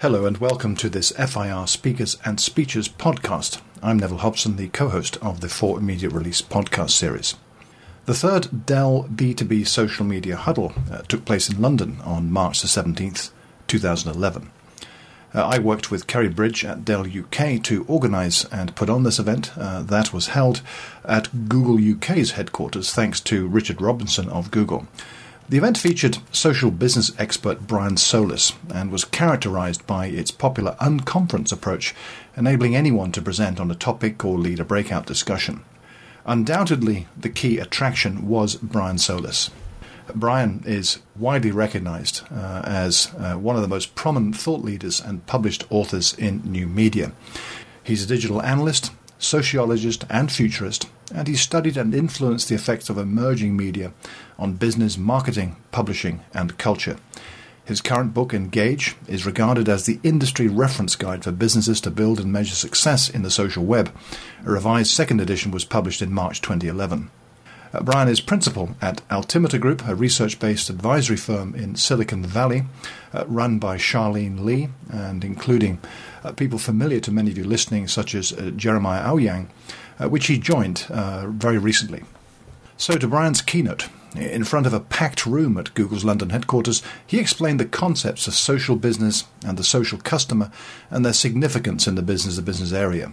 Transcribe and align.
Hello 0.00 0.26
and 0.26 0.36
welcome 0.36 0.76
to 0.76 0.90
this 0.90 1.10
FIR 1.12 1.66
Speakers 1.66 2.18
and 2.22 2.38
Speeches 2.38 2.86
podcast. 2.86 3.62
I'm 3.82 3.98
Neville 3.98 4.18
Hobson, 4.18 4.56
the 4.56 4.68
co 4.68 4.90
host 4.90 5.16
of 5.22 5.40
the 5.40 5.48
For 5.48 5.78
Immediate 5.78 6.12
Release 6.12 6.42
podcast 6.42 6.90
series. 6.90 7.34
The 8.04 8.12
third 8.12 8.66
Dell 8.66 9.08
B2B 9.10 9.66
social 9.66 10.04
media 10.04 10.36
huddle 10.36 10.74
uh, 10.92 10.98
took 11.08 11.24
place 11.24 11.48
in 11.48 11.62
London 11.62 11.96
on 12.04 12.30
March 12.30 12.60
the 12.60 12.68
17th, 12.68 13.30
2011. 13.68 14.50
Uh, 15.34 15.42
I 15.42 15.58
worked 15.58 15.90
with 15.90 16.06
Kerry 16.06 16.28
Bridge 16.28 16.62
at 16.62 16.84
Dell 16.84 17.06
UK 17.06 17.62
to 17.62 17.86
organise 17.88 18.44
and 18.52 18.76
put 18.76 18.90
on 18.90 19.02
this 19.02 19.18
event. 19.18 19.56
Uh, 19.56 19.80
that 19.80 20.12
was 20.12 20.26
held 20.26 20.60
at 21.06 21.48
Google 21.48 21.78
UK's 21.78 22.32
headquarters, 22.32 22.92
thanks 22.92 23.18
to 23.20 23.48
Richard 23.48 23.80
Robinson 23.80 24.28
of 24.28 24.50
Google. 24.50 24.88
The 25.48 25.58
event 25.58 25.78
featured 25.78 26.18
social 26.32 26.72
business 26.72 27.12
expert 27.20 27.68
Brian 27.68 27.96
Solis 27.96 28.52
and 28.74 28.90
was 28.90 29.04
characterised 29.04 29.86
by 29.86 30.06
its 30.06 30.32
popular 30.32 30.76
unconference 30.80 31.52
approach, 31.52 31.94
enabling 32.36 32.74
anyone 32.74 33.12
to 33.12 33.22
present 33.22 33.60
on 33.60 33.70
a 33.70 33.76
topic 33.76 34.24
or 34.24 34.38
lead 34.38 34.58
a 34.58 34.64
breakout 34.64 35.06
discussion. 35.06 35.62
Undoubtedly, 36.24 37.06
the 37.16 37.28
key 37.28 37.58
attraction 37.60 38.26
was 38.26 38.56
Brian 38.56 38.98
Solis. 38.98 39.50
Brian 40.16 40.64
is 40.66 40.98
widely 41.14 41.52
recognized 41.52 42.22
uh, 42.32 42.62
as 42.64 43.12
uh, 43.16 43.34
one 43.34 43.54
of 43.54 43.62
the 43.62 43.68
most 43.68 43.94
prominent 43.94 44.36
thought 44.36 44.64
leaders 44.64 45.00
and 45.00 45.26
published 45.26 45.64
authors 45.70 46.12
in 46.14 46.42
new 46.44 46.66
media. 46.66 47.12
He's 47.84 48.02
a 48.02 48.08
digital 48.08 48.42
analyst, 48.42 48.90
sociologist, 49.18 50.04
and 50.10 50.30
futurist, 50.30 50.88
and 51.14 51.28
he 51.28 51.34
studied 51.34 51.76
and 51.76 51.94
influenced 51.94 52.48
the 52.48 52.54
effects 52.54 52.90
of 52.90 52.98
emerging 52.98 53.56
media 53.56 53.92
on 54.38 54.54
business, 54.54 54.98
marketing, 54.98 55.56
publishing, 55.72 56.20
and 56.34 56.58
culture. 56.58 56.96
His 57.64 57.80
current 57.80 58.14
book, 58.14 58.32
Engage, 58.32 58.94
is 59.08 59.26
regarded 59.26 59.68
as 59.68 59.86
the 59.86 59.98
industry 60.04 60.46
reference 60.46 60.94
guide 60.94 61.24
for 61.24 61.32
businesses 61.32 61.80
to 61.80 61.90
build 61.90 62.20
and 62.20 62.32
measure 62.32 62.54
success 62.54 63.08
in 63.08 63.22
the 63.22 63.30
social 63.30 63.64
web. 63.64 63.92
A 64.44 64.50
revised 64.50 64.92
second 64.92 65.20
edition 65.20 65.50
was 65.50 65.64
published 65.64 66.00
in 66.00 66.12
March 66.12 66.40
2011. 66.40 67.10
Uh, 67.72 67.82
Brian 67.82 68.08
is 68.08 68.20
principal 68.20 68.76
at 68.80 69.02
Altimeter 69.10 69.58
Group, 69.58 69.86
a 69.88 69.96
research 69.96 70.38
based 70.38 70.70
advisory 70.70 71.16
firm 71.16 71.56
in 71.56 71.74
Silicon 71.74 72.22
Valley, 72.22 72.62
uh, 73.12 73.24
run 73.26 73.58
by 73.58 73.76
Charlene 73.76 74.44
Li, 74.44 74.68
and 74.88 75.24
including 75.24 75.80
people 76.32 76.58
familiar 76.58 77.00
to 77.00 77.12
many 77.12 77.30
of 77.30 77.38
you 77.38 77.44
listening, 77.44 77.88
such 77.88 78.14
as 78.14 78.32
uh, 78.32 78.50
Jeremiah 78.56 79.04
Owyang, 79.04 79.48
uh, 79.98 80.08
which 80.08 80.26
he 80.26 80.38
joined 80.38 80.86
uh, 80.90 81.26
very 81.28 81.58
recently. 81.58 82.02
So, 82.76 82.96
to 82.98 83.08
Brian's 83.08 83.40
keynote, 83.40 83.88
in 84.14 84.44
front 84.44 84.66
of 84.66 84.72
a 84.72 84.80
packed 84.80 85.26
room 85.26 85.58
at 85.58 85.74
Google's 85.74 86.04
London 86.04 86.30
headquarters, 86.30 86.82
he 87.06 87.18
explained 87.18 87.60
the 87.60 87.66
concepts 87.66 88.26
of 88.26 88.34
social 88.34 88.76
business 88.76 89.24
and 89.44 89.58
the 89.58 89.64
social 89.64 89.98
customer 89.98 90.50
and 90.90 91.04
their 91.04 91.12
significance 91.12 91.86
in 91.86 91.94
the 91.94 92.02
business 92.02 92.36
to 92.36 92.42
business 92.42 92.72
area. 92.72 93.12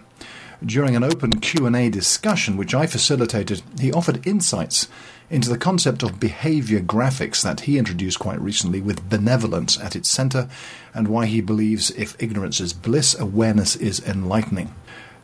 During 0.65 0.95
an 0.95 1.03
open 1.03 1.39
Q&A 1.39 1.89
discussion 1.89 2.55
which 2.55 2.73
I 2.73 2.87
facilitated, 2.87 3.61
he 3.79 3.91
offered 3.91 4.25
insights 4.25 4.87
into 5.33 5.49
the 5.49 5.57
concept 5.57 6.03
of 6.03 6.19
behavior 6.19 6.79
graphics 6.79 7.41
that 7.41 7.61
he 7.61 7.79
introduced 7.79 8.19
quite 8.19 8.39
recently 8.39 8.79
with 8.79 9.09
benevolence 9.09 9.79
at 9.79 9.95
its 9.95 10.07
center 10.07 10.47
and 10.93 11.07
why 11.07 11.25
he 11.25 11.41
believes 11.41 11.89
if 11.89 12.15
ignorance 12.21 12.59
is 12.59 12.71
bliss, 12.71 13.17
awareness 13.17 13.75
is 13.75 13.99
enlightening. 14.07 14.75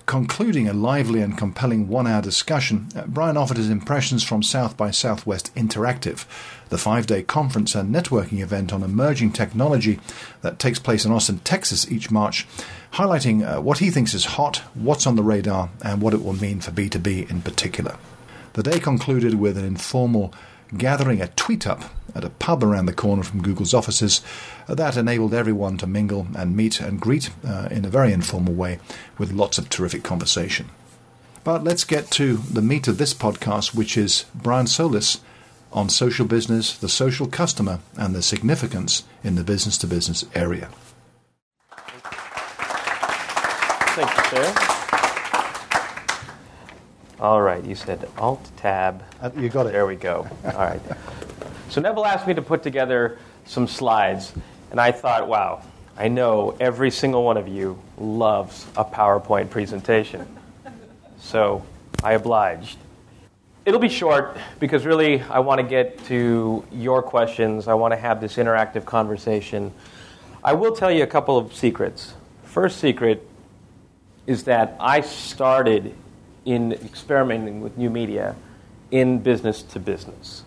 Concluding 0.07 0.67
a 0.67 0.73
lively 0.73 1.21
and 1.21 1.37
compelling 1.37 1.87
one 1.87 2.07
hour 2.07 2.23
discussion, 2.23 2.87
uh, 2.95 3.03
Brian 3.05 3.37
offered 3.37 3.57
his 3.57 3.69
impressions 3.69 4.23
from 4.23 4.41
South 4.41 4.75
by 4.75 4.89
Southwest 4.89 5.53
Interactive, 5.53 6.25
the 6.69 6.79
five 6.79 7.05
day 7.05 7.21
conference 7.21 7.75
and 7.75 7.93
networking 7.93 8.39
event 8.39 8.73
on 8.73 8.81
emerging 8.81 9.31
technology 9.31 9.99
that 10.41 10.57
takes 10.57 10.79
place 10.79 11.05
in 11.05 11.11
Austin, 11.11 11.37
Texas 11.43 11.89
each 11.91 12.09
March, 12.09 12.47
highlighting 12.93 13.45
uh, 13.47 13.61
what 13.61 13.77
he 13.77 13.91
thinks 13.91 14.15
is 14.15 14.25
hot, 14.25 14.63
what's 14.73 15.05
on 15.05 15.15
the 15.15 15.21
radar, 15.21 15.69
and 15.83 16.01
what 16.01 16.15
it 16.15 16.23
will 16.23 16.33
mean 16.33 16.59
for 16.59 16.71
B2B 16.71 17.29
in 17.29 17.43
particular. 17.43 17.95
The 18.53 18.63
day 18.63 18.79
concluded 18.79 19.35
with 19.35 19.57
an 19.57 19.65
informal 19.65 20.33
gathering 20.77 21.21
a 21.21 21.27
tweet 21.29 21.65
up 21.65 21.83
at 22.15 22.23
a 22.23 22.29
pub 22.29 22.63
around 22.63 22.85
the 22.85 22.93
corner 22.93 23.23
from 23.23 23.41
Google's 23.41 23.73
offices 23.73 24.21
that 24.67 24.97
enabled 24.97 25.33
everyone 25.33 25.77
to 25.77 25.87
mingle 25.87 26.27
and 26.35 26.55
meet 26.55 26.79
and 26.79 26.99
greet 26.99 27.29
uh, 27.47 27.67
in 27.71 27.85
a 27.85 27.89
very 27.89 28.13
informal 28.13 28.53
way 28.53 28.79
with 29.17 29.31
lots 29.31 29.57
of 29.57 29.69
terrific 29.69 30.03
conversation. 30.03 30.69
But 31.43 31.63
let's 31.63 31.83
get 31.83 32.11
to 32.11 32.37
the 32.37 32.61
meat 32.61 32.87
of 32.87 32.97
this 32.97 33.13
podcast, 33.13 33.73
which 33.73 33.97
is 33.97 34.25
Brian 34.35 34.67
Solis 34.67 35.21
on 35.71 35.89
social 35.89 36.25
business, 36.25 36.77
the 36.77 36.89
social 36.89 37.27
customer, 37.27 37.79
and 37.95 38.13
the 38.15 38.21
significance 38.21 39.03
in 39.23 39.35
the 39.35 39.43
business 39.43 39.77
to 39.77 39.87
business 39.87 40.25
area. 40.35 40.69
Thank 43.95 44.17
you, 44.17 44.23
sir. 44.37 44.78
All 47.21 47.41
right, 47.41 47.61
you 47.65 47.75
said 47.75 48.07
Alt 48.17 48.49
Tab. 48.55 49.03
Uh, 49.21 49.29
you 49.37 49.49
got 49.49 49.65
it. 49.65 49.73
There 49.73 49.85
we 49.85 49.97
go. 49.97 50.25
All 50.45 50.51
right. 50.53 50.79
So 51.67 51.81
Neville 51.81 52.05
asked 52.05 52.25
me 52.25 52.33
to 52.33 52.41
put 52.41 52.63
together 52.63 53.17
some 53.45 53.67
slides, 53.67 54.31
and 54.71 54.79
I 54.79 54.93
thought, 54.93 55.27
wow, 55.27 55.61
I 55.97 56.07
know 56.07 56.55
every 56.61 56.89
single 56.89 57.25
one 57.25 57.35
of 57.35 57.49
you 57.49 57.77
loves 57.97 58.65
a 58.77 58.85
PowerPoint 58.85 59.49
presentation. 59.49 60.25
So 61.19 61.65
I 62.01 62.13
obliged. 62.13 62.77
It'll 63.65 63.81
be 63.81 63.89
short 63.89 64.37
because 64.61 64.85
really 64.85 65.21
I 65.23 65.39
want 65.39 65.59
to 65.59 65.67
get 65.67 66.01
to 66.05 66.65
your 66.71 67.03
questions. 67.03 67.67
I 67.67 67.73
want 67.73 67.91
to 67.91 67.97
have 67.97 68.21
this 68.21 68.37
interactive 68.37 68.85
conversation. 68.85 69.73
I 70.41 70.53
will 70.53 70.73
tell 70.73 70.89
you 70.89 71.03
a 71.03 71.07
couple 71.07 71.37
of 71.37 71.53
secrets. 71.53 72.13
First 72.45 72.79
secret 72.79 73.27
is 74.25 74.45
that 74.45 74.77
I 74.79 75.01
started 75.01 75.93
in 76.49 76.71
experimenting 76.73 77.61
with 77.61 77.77
new 77.77 77.91
media 77.91 78.35
in 78.89 79.19
business 79.19 79.61
to 79.61 79.79
business. 79.79 80.43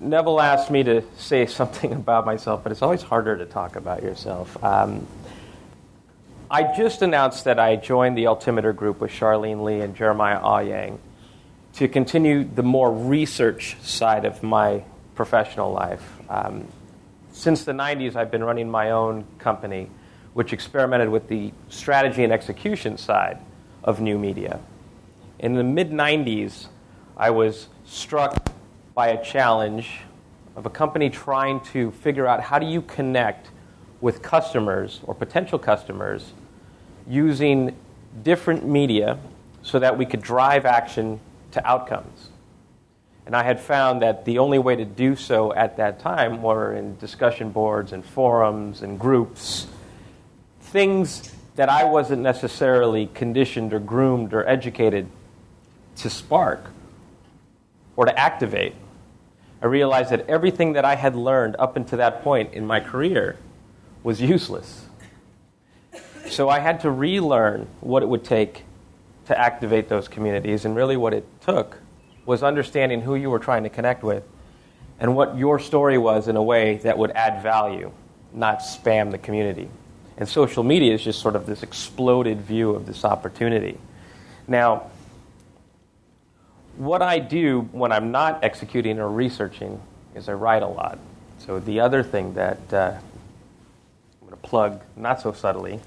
Neville 0.00 0.38
asked 0.38 0.70
me 0.70 0.82
to 0.82 1.02
say 1.16 1.46
something 1.60 1.92
about 1.92 2.26
myself, 2.26 2.62
but 2.62 2.72
it's 2.72 2.82
always 2.82 3.00
harder 3.02 3.38
to 3.38 3.46
talk 3.46 3.74
about 3.76 4.02
yourself. 4.02 4.62
Um, 4.62 5.06
I 6.50 6.76
just 6.76 7.00
announced 7.00 7.44
that 7.44 7.58
I 7.58 7.76
joined 7.76 8.18
the 8.18 8.26
Altimeter 8.26 8.74
Group 8.74 9.00
with 9.00 9.10
Charlene 9.10 9.64
Li 9.64 9.80
and 9.80 9.96
Jeremiah 9.96 10.40
Owyang 10.40 10.98
to 11.74 11.88
continue 11.88 12.44
the 12.44 12.62
more 12.62 12.92
research 12.92 13.78
side 13.80 14.26
of 14.26 14.42
my 14.42 14.84
professional 15.14 15.72
life. 15.72 16.06
Um, 16.28 16.68
since 17.32 17.64
the 17.64 17.72
90s, 17.72 18.14
I've 18.14 18.30
been 18.30 18.44
running 18.44 18.70
my 18.70 18.90
own 18.90 19.24
company, 19.38 19.88
which 20.34 20.52
experimented 20.52 21.08
with 21.08 21.28
the 21.28 21.52
strategy 21.70 22.24
and 22.24 22.32
execution 22.32 22.98
side 22.98 23.38
of 23.82 24.02
new 24.02 24.18
media. 24.18 24.60
In 25.38 25.54
the 25.54 25.62
mid 25.62 25.92
90s, 25.92 26.66
I 27.16 27.30
was 27.30 27.68
struck 27.84 28.50
by 28.94 29.08
a 29.08 29.24
challenge 29.24 30.00
of 30.56 30.66
a 30.66 30.70
company 30.70 31.10
trying 31.10 31.60
to 31.72 31.92
figure 31.92 32.26
out 32.26 32.40
how 32.40 32.58
do 32.58 32.66
you 32.66 32.82
connect 32.82 33.50
with 34.00 34.20
customers 34.20 35.00
or 35.04 35.14
potential 35.14 35.58
customers 35.58 36.32
using 37.08 37.76
different 38.24 38.66
media 38.66 39.16
so 39.62 39.78
that 39.78 39.96
we 39.96 40.04
could 40.04 40.22
drive 40.22 40.66
action 40.66 41.20
to 41.52 41.64
outcomes. 41.64 42.30
And 43.24 43.36
I 43.36 43.44
had 43.44 43.60
found 43.60 44.02
that 44.02 44.24
the 44.24 44.38
only 44.38 44.58
way 44.58 44.74
to 44.74 44.84
do 44.84 45.14
so 45.14 45.52
at 45.54 45.76
that 45.76 46.00
time 46.00 46.42
were 46.42 46.74
in 46.74 46.96
discussion 46.96 47.50
boards 47.50 47.92
and 47.92 48.04
forums 48.04 48.82
and 48.82 48.98
groups, 48.98 49.68
things 50.60 51.32
that 51.54 51.68
I 51.68 51.84
wasn't 51.84 52.22
necessarily 52.22 53.06
conditioned 53.14 53.72
or 53.72 53.78
groomed 53.78 54.34
or 54.34 54.48
educated 54.48 55.08
to 55.98 56.10
spark 56.10 56.70
or 57.96 58.06
to 58.06 58.18
activate. 58.18 58.74
I 59.60 59.66
realized 59.66 60.10
that 60.10 60.28
everything 60.28 60.74
that 60.74 60.84
I 60.84 60.94
had 60.94 61.16
learned 61.16 61.56
up 61.58 61.76
until 61.76 61.98
that 61.98 62.22
point 62.22 62.54
in 62.54 62.66
my 62.66 62.80
career 62.80 63.36
was 64.02 64.20
useless. 64.20 64.86
So 66.28 66.48
I 66.48 66.60
had 66.60 66.80
to 66.80 66.90
relearn 66.90 67.66
what 67.80 68.02
it 68.02 68.06
would 68.06 68.24
take 68.24 68.64
to 69.26 69.38
activate 69.38 69.88
those 69.88 70.08
communities, 70.08 70.64
and 70.64 70.74
really 70.74 70.96
what 70.96 71.12
it 71.12 71.26
took 71.40 71.78
was 72.24 72.42
understanding 72.42 73.00
who 73.00 73.14
you 73.14 73.30
were 73.30 73.38
trying 73.38 73.62
to 73.64 73.68
connect 73.68 74.02
with 74.02 74.22
and 75.00 75.14
what 75.14 75.36
your 75.36 75.58
story 75.58 75.98
was 75.98 76.28
in 76.28 76.36
a 76.36 76.42
way 76.42 76.76
that 76.78 76.96
would 76.96 77.10
add 77.12 77.42
value, 77.42 77.90
not 78.32 78.60
spam 78.60 79.10
the 79.10 79.18
community. 79.18 79.68
And 80.16 80.28
social 80.28 80.62
media 80.62 80.94
is 80.94 81.02
just 81.02 81.20
sort 81.20 81.36
of 81.36 81.46
this 81.46 81.62
exploded 81.62 82.40
view 82.40 82.70
of 82.70 82.86
this 82.86 83.04
opportunity. 83.04 83.78
Now, 84.46 84.90
what 86.78 87.02
I 87.02 87.18
do 87.18 87.62
when 87.72 87.90
I'm 87.90 88.12
not 88.12 88.44
executing 88.44 89.00
or 89.00 89.10
researching 89.10 89.82
is 90.14 90.28
I 90.28 90.34
write 90.34 90.62
a 90.62 90.68
lot. 90.68 90.98
So 91.40 91.58
the 91.58 91.80
other 91.80 92.04
thing 92.04 92.34
that 92.34 92.72
uh, 92.72 92.94
I'm 94.22 94.28
going 94.28 94.30
to 94.30 94.48
plug, 94.48 94.80
not 94.96 95.20
so 95.20 95.32
subtly, 95.32 95.80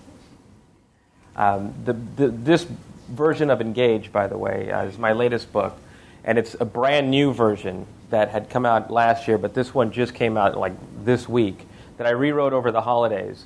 um, 1.38 1.74
the, 1.86 1.94
the, 1.94 2.28
this 2.28 2.68
version 3.10 3.50
of 3.50 3.62
Engage, 3.62 4.12
by 4.12 4.28
the 4.28 4.38
way, 4.38 4.70
uh, 4.70 4.84
is 4.84 4.98
my 4.98 5.14
latest 5.14 5.54
book, 5.54 5.78
and 6.26 6.38
it's 6.38 6.58
a 6.60 6.66
brand 6.66 7.10
new 7.10 7.34
version 7.34 7.88
that 8.10 8.30
had 8.30 8.50
come 8.50 8.66
out 8.66 8.92
last 8.92 9.30
year, 9.30 9.38
but 9.38 9.54
this 9.54 9.74
one 9.74 9.94
just 9.94 10.14
came 10.14 10.36
out 10.36 10.58
like 10.58 10.74
this 11.06 11.28
week 11.28 11.66
that 11.98 12.06
I 12.06 12.10
rewrote 12.10 12.52
over 12.52 12.70
the 12.70 12.82
holidays. 12.82 13.46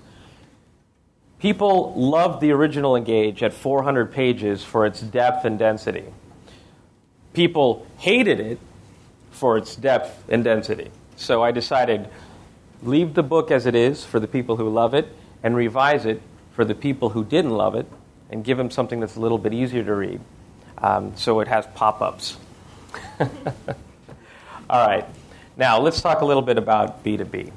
People 1.37 1.93
loved 1.93 2.41
the 2.41 2.51
original 2.51 2.95
Engage 2.95 3.43
at 3.43 3.53
400 3.53 4.11
pages 4.11 4.63
for 4.63 4.87
its 4.87 4.99
depth 5.01 5.45
and 5.45 5.59
density. 5.59 6.05
People 7.35 7.85
hated 7.97 8.39
it 8.39 8.59
for 9.31 9.57
its 9.57 9.75
depth 9.75 10.23
and 10.29 10.43
density. 10.43 10.89
So 11.17 11.43
I 11.43 11.51
decided 11.51 12.09
leave 12.81 13.13
the 13.13 13.23
book 13.23 13.51
as 13.51 13.65
it 13.65 13.75
is 13.75 14.03
for 14.03 14.19
the 14.19 14.27
people 14.27 14.55
who 14.55 14.69
love 14.69 14.93
it 14.93 15.07
and 15.43 15.55
revise 15.55 16.05
it 16.05 16.21
for 16.53 16.65
the 16.65 16.75
people 16.75 17.09
who 17.09 17.23
didn't 17.23 17.51
love 17.51 17.75
it 17.75 17.85
and 18.29 18.43
give 18.43 18.57
them 18.57 18.71
something 18.71 18.99
that's 18.99 19.15
a 19.15 19.19
little 19.19 19.37
bit 19.37 19.53
easier 19.53 19.83
to 19.83 19.93
read. 19.93 20.21
Um, 20.77 21.15
so 21.15 21.39
it 21.41 21.47
has 21.47 21.65
pop 21.75 22.01
ups. 22.01 22.37
All 23.19 24.87
right. 24.87 25.05
Now, 25.57 25.79
let's 25.79 26.01
talk 26.01 26.21
a 26.21 26.25
little 26.25 26.41
bit 26.41 26.57
about 26.57 27.03
B2B. 27.03 27.51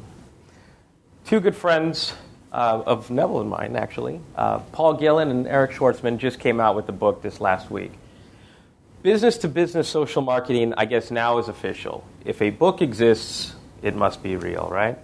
Two 1.27 1.41
good 1.41 1.57
friends 1.57 2.13
uh, 2.53 2.83
of 2.87 3.11
Neville 3.11 3.41
and 3.41 3.51
mine, 3.51 3.77
actually, 3.77 4.21
uh, 4.37 4.59
Paul 4.59 4.95
Gillin 4.95 5.31
and 5.31 5.47
Eric 5.47 5.73
Schwartzman, 5.73 6.19
just 6.19 6.39
came 6.39 6.61
out 6.61 6.77
with 6.77 6.87
the 6.87 6.93
book 6.93 7.23
this 7.23 7.41
last 7.41 7.71
week. 7.71 7.93
Business 9.03 9.39
to 9.39 9.49
business 9.49 9.89
social 9.89 10.23
marketing, 10.23 10.75
I 10.77 10.85
guess, 10.85 11.13
now 11.13 11.39
is 11.39 11.47
official. 11.47 12.05
If 12.25 12.43
a 12.43 12.51
book 12.51 12.83
exists, 12.83 13.55
it 13.81 13.95
must 13.95 14.25
be 14.25 14.35
real, 14.35 14.69
right? 14.73 14.99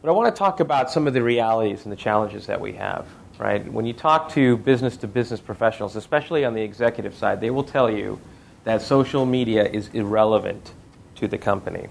But 0.00 0.08
I 0.08 0.12
want 0.12 0.32
to 0.32 0.38
talk 0.38 0.60
about 0.60 0.92
some 0.92 1.08
of 1.08 1.14
the 1.14 1.24
realities 1.24 1.82
and 1.82 1.90
the 1.90 1.96
challenges 1.96 2.46
that 2.46 2.60
we 2.60 2.74
have, 2.74 3.08
right? 3.36 3.66
When 3.72 3.84
you 3.84 3.92
talk 3.92 4.30
to 4.34 4.56
business 4.58 4.96
to 4.98 5.08
business 5.08 5.40
professionals, 5.40 5.96
especially 5.96 6.44
on 6.44 6.54
the 6.54 6.62
executive 6.62 7.16
side, 7.16 7.40
they 7.40 7.50
will 7.50 7.64
tell 7.64 7.90
you 7.90 8.20
that 8.62 8.80
social 8.80 9.26
media 9.26 9.64
is 9.64 9.88
irrelevant 9.88 10.74
to 11.16 11.26
the 11.26 11.38
company. 11.38 11.88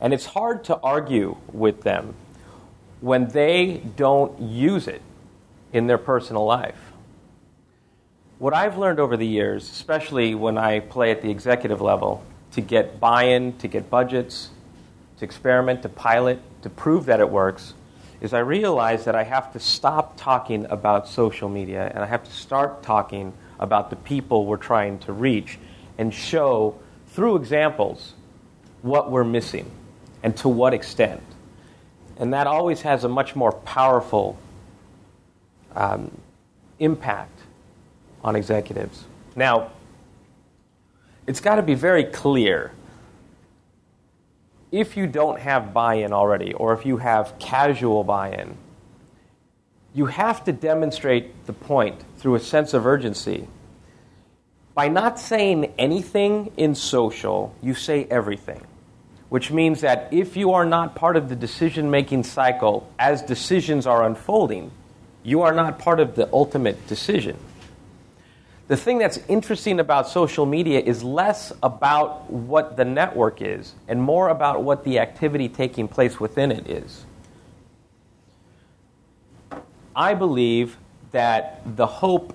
And 0.00 0.14
it's 0.14 0.26
hard 0.26 0.62
to 0.64 0.78
argue 0.78 1.36
with 1.52 1.82
them 1.82 2.14
when 3.00 3.26
they 3.26 3.82
don't 3.96 4.40
use 4.40 4.86
it 4.86 5.02
in 5.72 5.88
their 5.88 5.98
personal 5.98 6.44
life. 6.44 6.83
What 8.38 8.52
I've 8.52 8.76
learned 8.76 8.98
over 8.98 9.16
the 9.16 9.26
years, 9.26 9.70
especially 9.70 10.34
when 10.34 10.58
I 10.58 10.80
play 10.80 11.12
at 11.12 11.22
the 11.22 11.30
executive 11.30 11.80
level, 11.80 12.24
to 12.52 12.60
get 12.60 12.98
buy 12.98 13.24
in, 13.24 13.56
to 13.58 13.68
get 13.68 13.88
budgets, 13.88 14.50
to 15.18 15.24
experiment, 15.24 15.82
to 15.82 15.88
pilot, 15.88 16.40
to 16.62 16.70
prove 16.70 17.06
that 17.06 17.20
it 17.20 17.30
works, 17.30 17.74
is 18.20 18.32
I 18.32 18.40
realize 18.40 19.04
that 19.04 19.14
I 19.14 19.22
have 19.22 19.52
to 19.52 19.60
stop 19.60 20.16
talking 20.16 20.66
about 20.66 21.06
social 21.06 21.48
media 21.48 21.90
and 21.94 22.02
I 22.02 22.06
have 22.06 22.24
to 22.24 22.32
start 22.32 22.82
talking 22.82 23.32
about 23.60 23.90
the 23.90 23.96
people 23.96 24.46
we're 24.46 24.56
trying 24.56 24.98
to 25.00 25.12
reach 25.12 25.58
and 25.96 26.12
show 26.12 26.76
through 27.08 27.36
examples 27.36 28.14
what 28.82 29.12
we're 29.12 29.24
missing 29.24 29.70
and 30.24 30.36
to 30.38 30.48
what 30.48 30.74
extent. 30.74 31.22
And 32.16 32.32
that 32.34 32.48
always 32.48 32.80
has 32.82 33.04
a 33.04 33.08
much 33.08 33.36
more 33.36 33.52
powerful 33.52 34.38
um, 35.76 36.10
impact 36.80 37.33
on 38.24 38.34
executives. 38.34 39.04
Now, 39.36 39.70
it's 41.26 41.40
got 41.40 41.56
to 41.56 41.62
be 41.62 41.74
very 41.74 42.04
clear 42.04 42.72
if 44.72 44.96
you 44.96 45.06
don't 45.06 45.38
have 45.38 45.72
buy 45.72 45.94
in 45.96 46.12
already, 46.12 46.52
or 46.52 46.72
if 46.72 46.84
you 46.84 46.96
have 46.96 47.38
casual 47.38 48.02
buy 48.02 48.32
in, 48.32 48.56
you 49.94 50.06
have 50.06 50.42
to 50.44 50.52
demonstrate 50.52 51.46
the 51.46 51.52
point 51.52 52.02
through 52.16 52.34
a 52.34 52.40
sense 52.40 52.74
of 52.74 52.84
urgency. 52.84 53.46
By 54.74 54.88
not 54.88 55.20
saying 55.20 55.72
anything 55.78 56.50
in 56.56 56.74
social, 56.74 57.54
you 57.62 57.74
say 57.74 58.04
everything, 58.10 58.66
which 59.28 59.52
means 59.52 59.82
that 59.82 60.08
if 60.12 60.36
you 60.36 60.54
are 60.54 60.64
not 60.64 60.96
part 60.96 61.16
of 61.16 61.28
the 61.28 61.36
decision 61.36 61.92
making 61.92 62.24
cycle 62.24 62.90
as 62.98 63.22
decisions 63.22 63.86
are 63.86 64.04
unfolding, 64.04 64.72
you 65.22 65.42
are 65.42 65.54
not 65.54 65.78
part 65.78 66.00
of 66.00 66.16
the 66.16 66.28
ultimate 66.32 66.88
decision. 66.88 67.36
The 68.66 68.76
thing 68.78 68.96
that's 68.98 69.18
interesting 69.28 69.78
about 69.78 70.08
social 70.08 70.46
media 70.46 70.80
is 70.80 71.04
less 71.04 71.52
about 71.62 72.30
what 72.30 72.78
the 72.78 72.84
network 72.84 73.42
is 73.42 73.74
and 73.88 74.00
more 74.00 74.30
about 74.30 74.62
what 74.62 74.84
the 74.84 75.00
activity 75.00 75.50
taking 75.50 75.86
place 75.86 76.18
within 76.18 76.50
it 76.50 76.68
is. 76.68 77.04
I 79.94 80.14
believe 80.14 80.78
that 81.12 81.60
the 81.76 81.86
hope 81.86 82.34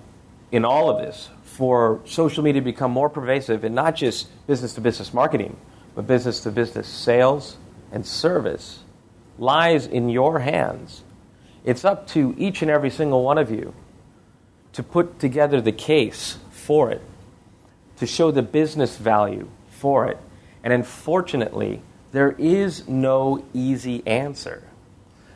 in 0.52 0.64
all 0.64 0.88
of 0.88 1.04
this 1.04 1.28
for 1.42 2.00
social 2.04 2.44
media 2.44 2.60
to 2.60 2.64
become 2.64 2.92
more 2.92 3.10
pervasive 3.10 3.64
in 3.64 3.74
not 3.74 3.96
just 3.96 4.28
business 4.46 4.72
to 4.74 4.80
business 4.80 5.12
marketing, 5.12 5.56
but 5.96 6.06
business 6.06 6.40
to 6.40 6.50
business 6.52 6.86
sales 6.86 7.56
and 7.90 8.06
service 8.06 8.80
lies 9.36 9.86
in 9.86 10.08
your 10.08 10.38
hands. 10.38 11.02
It's 11.64 11.84
up 11.84 12.06
to 12.08 12.34
each 12.38 12.62
and 12.62 12.70
every 12.70 12.90
single 12.90 13.24
one 13.24 13.36
of 13.36 13.50
you 13.50 13.74
to 14.72 14.82
put 14.82 15.18
together 15.18 15.60
the 15.60 15.72
case 15.72 16.38
for 16.50 16.90
it, 16.90 17.02
to 17.96 18.06
show 18.06 18.30
the 18.30 18.42
business 18.42 18.96
value 18.96 19.48
for 19.70 20.06
it. 20.06 20.18
And 20.62 20.72
unfortunately, 20.72 21.82
there 22.12 22.32
is 22.32 22.88
no 22.88 23.44
easy 23.54 24.06
answer. 24.06 24.62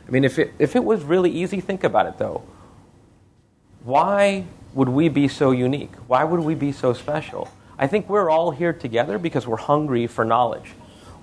I 0.07 0.11
mean, 0.11 0.23
if 0.23 0.37
it, 0.37 0.53
if 0.59 0.75
it 0.75 0.83
was 0.83 1.03
really 1.03 1.31
easy, 1.31 1.59
think 1.61 1.83
about 1.83 2.05
it 2.05 2.17
though. 2.17 2.43
Why 3.83 4.45
would 4.73 4.89
we 4.89 5.09
be 5.09 5.27
so 5.27 5.51
unique? 5.51 5.93
Why 6.07 6.23
would 6.23 6.41
we 6.41 6.55
be 6.55 6.71
so 6.71 6.93
special? 6.93 7.49
I 7.77 7.87
think 7.87 8.07
we're 8.09 8.29
all 8.29 8.51
here 8.51 8.73
together 8.73 9.17
because 9.17 9.47
we're 9.47 9.57
hungry 9.57 10.07
for 10.07 10.23
knowledge. 10.25 10.71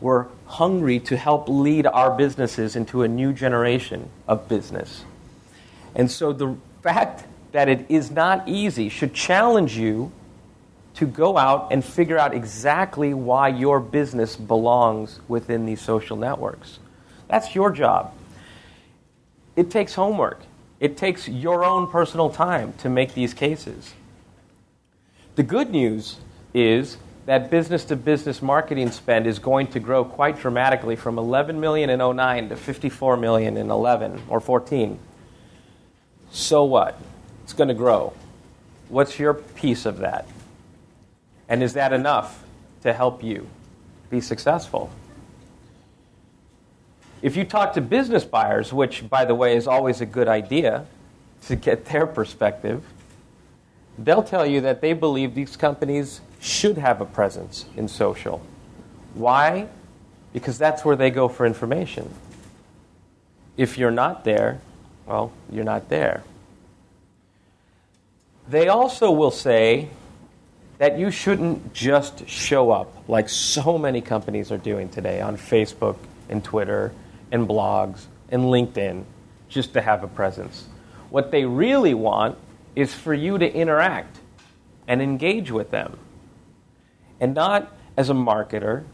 We're 0.00 0.26
hungry 0.46 0.98
to 1.00 1.16
help 1.16 1.48
lead 1.48 1.86
our 1.86 2.10
businesses 2.16 2.76
into 2.76 3.02
a 3.02 3.08
new 3.08 3.32
generation 3.32 4.10
of 4.26 4.48
business. 4.48 5.04
And 5.94 6.10
so 6.10 6.32
the 6.32 6.56
fact 6.82 7.24
that 7.52 7.68
it 7.68 7.86
is 7.88 8.10
not 8.10 8.48
easy 8.48 8.88
should 8.88 9.14
challenge 9.14 9.76
you 9.76 10.10
to 10.94 11.06
go 11.06 11.38
out 11.38 11.68
and 11.70 11.84
figure 11.84 12.18
out 12.18 12.34
exactly 12.34 13.14
why 13.14 13.48
your 13.48 13.80
business 13.80 14.36
belongs 14.36 15.20
within 15.28 15.64
these 15.64 15.80
social 15.80 16.16
networks. 16.16 16.78
That's 17.28 17.54
your 17.54 17.70
job. 17.70 18.12
It 19.56 19.70
takes 19.70 19.94
homework, 19.94 20.40
it 20.80 20.96
takes 20.96 21.28
your 21.28 21.64
own 21.64 21.90
personal 21.90 22.30
time 22.30 22.72
to 22.78 22.88
make 22.88 23.14
these 23.14 23.34
cases. 23.34 23.94
The 25.34 25.42
good 25.42 25.70
news 25.70 26.16
is 26.52 26.98
that 27.24 27.50
business 27.50 27.84
to 27.86 27.96
business 27.96 28.42
marketing 28.42 28.90
spend 28.90 29.26
is 29.26 29.38
going 29.38 29.68
to 29.68 29.80
grow 29.80 30.04
quite 30.04 30.38
dramatically 30.40 30.96
from 30.96 31.18
11 31.18 31.60
million 31.60 31.88
in 31.88 32.00
09 32.00 32.48
to 32.48 32.56
54 32.56 33.16
million 33.16 33.56
in 33.56 33.70
11 33.70 34.22
or 34.28 34.40
14. 34.40 34.98
So 36.32 36.64
what? 36.64 36.98
It's 37.52 37.58
going 37.58 37.68
to 37.68 37.74
grow. 37.74 38.14
What's 38.88 39.18
your 39.18 39.34
piece 39.34 39.84
of 39.84 39.98
that? 39.98 40.26
And 41.50 41.62
is 41.62 41.74
that 41.74 41.92
enough 41.92 42.42
to 42.80 42.94
help 42.94 43.22
you 43.22 43.46
be 44.08 44.22
successful? 44.22 44.90
If 47.20 47.36
you 47.36 47.44
talk 47.44 47.74
to 47.74 47.82
business 47.82 48.24
buyers, 48.24 48.72
which, 48.72 49.06
by 49.06 49.26
the 49.26 49.34
way, 49.34 49.54
is 49.54 49.66
always 49.66 50.00
a 50.00 50.06
good 50.06 50.28
idea 50.28 50.86
to 51.48 51.54
get 51.54 51.84
their 51.84 52.06
perspective, 52.06 52.82
they'll 53.98 54.22
tell 54.22 54.46
you 54.46 54.62
that 54.62 54.80
they 54.80 54.94
believe 54.94 55.34
these 55.34 55.54
companies 55.54 56.22
should 56.40 56.78
have 56.78 57.02
a 57.02 57.04
presence 57.04 57.66
in 57.76 57.86
social. 57.86 58.40
Why? 59.12 59.68
Because 60.32 60.56
that's 60.56 60.86
where 60.86 60.96
they 60.96 61.10
go 61.10 61.28
for 61.28 61.44
information. 61.44 62.14
If 63.58 63.76
you're 63.76 63.90
not 63.90 64.24
there, 64.24 64.62
well, 65.04 65.32
you're 65.50 65.64
not 65.64 65.90
there. 65.90 66.22
They 68.52 68.68
also 68.68 69.10
will 69.10 69.30
say 69.30 69.88
that 70.76 70.98
you 70.98 71.10
shouldn't 71.10 71.72
just 71.72 72.28
show 72.28 72.70
up 72.70 73.08
like 73.08 73.30
so 73.30 73.78
many 73.78 74.02
companies 74.02 74.52
are 74.52 74.58
doing 74.58 74.90
today 74.90 75.22
on 75.22 75.38
Facebook 75.38 75.96
and 76.28 76.44
Twitter 76.44 76.92
and 77.30 77.48
blogs 77.48 78.04
and 78.28 78.42
LinkedIn 78.42 79.04
just 79.48 79.72
to 79.72 79.80
have 79.80 80.04
a 80.04 80.06
presence. 80.06 80.66
What 81.08 81.30
they 81.30 81.46
really 81.46 81.94
want 81.94 82.36
is 82.76 82.92
for 82.92 83.14
you 83.14 83.38
to 83.38 83.50
interact 83.50 84.18
and 84.86 85.00
engage 85.00 85.50
with 85.50 85.70
them. 85.70 85.98
And 87.20 87.32
not 87.32 87.74
as 87.96 88.10
a 88.10 88.14
marketer, 88.14 88.84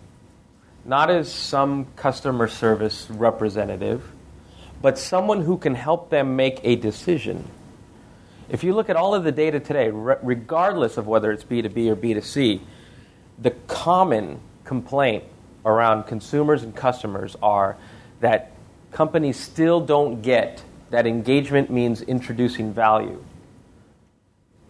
not 0.84 1.10
as 1.10 1.32
some 1.32 1.88
customer 1.96 2.46
service 2.46 3.10
representative, 3.10 4.08
but 4.80 5.00
someone 5.00 5.42
who 5.42 5.58
can 5.58 5.74
help 5.74 6.10
them 6.10 6.36
make 6.36 6.60
a 6.62 6.76
decision 6.76 7.42
if 8.49 8.64
you 8.64 8.73
look 8.73 8.88
at 8.88 8.97
all 8.97 9.14
of 9.14 9.25
the 9.25 9.33
data 9.33 9.61
today, 9.61 9.90
re- 9.90 10.17
regardless 10.23 10.97
of 10.97 11.07
whether 11.07 11.31
it's 11.31 11.45
B2B 11.45 11.90
or 11.90 11.97
B2C, 11.97 12.61
the 13.38 13.50
common 13.67 14.40
complaint 14.64 15.25
around 15.64 16.05
consumers 16.05 16.62
and 16.62 16.75
customers 16.75 17.37
are 17.43 17.76
that 18.21 18.52
companies 18.90 19.38
still 19.38 19.81
don't 19.81 20.23
get 20.23 20.62
that 20.90 21.07
engagement 21.07 21.71
means 21.71 22.00
introducing 22.02 22.73
value. 22.73 23.23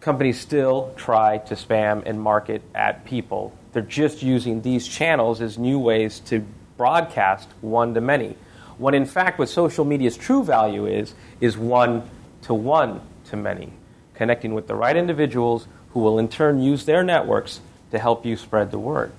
Companies 0.01 0.41
still 0.41 0.93
try 0.97 1.39
to 1.39 1.55
spam 1.55 2.03
and 2.05 2.21
market 2.21 2.63
at 2.75 3.05
people. 3.05 3.57
They're 3.73 3.83
just 3.83 4.23
using 4.23 4.63
these 4.63 4.87
channels 4.89 5.41
as 5.41 5.59
new 5.59 5.79
ways 5.79 6.21
to 6.27 6.45
broadcast 6.77 7.49
one 7.61 7.95
to 7.95 8.01
many. 8.01 8.37
When 8.79 8.95
in 8.95 9.07
fact, 9.07 9.39
what 9.39 9.49
social 9.49 9.85
media's 9.85 10.17
true 10.17 10.43
value 10.43 10.87
is, 10.87 11.15
is 11.41 11.57
one 11.57 12.09
to 12.43 12.55
one 12.55 13.01
to 13.31 13.37
many, 13.37 13.73
connecting 14.15 14.55
with 14.55 14.67
the 14.67 14.75
right 14.75 14.97
individuals 14.97 15.67
who 15.91 16.01
will 16.01 16.19
in 16.19 16.29
turn 16.29 16.61
use 16.61 16.85
their 16.85 17.03
networks 17.03 17.61
to 17.91 17.99
help 17.99 18.27
you 18.27 18.37
spread 18.37 18.71
the 18.71 18.79
word. 18.79 19.13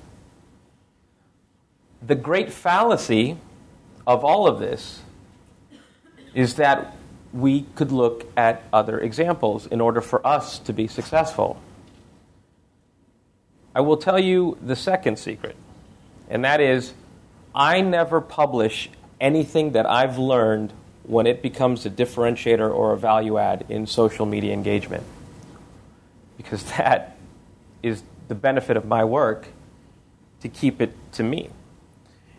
The 2.01 2.15
great 2.15 2.51
fallacy 2.51 3.37
of 4.07 4.23
all 4.23 4.47
of 4.47 4.59
this 4.59 5.01
is 6.33 6.55
that 6.55 6.95
we 7.33 7.63
could 7.75 7.91
look 7.91 8.25
at 8.37 8.63
other 8.71 8.99
examples 8.99 9.67
in 9.67 9.81
order 9.81 10.01
for 10.01 10.25
us 10.25 10.59
to 10.59 10.73
be 10.73 10.87
successful. 10.87 11.61
I 13.75 13.81
will 13.81 13.97
tell 13.97 14.19
you 14.19 14.57
the 14.65 14.75
second 14.75 15.19
secret, 15.19 15.55
and 16.29 16.43
that 16.43 16.59
is 16.59 16.93
I 17.53 17.81
never 17.81 18.21
publish 18.21 18.89
anything 19.19 19.73
that 19.73 19.85
I've 19.85 20.17
learned 20.17 20.73
when 21.09 21.25
it 21.25 21.41
becomes 21.41 21.87
a 21.87 21.89
differentiator 21.89 22.71
or 22.71 22.93
a 22.93 22.97
value 22.97 23.39
add 23.39 23.65
in 23.67 23.87
social 23.87 24.27
media 24.27 24.53
engagement. 24.53 25.03
Because 26.37 26.63
that 26.77 27.17
is 27.81 28.03
the 28.27 28.35
benefit 28.35 28.77
of 28.77 28.85
my 28.85 29.03
work 29.03 29.47
to 30.41 30.47
keep 30.47 30.79
it 30.79 30.93
to 31.13 31.23
me. 31.23 31.49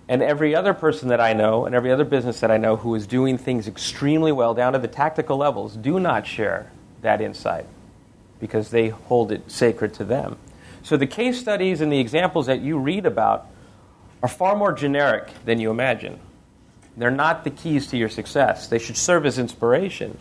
And 0.08 0.22
every 0.22 0.54
other 0.54 0.72
person 0.72 1.08
that 1.08 1.20
I 1.20 1.32
know 1.32 1.66
and 1.66 1.74
every 1.74 1.90
other 1.90 2.04
business 2.04 2.38
that 2.40 2.50
I 2.52 2.58
know 2.58 2.76
who 2.76 2.94
is 2.94 3.08
doing 3.08 3.38
things 3.38 3.66
extremely 3.66 4.30
well 4.30 4.54
down 4.54 4.72
to 4.74 4.78
the 4.78 4.88
tactical 4.88 5.36
levels 5.36 5.76
do 5.76 5.98
not 5.98 6.24
share 6.24 6.70
that 7.02 7.20
insight 7.20 7.66
because 8.38 8.70
they 8.70 8.88
hold 8.88 9.32
it 9.32 9.50
sacred 9.50 9.94
to 9.94 10.04
them. 10.04 10.38
So 10.84 10.96
the 10.96 11.08
case 11.08 11.40
studies 11.40 11.80
and 11.80 11.92
the 11.92 11.98
examples 11.98 12.46
that 12.46 12.60
you 12.60 12.78
read 12.78 13.04
about 13.04 13.48
are 14.22 14.28
far 14.28 14.54
more 14.54 14.72
generic 14.72 15.28
than 15.44 15.58
you 15.58 15.70
imagine. 15.70 16.20
They're 17.00 17.10
not 17.10 17.44
the 17.44 17.50
keys 17.50 17.86
to 17.88 17.96
your 17.96 18.10
success. 18.10 18.66
They 18.66 18.78
should 18.78 18.96
serve 18.98 19.24
as 19.24 19.38
inspiration. 19.38 20.18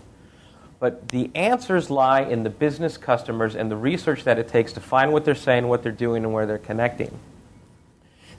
But 0.79 1.09
the 1.09 1.29
answers 1.36 1.89
lie 1.89 2.21
in 2.21 2.43
the 2.43 2.50
business 2.50 2.95
customers 2.98 3.53
and 3.53 3.69
the 3.69 3.75
research 3.75 4.24
that 4.24 4.39
it 4.39 4.48
takes 4.48 4.71
to 4.74 4.79
find 4.79 5.12
what 5.12 5.25
they're 5.25 5.36
saying, 5.36 5.67
what 5.67 5.83
they're 5.83 5.91
doing, 5.91 6.24
and 6.24 6.31
where 6.31 6.45
they're 6.45 6.57
connecting. 6.57 7.19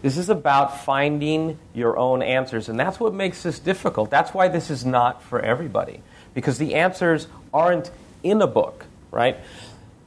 This 0.01 0.17
is 0.17 0.31
about 0.31 0.83
finding 0.87 1.59
your 1.75 1.99
own 1.99 2.23
answers, 2.23 2.71
and 2.71 2.81
that's 2.81 2.99
what 2.99 3.13
makes 3.13 3.43
this 3.43 3.59
difficult. 3.59 4.09
That's 4.09 4.33
why 4.33 4.49
this 4.49 4.71
is 4.71 4.87
not 4.87 5.23
for 5.23 5.41
everybody, 5.41 6.01
because 6.33 6.57
the 6.57 6.77
answers 6.77 7.27
aren't 7.53 7.91
in 8.23 8.41
a 8.41 8.47
book, 8.47 8.87
right? 9.11 9.37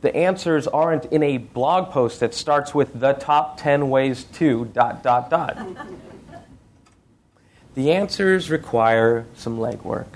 The 0.02 0.16
answers 0.16 0.66
aren't 0.66 1.06
in 1.06 1.22
a 1.22 1.38
blog 1.38 1.92
post 1.92 2.22
that 2.22 2.34
starts 2.34 2.74
with 2.74 3.00
the 3.00 3.14
top 3.14 3.62
10 3.62 3.92
ways 3.92 4.24
to 4.34 4.66
dot, 4.66 5.04
dot, 5.04 5.30
dot. 5.30 5.56
the 7.76 7.92
answers 7.92 8.50
require 8.50 9.26
some 9.36 9.58
legwork. 9.58 10.08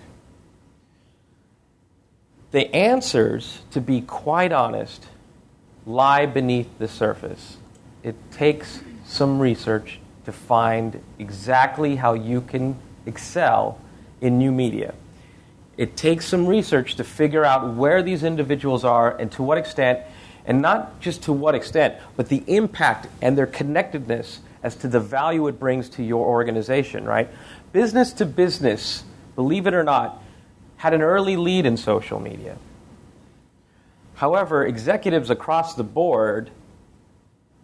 The 2.51 2.73
answers, 2.73 3.61
to 3.71 3.81
be 3.81 4.01
quite 4.01 4.51
honest, 4.51 5.05
lie 5.85 6.25
beneath 6.25 6.77
the 6.79 6.87
surface. 6.87 7.57
It 8.03 8.15
takes 8.31 8.81
some 9.05 9.39
research 9.39 9.99
to 10.25 10.31
find 10.31 11.01
exactly 11.19 11.95
how 11.95 12.13
you 12.13 12.41
can 12.41 12.77
excel 13.05 13.79
in 14.21 14.37
new 14.37 14.51
media. 14.51 14.93
It 15.77 15.95
takes 15.95 16.25
some 16.25 16.47
research 16.47 16.95
to 16.95 17.03
figure 17.03 17.45
out 17.45 17.75
where 17.75 18.01
these 18.01 18.23
individuals 18.23 18.83
are 18.83 19.15
and 19.15 19.31
to 19.33 19.43
what 19.43 19.57
extent, 19.57 19.99
and 20.45 20.61
not 20.61 20.99
just 20.99 21.23
to 21.23 21.33
what 21.33 21.55
extent, 21.55 21.95
but 22.15 22.29
the 22.29 22.43
impact 22.47 23.07
and 23.21 23.37
their 23.37 23.45
connectedness 23.45 24.39
as 24.63 24.75
to 24.77 24.87
the 24.87 24.99
value 24.99 25.47
it 25.47 25.59
brings 25.59 25.89
to 25.89 26.03
your 26.03 26.25
organization, 26.25 27.05
right? 27.05 27.29
Business 27.71 28.13
to 28.13 28.25
business, 28.25 29.03
believe 29.35 29.67
it 29.67 29.73
or 29.73 29.83
not, 29.83 30.21
had 30.77 30.93
an 30.93 31.01
early 31.01 31.37
lead 31.37 31.65
in 31.65 31.77
social 31.77 32.19
media. 32.19 32.57
However, 34.15 34.65
executives 34.65 35.29
across 35.29 35.75
the 35.75 35.83
board 35.83 36.49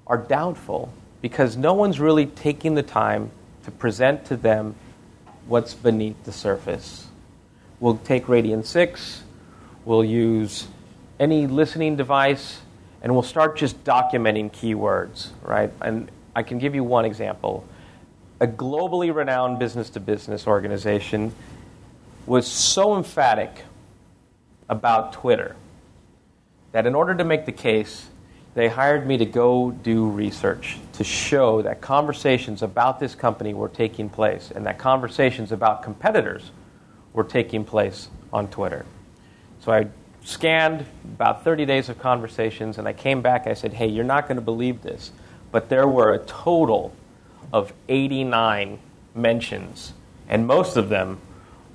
are 0.05 0.17
doubtful 0.17 0.93
because 1.21 1.57
no 1.57 1.73
one's 1.73 1.99
really 1.99 2.25
taking 2.25 2.75
the 2.75 2.83
time 2.83 3.31
to 3.63 3.71
present 3.71 4.25
to 4.25 4.35
them 4.35 4.75
what's 5.47 5.73
beneath 5.73 6.23
the 6.25 6.31
surface. 6.31 7.07
We'll 7.79 7.97
take 7.97 8.27
Radian 8.27 8.65
6, 8.65 9.23
we'll 9.85 10.05
use 10.05 10.67
any 11.19 11.47
listening 11.47 11.95
device, 11.95 12.61
and 13.01 13.13
we'll 13.13 13.23
start 13.23 13.57
just 13.57 13.83
documenting 13.83 14.51
keywords, 14.51 15.29
right? 15.41 15.71
And 15.81 16.09
I 16.35 16.43
can 16.43 16.57
give 16.57 16.75
you 16.75 16.83
one 16.83 17.05
example. 17.05 17.65
A 18.39 18.47
globally 18.47 19.13
renowned 19.13 19.59
business 19.59 19.89
to 19.91 19.99
business 19.99 20.47
organization 20.47 21.33
was 22.25 22.47
so 22.47 22.95
emphatic 22.95 23.63
about 24.69 25.13
Twitter 25.13 25.55
that 26.71 26.87
in 26.87 26.95
order 26.95 27.13
to 27.15 27.23
make 27.23 27.45
the 27.45 27.51
case, 27.51 28.09
they 28.55 28.67
hired 28.67 29.07
me 29.07 29.17
to 29.17 29.25
go 29.25 29.71
do 29.71 30.07
research 30.09 30.77
to 30.93 31.03
show 31.03 31.61
that 31.61 31.81
conversations 31.81 32.61
about 32.61 32.99
this 32.99 33.15
company 33.15 33.53
were 33.53 33.69
taking 33.69 34.09
place 34.09 34.51
and 34.53 34.65
that 34.65 34.77
conversations 34.77 35.51
about 35.51 35.83
competitors 35.83 36.51
were 37.13 37.23
taking 37.23 37.63
place 37.63 38.09
on 38.31 38.47
Twitter. 38.47 38.85
So 39.61 39.71
I 39.71 39.87
scanned 40.23 40.85
about 41.03 41.43
30 41.43 41.65
days 41.65 41.89
of 41.89 41.99
conversations 41.99 42.77
and 42.77 42.87
I 42.87 42.93
came 42.93 43.21
back. 43.21 43.47
I 43.47 43.53
said, 43.53 43.73
Hey, 43.73 43.87
you're 43.87 44.03
not 44.03 44.27
going 44.27 44.37
to 44.37 44.41
believe 44.41 44.81
this, 44.81 45.11
but 45.53 45.69
there 45.69 45.87
were 45.87 46.13
a 46.13 46.19
total 46.19 46.93
of 47.53 47.71
89 47.87 48.79
mentions, 49.13 49.93
and 50.27 50.47
most 50.47 50.77
of 50.77 50.89
them 50.89 51.19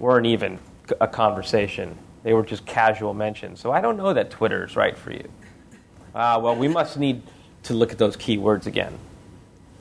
weren't 0.01 0.27
even 0.27 0.59
a 1.01 1.07
conversation. 1.07 1.97
They 2.25 2.33
were 2.33 2.43
just 2.43 2.67
casual 2.67 3.15
mentions. 3.15 3.61
So 3.61 3.71
I 3.71 3.81
don't 3.81 3.97
know 3.97 4.13
that 4.13 4.31
Twitter 4.31 4.67
is 4.67 4.75
right 4.75 4.99
for 4.99 5.13
you. 5.13 5.31
Uh, 6.13 6.41
well, 6.43 6.57
we 6.57 6.67
must 6.67 6.99
need 6.99 7.23
to 7.63 7.75
look 7.75 7.93
at 7.93 7.99
those 7.99 8.17
keywords 8.17 8.67
again. 8.67 8.99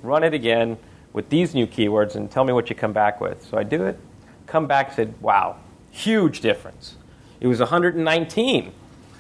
Run 0.03 0.23
it 0.23 0.35
again 0.35 0.77
with 1.11 1.29
these 1.29 1.55
new 1.55 1.65
keywords 1.65 2.13
and 2.13 2.29
tell 2.29 2.43
me 2.43 2.53
what 2.53 2.69
you 2.69 2.75
come 2.75 2.93
back 2.93 3.19
with. 3.19 3.43
So 3.49 3.57
I 3.57 3.63
do 3.63 3.83
it, 3.85 3.99
come 4.45 4.67
back, 4.67 4.93
said, 4.93 5.19
wow, 5.21 5.55
huge 5.89 6.41
difference. 6.41 6.95
It 7.39 7.47
was 7.47 7.59
119 7.59 8.71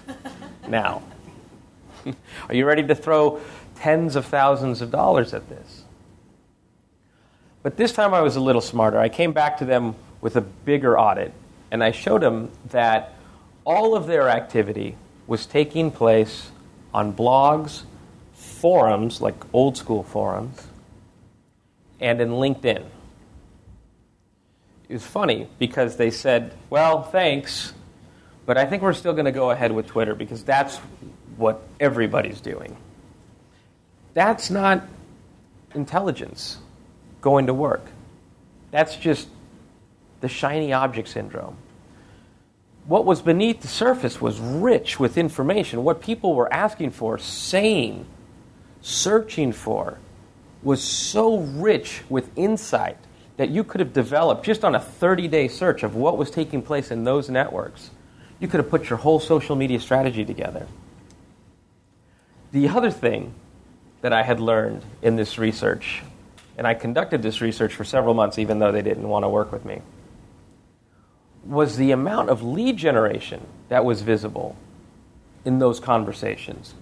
now. 0.67 1.01
Are 2.47 2.53
you 2.53 2.67
ready 2.67 2.85
to 2.85 2.93
throw 2.93 3.41
tens 3.79 4.15
of 4.15 4.25
thousands 4.25 4.81
of 4.81 4.91
dollars 4.91 5.33
at 5.33 5.49
this? 5.49 5.83
But 7.63 7.77
this 7.77 7.91
time 7.91 8.13
I 8.13 8.21
was 8.21 8.35
a 8.35 8.39
little 8.39 8.61
smarter. 8.61 8.99
I 8.99 9.09
came 9.09 9.33
back 9.33 9.57
to 9.57 9.65
them 9.65 9.95
with 10.21 10.35
a 10.35 10.41
bigger 10.41 10.97
audit, 10.97 11.33
and 11.71 11.83
I 11.83 11.91
showed 11.91 12.21
them 12.21 12.51
that 12.69 13.13
all 13.65 13.95
of 13.95 14.07
their 14.07 14.29
activity 14.29 14.95
was 15.27 15.45
taking 15.45 15.91
place 15.91 16.49
on 16.93 17.13
blogs, 17.13 17.83
forums, 18.33 19.21
like 19.21 19.35
old 19.53 19.75
school 19.77 20.03
forums, 20.03 20.65
and 21.99 22.21
in 22.21 22.29
LinkedIn. 22.29 22.85
It 24.89 24.93
was 24.93 25.05
funny 25.05 25.49
because 25.59 25.97
they 25.97 26.11
said, 26.11 26.53
well, 26.69 27.03
thanks, 27.03 27.73
but 28.45 28.57
I 28.57 28.65
think 28.65 28.81
we're 28.81 28.93
still 28.93 29.11
going 29.13 29.25
to 29.25 29.33
go 29.33 29.51
ahead 29.51 29.73
with 29.73 29.87
Twitter 29.87 30.15
because 30.15 30.43
that's 30.43 30.77
what 31.35 31.61
everybody's 31.79 32.39
doing. 32.39 32.77
That's 34.17 34.49
not 34.49 34.83
intelligence 35.75 36.57
going 37.21 37.45
to 37.47 37.53
work. 37.53 37.85
That's 38.71 38.95
just 38.95 39.27
the 40.21 40.27
shiny 40.27 40.73
object 40.73 41.07
syndrome 41.09 41.57
what 42.87 43.03
was 43.03 43.21
beneath 43.21 43.61
the 43.61 43.67
surface 43.67 44.21
was 44.21 44.39
rich 44.39 44.99
with 44.99 45.17
information. 45.17 45.83
What 45.83 46.01
people 46.01 46.33
were 46.33 46.51
asking 46.51 46.91
for, 46.91 47.17
saying, 47.17 48.05
searching 48.81 49.51
for, 49.51 49.97
was 50.63 50.81
so 50.81 51.39
rich 51.39 52.01
with 52.09 52.29
insight 52.37 52.97
that 53.35 53.49
you 53.49 53.63
could 53.63 53.81
have 53.81 53.93
developed 53.93 54.45
just 54.45 54.63
on 54.63 54.73
a 54.73 54.79
30 54.79 55.27
day 55.27 55.47
search 55.47 55.83
of 55.83 55.95
what 55.95 56.17
was 56.17 56.31
taking 56.31 56.61
place 56.61 56.89
in 56.89 57.03
those 57.03 57.29
networks. 57.29 57.91
You 58.39 58.47
could 58.47 58.59
have 58.59 58.69
put 58.69 58.89
your 58.89 58.97
whole 58.97 59.19
social 59.19 59.55
media 59.55 59.79
strategy 59.79 60.23
together. 60.23 60.65
The 62.53 62.69
other 62.69 62.89
thing 62.89 63.33
that 64.01 64.13
I 64.13 64.23
had 64.23 64.39
learned 64.39 64.83
in 65.01 65.15
this 65.15 65.37
research, 65.37 66.03
and 66.57 66.67
I 66.67 66.73
conducted 66.73 67.21
this 67.21 67.41
research 67.41 67.73
for 67.73 67.83
several 67.83 68.13
months 68.13 68.37
even 68.39 68.59
though 68.59 68.71
they 68.71 68.81
didn't 68.81 69.07
want 69.07 69.23
to 69.23 69.29
work 69.29 69.51
with 69.51 69.65
me 69.65 69.81
was 71.47 71.77
the 71.77 71.91
amount 71.91 72.29
of 72.29 72.43
lead 72.43 72.77
generation 72.77 73.45
that 73.69 73.85
was 73.85 74.01
visible 74.01 74.55
in 75.45 75.59
those 75.59 75.79
conversations. 75.79 76.73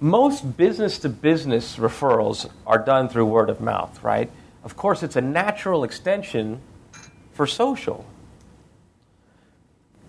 Most 0.00 0.56
business 0.56 0.98
to 1.00 1.08
business 1.08 1.76
referrals 1.76 2.50
are 2.66 2.78
done 2.78 3.08
through 3.08 3.26
word 3.26 3.50
of 3.50 3.60
mouth, 3.60 4.02
right? 4.02 4.30
Of 4.64 4.76
course, 4.76 5.02
it's 5.02 5.16
a 5.16 5.20
natural 5.20 5.84
extension 5.84 6.60
for 7.32 7.46
social. 7.46 8.04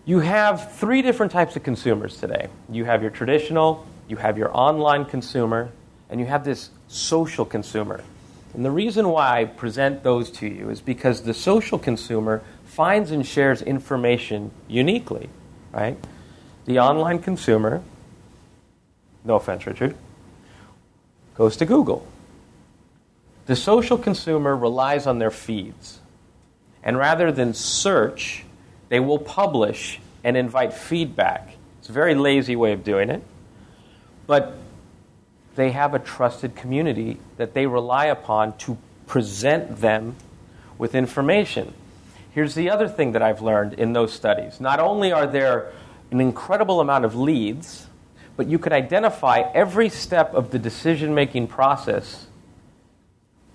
You 0.06 0.20
have 0.20 0.74
three 0.74 1.02
different 1.02 1.32
types 1.32 1.56
of 1.56 1.64
consumers 1.64 2.18
today 2.18 2.48
you 2.70 2.86
have 2.86 3.02
your 3.02 3.12
traditional, 3.12 3.86
you 4.08 4.18
have 4.18 4.38
your 4.38 4.56
online 4.56 5.06
consumer, 5.06 5.70
and 6.10 6.20
you 6.20 6.26
have 6.26 6.44
this 6.44 6.70
social 6.88 7.46
consumer. 7.46 8.04
And 8.54 8.64
the 8.64 8.72
reason 8.72 9.10
why 9.10 9.42
I 9.42 9.46
present 9.46 10.04
those 10.04 10.32
to 10.32 10.48
you 10.48 10.70
is 10.70 10.82
because 10.82 11.22
the 11.22 11.34
social 11.34 11.78
consumer 11.78 12.42
finds 12.66 13.12
and 13.12 13.26
shares 13.26 13.62
information 13.62 14.52
uniquely, 14.68 15.30
right? 15.72 15.98
The 16.66 16.80
online 16.80 17.20
consumer, 17.20 17.82
no 19.24 19.36
offense, 19.36 19.66
Richard, 19.68 19.96
goes 21.36 21.58
to 21.58 21.66
Google. 21.66 22.08
The 23.46 23.56
social 23.56 23.98
consumer 23.98 24.56
relies 24.56 25.08
on 25.08 25.20
their 25.20 25.32
feeds. 25.32 26.00
And 26.84 26.98
rather 26.98 27.32
than 27.32 27.54
search, 27.54 28.44
they 28.90 29.00
will 29.00 29.20
publish 29.20 30.00
and 30.24 30.36
invite 30.36 30.74
feedback. 30.74 31.50
It's 31.80 31.90
a 31.90 31.94
very 31.94 32.16
lazy 32.16 32.56
way 32.56 32.74
of 32.74 32.84
doing 32.84 33.10
it. 33.10 33.24
But 34.28 34.58
they 35.56 35.72
have 35.72 35.94
a 35.96 36.00
trusted 36.00 36.56
community 36.56 37.18
that 37.38 37.54
they 37.54 37.66
rely 37.66 38.06
upon 38.06 38.56
to 38.60 38.78
present 39.08 39.78
them 39.78 40.16
with 40.78 40.94
information. 40.94 41.74
Here's 42.32 42.54
the 42.54 42.70
other 42.70 42.88
thing 42.88 43.14
that 43.14 43.24
I've 43.24 43.42
learned 43.42 43.74
in 43.74 43.94
those 43.94 44.14
studies. 44.14 44.62
Not 44.62 44.80
only 44.80 45.12
are 45.12 45.26
there 45.26 45.72
an 46.12 46.22
incredible 46.22 46.80
amount 46.80 47.06
of 47.06 47.16
leads, 47.16 47.88
but 48.36 48.48
you 48.48 48.60
can 48.60 48.74
identify 48.74 49.40
every 49.56 49.90
step 49.90 50.34
of 50.36 50.52
the 50.52 50.60
decision 50.60 51.16
making 51.16 51.48
process 51.48 52.28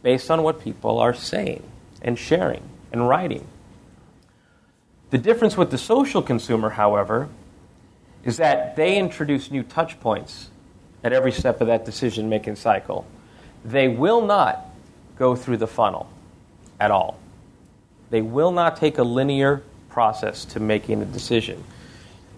based 0.03 0.31
on 0.31 0.43
what 0.43 0.61
people 0.61 0.99
are 0.99 1.15
saying 1.15 1.63
and 2.03 2.19
sharing 2.19 2.63
and 2.91 3.09
writing. 3.09 3.47
The 5.11 5.19
difference 5.19 5.57
with 5.57 5.71
the 5.71 5.79
social 5.79 6.23
consumer, 6.23 6.71
however, 6.71 7.29
is 8.25 8.39
that 8.39 8.75
they 8.75 8.99
introduce 8.99 9.51
new 9.51 9.63
touch 9.63 10.01
points 10.01 10.49
at 11.05 11.13
every 11.13 11.33
step 11.33 11.61
of 11.61 11.67
that 11.67 11.85
decision 11.85 12.29
making 12.29 12.57
cycle. 12.57 13.07
They 13.65 13.89
will 13.89 14.23
not 14.23 14.67
go 15.19 15.35
through 15.37 15.59
the 15.59 15.67
funnel 15.67 16.09
at 16.81 16.91
all. 16.91 17.19
They 18.11 18.23
will 18.23 18.53
not 18.53 18.77
take 18.77 18.99
a 18.99 19.03
linear 19.03 19.63
process 19.89 20.45
to 20.47 20.61
making 20.61 21.03
a 21.03 21.05
decision. 21.05 21.63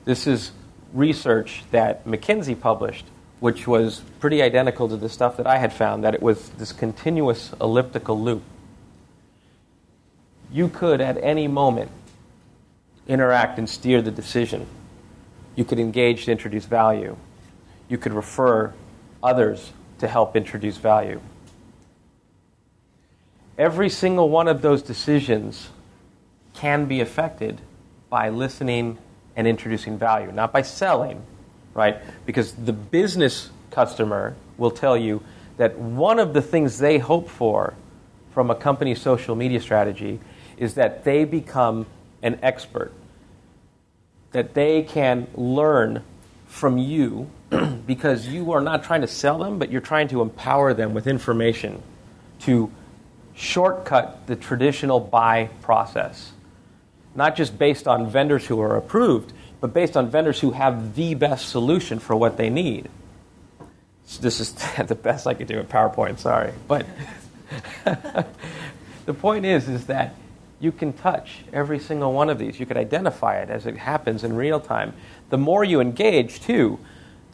This 0.04 0.26
is 0.26 0.52
research 0.92 1.64
that 1.70 2.04
McKinsey 2.04 2.58
published, 2.58 3.06
which 3.40 3.66
was 3.66 4.00
pretty 4.20 4.42
identical 4.42 4.88
to 4.88 4.96
the 4.96 5.08
stuff 5.08 5.36
that 5.38 5.46
I 5.46 5.58
had 5.58 5.72
found, 5.72 6.04
that 6.04 6.14
it 6.14 6.22
was 6.22 6.50
this 6.50 6.72
continuous 6.72 7.52
elliptical 7.60 8.20
loop. 8.20 8.42
You 10.52 10.68
could, 10.68 11.00
at 11.00 11.16
any 11.22 11.48
moment, 11.48 11.90
interact 13.08 13.58
and 13.58 13.68
steer 13.68 14.00
the 14.00 14.10
decision. 14.10 14.66
You 15.56 15.64
could 15.64 15.78
engage 15.78 16.26
to 16.26 16.32
introduce 16.32 16.64
value 16.64 17.16
you 17.94 17.98
could 17.98 18.12
refer 18.12 18.74
others 19.22 19.72
to 20.00 20.08
help 20.08 20.34
introduce 20.34 20.78
value. 20.78 21.20
Every 23.56 23.88
single 23.88 24.28
one 24.28 24.48
of 24.48 24.62
those 24.62 24.82
decisions 24.82 25.68
can 26.54 26.86
be 26.86 27.00
affected 27.00 27.60
by 28.10 28.30
listening 28.30 28.98
and 29.36 29.46
introducing 29.46 29.96
value, 29.96 30.32
not 30.32 30.52
by 30.52 30.62
selling, 30.62 31.22
right? 31.72 31.98
Because 32.26 32.54
the 32.54 32.72
business 32.72 33.50
customer 33.70 34.34
will 34.58 34.72
tell 34.72 34.96
you 34.96 35.22
that 35.56 35.78
one 35.78 36.18
of 36.18 36.34
the 36.34 36.42
things 36.42 36.78
they 36.78 36.98
hope 36.98 37.28
for 37.28 37.74
from 38.32 38.50
a 38.50 38.56
company's 38.56 39.00
social 39.00 39.36
media 39.36 39.60
strategy 39.60 40.18
is 40.56 40.74
that 40.74 41.04
they 41.04 41.24
become 41.24 41.86
an 42.24 42.40
expert, 42.42 42.90
that 44.32 44.54
they 44.54 44.82
can 44.82 45.28
learn 45.36 46.02
from 46.48 46.76
you 46.76 47.30
because 47.86 48.26
you 48.28 48.52
are 48.52 48.60
not 48.60 48.84
trying 48.84 49.00
to 49.02 49.06
sell 49.06 49.38
them, 49.38 49.58
but 49.58 49.70
you're 49.70 49.80
trying 49.80 50.08
to 50.08 50.22
empower 50.22 50.74
them 50.74 50.94
with 50.94 51.06
information 51.06 51.82
to 52.40 52.70
shortcut 53.34 54.26
the 54.26 54.36
traditional 54.36 55.00
buy 55.00 55.48
process. 55.62 56.32
Not 57.14 57.36
just 57.36 57.58
based 57.58 57.86
on 57.86 58.08
vendors 58.08 58.46
who 58.46 58.60
are 58.60 58.76
approved, 58.76 59.32
but 59.60 59.72
based 59.72 59.96
on 59.96 60.10
vendors 60.10 60.40
who 60.40 60.50
have 60.52 60.94
the 60.94 61.14
best 61.14 61.48
solution 61.48 61.98
for 61.98 62.14
what 62.16 62.36
they 62.36 62.50
need. 62.50 62.88
So 64.06 64.20
this 64.20 64.40
is 64.40 64.52
the 64.86 64.94
best 64.94 65.26
I 65.26 65.34
could 65.34 65.46
do 65.46 65.58
in 65.58 65.66
PowerPoint, 65.66 66.18
sorry. 66.18 66.52
But 66.68 66.86
the 69.06 69.14
point 69.14 69.44
is, 69.44 69.68
is 69.68 69.86
that 69.86 70.14
you 70.60 70.72
can 70.72 70.92
touch 70.92 71.38
every 71.52 71.78
single 71.78 72.12
one 72.12 72.30
of 72.30 72.38
these. 72.38 72.58
You 72.58 72.66
can 72.66 72.76
identify 72.76 73.38
it 73.38 73.50
as 73.50 73.66
it 73.66 73.76
happens 73.76 74.24
in 74.24 74.34
real 74.34 74.60
time. 74.60 74.94
The 75.30 75.38
more 75.38 75.64
you 75.64 75.80
engage, 75.80 76.40
too, 76.40 76.78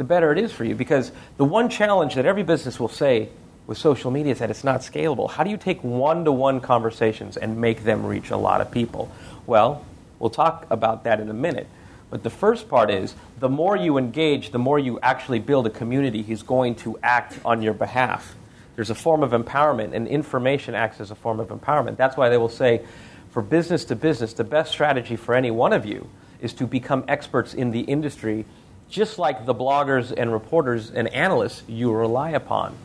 the 0.01 0.05
better 0.05 0.33
it 0.33 0.39
is 0.39 0.51
for 0.51 0.65
you. 0.65 0.75
Because 0.75 1.13
the 1.37 1.45
one 1.45 1.69
challenge 1.69 2.15
that 2.15 2.25
every 2.25 2.43
business 2.43 2.81
will 2.81 2.89
say 2.89 3.29
with 3.67 3.77
social 3.77 4.11
media 4.11 4.33
is 4.33 4.39
that 4.39 4.49
it's 4.49 4.65
not 4.65 4.81
scalable. 4.81 5.31
How 5.31 5.45
do 5.45 5.51
you 5.51 5.59
take 5.59 5.85
one 5.85 6.25
to 6.25 6.33
one 6.33 6.61
conversations 6.61 7.37
and 7.37 7.61
make 7.61 7.85
them 7.85 8.07
reach 8.07 8.31
a 8.31 8.37
lot 8.39 8.63
of 8.63 8.71
people? 8.71 9.13
Well, 9.47 9.85
we'll 10.19 10.31
talk 10.31 10.67
about 10.71 11.05
that 11.05 11.21
in 11.21 11.29
a 11.29 11.35
minute. 11.35 11.69
But 12.09 12.23
the 12.23 12.31
first 12.31 12.67
part 12.67 12.91
is 12.91 13.15
the 13.41 13.51
more 13.51 13.77
you 13.77 13.99
engage, 13.99 14.53
the 14.53 14.59
more 14.59 14.79
you 14.79 14.99
actually 15.01 15.39
build 15.39 15.67
a 15.67 15.71
community 15.71 16.23
who's 16.23 16.43
going 16.43 16.77
to 16.77 16.99
act 17.03 17.39
on 17.45 17.61
your 17.61 17.75
behalf. 17.75 18.35
There's 18.77 18.89
a 18.89 18.95
form 18.95 19.23
of 19.23 19.33
empowerment, 19.33 19.93
and 19.93 20.09
information 20.09 20.75
acts 20.75 20.99
as 21.03 21.11
a 21.11 21.15
form 21.15 21.41
of 21.41 21.49
empowerment. 21.49 21.99
That's 21.99 22.17
why 22.17 22.31
they 22.31 22.39
will 22.39 22.49
say 22.49 22.87
for 23.33 23.43
business 23.43 23.85
to 23.85 23.97
business, 23.97 24.33
the 24.33 24.45
best 24.45 24.73
strategy 24.73 25.17
for 25.17 25.35
any 25.35 25.51
one 25.51 25.75
of 25.75 25.85
you 25.85 26.09
is 26.41 26.55
to 26.55 26.67
become 26.67 27.05
experts 27.07 27.53
in 27.53 27.71
the 27.71 27.81
industry, 27.81 28.47
just 28.91 29.19
like 29.19 29.47
the 29.47 29.55
bloggers 29.55 30.13
and 30.15 30.33
reporters 30.33 30.91
and 30.91 31.09
analysts 31.09 31.63
you 31.69 31.93
rely 31.93 32.31
upon. 32.31 32.77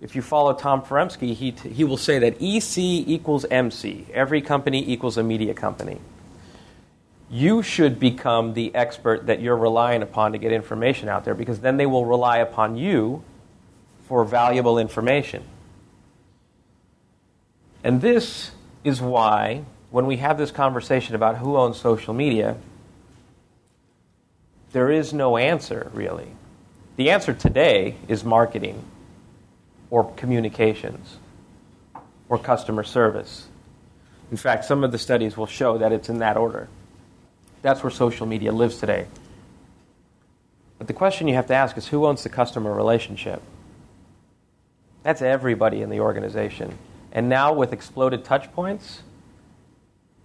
If 0.00 0.14
you 0.14 0.22
follow 0.22 0.52
Tom 0.52 0.82
Foremski, 0.82 1.34
he, 1.34 1.52
t- 1.52 1.68
he 1.68 1.84
will 1.84 1.96
say 1.96 2.18
that 2.18 2.36
EC 2.40 2.78
equals 2.78 3.44
MC. 3.50 4.06
Every 4.12 4.42
company 4.42 4.90
equals 4.90 5.16
a 5.16 5.22
media 5.22 5.54
company. 5.54 5.98
You 7.30 7.62
should 7.62 7.98
become 7.98 8.54
the 8.54 8.74
expert 8.74 9.26
that 9.26 9.40
you're 9.40 9.56
relying 9.56 10.02
upon 10.02 10.32
to 10.32 10.38
get 10.38 10.52
information 10.52 11.08
out 11.08 11.24
there 11.24 11.34
because 11.34 11.60
then 11.60 11.76
they 11.76 11.86
will 11.86 12.04
rely 12.04 12.38
upon 12.38 12.76
you 12.76 13.22
for 14.06 14.24
valuable 14.24 14.78
information. 14.78 15.42
And 17.82 18.00
this 18.00 18.52
is 18.84 19.00
why, 19.00 19.64
when 19.90 20.06
we 20.06 20.18
have 20.18 20.38
this 20.38 20.50
conversation 20.50 21.14
about 21.14 21.38
who 21.38 21.56
owns 21.56 21.78
social 21.78 22.14
media, 22.14 22.56
there 24.76 24.90
is 24.90 25.14
no 25.14 25.38
answer, 25.38 25.90
really. 25.94 26.28
The 26.96 27.08
answer 27.08 27.32
today 27.32 27.96
is 28.08 28.26
marketing, 28.26 28.84
or 29.88 30.12
communications, 30.16 31.16
or 32.28 32.36
customer 32.36 32.82
service. 32.82 33.48
In 34.30 34.36
fact, 34.36 34.66
some 34.66 34.84
of 34.84 34.92
the 34.92 34.98
studies 34.98 35.34
will 35.34 35.46
show 35.46 35.78
that 35.78 35.92
it's 35.92 36.10
in 36.10 36.18
that 36.18 36.36
order. 36.36 36.68
That's 37.62 37.82
where 37.82 37.90
social 37.90 38.26
media 38.26 38.52
lives 38.52 38.76
today. 38.76 39.06
But 40.76 40.88
the 40.88 40.92
question 40.92 41.26
you 41.26 41.36
have 41.36 41.46
to 41.46 41.54
ask 41.54 41.78
is 41.78 41.86
who 41.88 42.04
owns 42.04 42.22
the 42.22 42.28
customer 42.28 42.74
relationship? 42.74 43.40
That's 45.04 45.22
everybody 45.22 45.80
in 45.80 45.88
the 45.88 46.00
organization. 46.00 46.76
And 47.12 47.30
now 47.30 47.54
with 47.54 47.72
exploded 47.72 48.26
touch 48.26 48.52
points, 48.52 49.00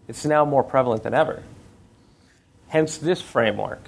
it's 0.09 0.25
now 0.25 0.43
more 0.43 0.61
prevalent 0.61 1.03
than 1.03 1.13
ever. 1.13 1.41
Hence 2.67 2.97
this 2.97 3.21
framework. 3.21 3.87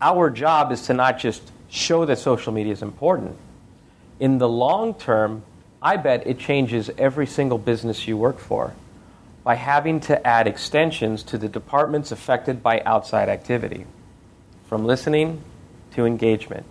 Our 0.00 0.30
job 0.30 0.72
is 0.72 0.82
to 0.86 0.94
not 0.94 1.18
just 1.18 1.42
show 1.68 2.04
that 2.06 2.18
social 2.18 2.52
media 2.52 2.72
is 2.72 2.82
important. 2.82 3.36
In 4.18 4.38
the 4.38 4.48
long 4.48 4.94
term, 4.94 5.42
I 5.82 5.96
bet 5.96 6.26
it 6.26 6.38
changes 6.38 6.90
every 6.98 7.26
single 7.26 7.58
business 7.58 8.06
you 8.06 8.16
work 8.16 8.38
for 8.38 8.74
by 9.44 9.54
having 9.54 10.00
to 10.00 10.26
add 10.26 10.46
extensions 10.46 11.22
to 11.24 11.38
the 11.38 11.48
departments 11.48 12.12
affected 12.12 12.62
by 12.62 12.80
outside 12.80 13.28
activity, 13.28 13.86
from 14.68 14.84
listening 14.84 15.42
to 15.94 16.04
engagement, 16.04 16.66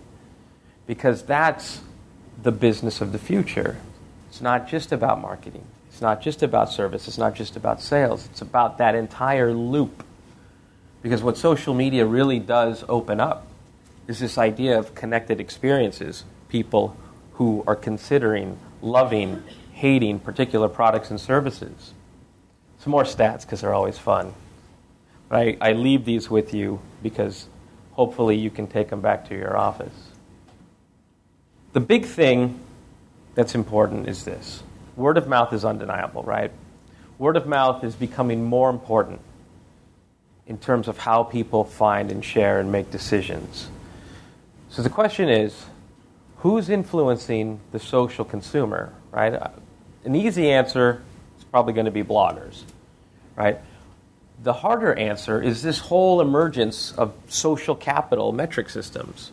because 0.86 1.22
that's 1.24 1.80
the 2.42 2.52
business 2.52 3.00
of 3.00 3.12
the 3.12 3.18
future. 3.18 3.76
It's 4.28 4.40
not 4.40 4.68
just 4.68 4.92
about 4.92 5.20
marketing. 5.20 5.64
It's 5.88 6.00
not 6.00 6.22
just 6.22 6.42
about 6.42 6.72
service. 6.72 7.08
It's 7.08 7.18
not 7.18 7.34
just 7.34 7.56
about 7.56 7.82
sales. 7.82 8.26
It's 8.26 8.40
about 8.40 8.78
that 8.78 8.94
entire 8.94 9.52
loop. 9.52 10.04
Because 11.02 11.22
what 11.22 11.36
social 11.36 11.74
media 11.74 12.04
really 12.04 12.38
does 12.38 12.84
open 12.88 13.20
up 13.20 13.46
is 14.06 14.18
this 14.18 14.36
idea 14.36 14.78
of 14.78 14.94
connected 14.94 15.40
experiences. 15.40 16.24
People 16.48 16.96
who 17.34 17.64
are 17.66 17.76
considering, 17.76 18.58
loving, 18.82 19.42
hating 19.72 20.20
particular 20.20 20.68
products 20.68 21.10
and 21.10 21.20
services. 21.20 21.94
Some 22.80 22.90
more 22.90 23.04
stats 23.04 23.42
because 23.42 23.62
they're 23.62 23.74
always 23.74 23.98
fun. 23.98 24.34
But 25.28 25.38
I, 25.38 25.56
I 25.60 25.72
leave 25.72 26.04
these 26.04 26.28
with 26.28 26.52
you 26.52 26.80
because 27.02 27.46
hopefully 27.92 28.36
you 28.36 28.50
can 28.50 28.66
take 28.66 28.90
them 28.90 29.00
back 29.00 29.28
to 29.28 29.34
your 29.34 29.56
office. 29.56 30.10
The 31.72 31.80
big 31.80 32.04
thing 32.04 32.58
that's 33.34 33.54
important 33.54 34.08
is 34.08 34.24
this 34.24 34.62
word 34.96 35.16
of 35.16 35.28
mouth 35.28 35.52
is 35.52 35.64
undeniable, 35.64 36.22
right? 36.24 36.50
Word 37.16 37.36
of 37.36 37.46
mouth 37.46 37.84
is 37.84 37.94
becoming 37.94 38.44
more 38.44 38.68
important 38.68 39.20
in 40.50 40.58
terms 40.58 40.88
of 40.88 40.98
how 40.98 41.22
people 41.22 41.62
find 41.62 42.10
and 42.10 42.24
share 42.24 42.58
and 42.58 42.72
make 42.72 42.90
decisions. 42.90 43.68
So 44.68 44.82
the 44.82 44.90
question 44.90 45.28
is 45.28 45.66
who's 46.38 46.68
influencing 46.68 47.60
the 47.70 47.78
social 47.78 48.24
consumer, 48.24 48.92
right? 49.12 49.40
An 50.04 50.16
easy 50.16 50.50
answer 50.50 51.02
is 51.38 51.44
probably 51.44 51.72
going 51.72 51.84
to 51.84 51.92
be 51.92 52.02
bloggers, 52.02 52.62
right? 53.36 53.60
The 54.42 54.52
harder 54.52 54.92
answer 54.92 55.40
is 55.40 55.62
this 55.62 55.78
whole 55.78 56.20
emergence 56.20 56.90
of 56.98 57.14
social 57.28 57.76
capital 57.76 58.32
metric 58.32 58.70
systems. 58.70 59.30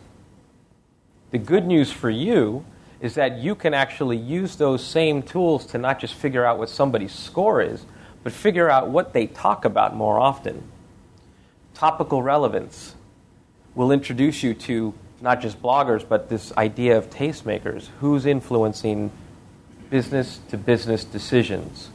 The 1.32 1.38
good 1.38 1.66
news 1.66 1.90
for 1.90 2.10
you 2.10 2.64
is 3.00 3.16
that 3.16 3.38
you 3.38 3.56
can 3.56 3.74
actually 3.74 4.18
use 4.18 4.54
those 4.54 4.86
same 4.86 5.22
tools 5.22 5.66
to 5.66 5.78
not 5.78 5.98
just 5.98 6.14
figure 6.14 6.44
out 6.44 6.58
what 6.58 6.70
somebody's 6.70 7.12
score 7.12 7.60
is, 7.60 7.84
but 8.22 8.32
figure 8.32 8.70
out 8.70 8.90
what 8.90 9.12
they 9.12 9.26
talk 9.26 9.64
about 9.64 9.96
more 9.96 10.20
often. 10.20 10.62
Topical 11.78 12.24
relevance 12.24 12.96
will 13.76 13.92
introduce 13.92 14.42
you 14.42 14.52
to 14.52 14.92
not 15.20 15.40
just 15.40 15.62
bloggers, 15.62 16.06
but 16.06 16.28
this 16.28 16.52
idea 16.56 16.98
of 16.98 17.08
tastemakers. 17.08 17.86
Who's 18.00 18.26
influencing 18.26 19.12
business 19.88 20.40
to 20.48 20.56
business 20.56 21.04
decisions 21.04 21.90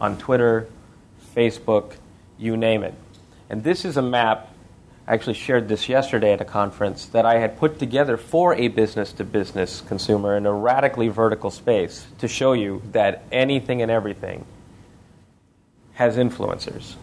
on 0.00 0.16
Twitter, 0.16 0.68
Facebook, 1.36 1.96
you 2.38 2.56
name 2.56 2.82
it. 2.82 2.94
And 3.50 3.62
this 3.62 3.84
is 3.84 3.98
a 3.98 4.02
map, 4.02 4.54
I 5.06 5.12
actually 5.12 5.34
shared 5.34 5.68
this 5.68 5.86
yesterday 5.86 6.32
at 6.32 6.40
a 6.40 6.46
conference, 6.46 7.04
that 7.04 7.26
I 7.26 7.40
had 7.40 7.58
put 7.58 7.78
together 7.78 8.16
for 8.16 8.54
a 8.54 8.68
business 8.68 9.12
to 9.12 9.24
business 9.24 9.82
consumer 9.82 10.34
in 10.34 10.46
a 10.46 10.52
radically 10.52 11.08
vertical 11.08 11.50
space 11.50 12.06
to 12.20 12.26
show 12.26 12.54
you 12.54 12.80
that 12.92 13.24
anything 13.30 13.82
and 13.82 13.90
everything 13.90 14.46
has 15.92 16.16
influencers. 16.16 16.94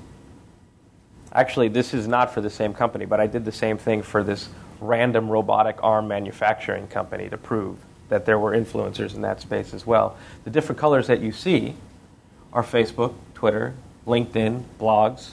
Actually, 1.31 1.67
this 1.67 1.93
is 1.93 2.07
not 2.07 2.33
for 2.33 2.41
the 2.41 2.49
same 2.49 2.73
company, 2.73 3.05
but 3.05 3.19
I 3.19 3.27
did 3.27 3.45
the 3.45 3.51
same 3.51 3.77
thing 3.77 4.01
for 4.01 4.23
this 4.23 4.49
random 4.79 5.29
robotic 5.29 5.77
arm 5.83 6.07
manufacturing 6.07 6.87
company 6.87 7.29
to 7.29 7.37
prove 7.37 7.77
that 8.09 8.25
there 8.25 8.39
were 8.39 8.51
influencers 8.51 9.15
in 9.15 9.21
that 9.21 9.41
space 9.41 9.73
as 9.73 9.85
well. 9.85 10.17
The 10.43 10.49
different 10.49 10.79
colors 10.79 11.07
that 11.07 11.19
you 11.19 11.31
see 11.31 11.75
are 12.53 12.63
Facebook, 12.63 13.13
Twitter, 13.33 13.73
LinkedIn, 14.05 14.63
blogs. 14.79 15.31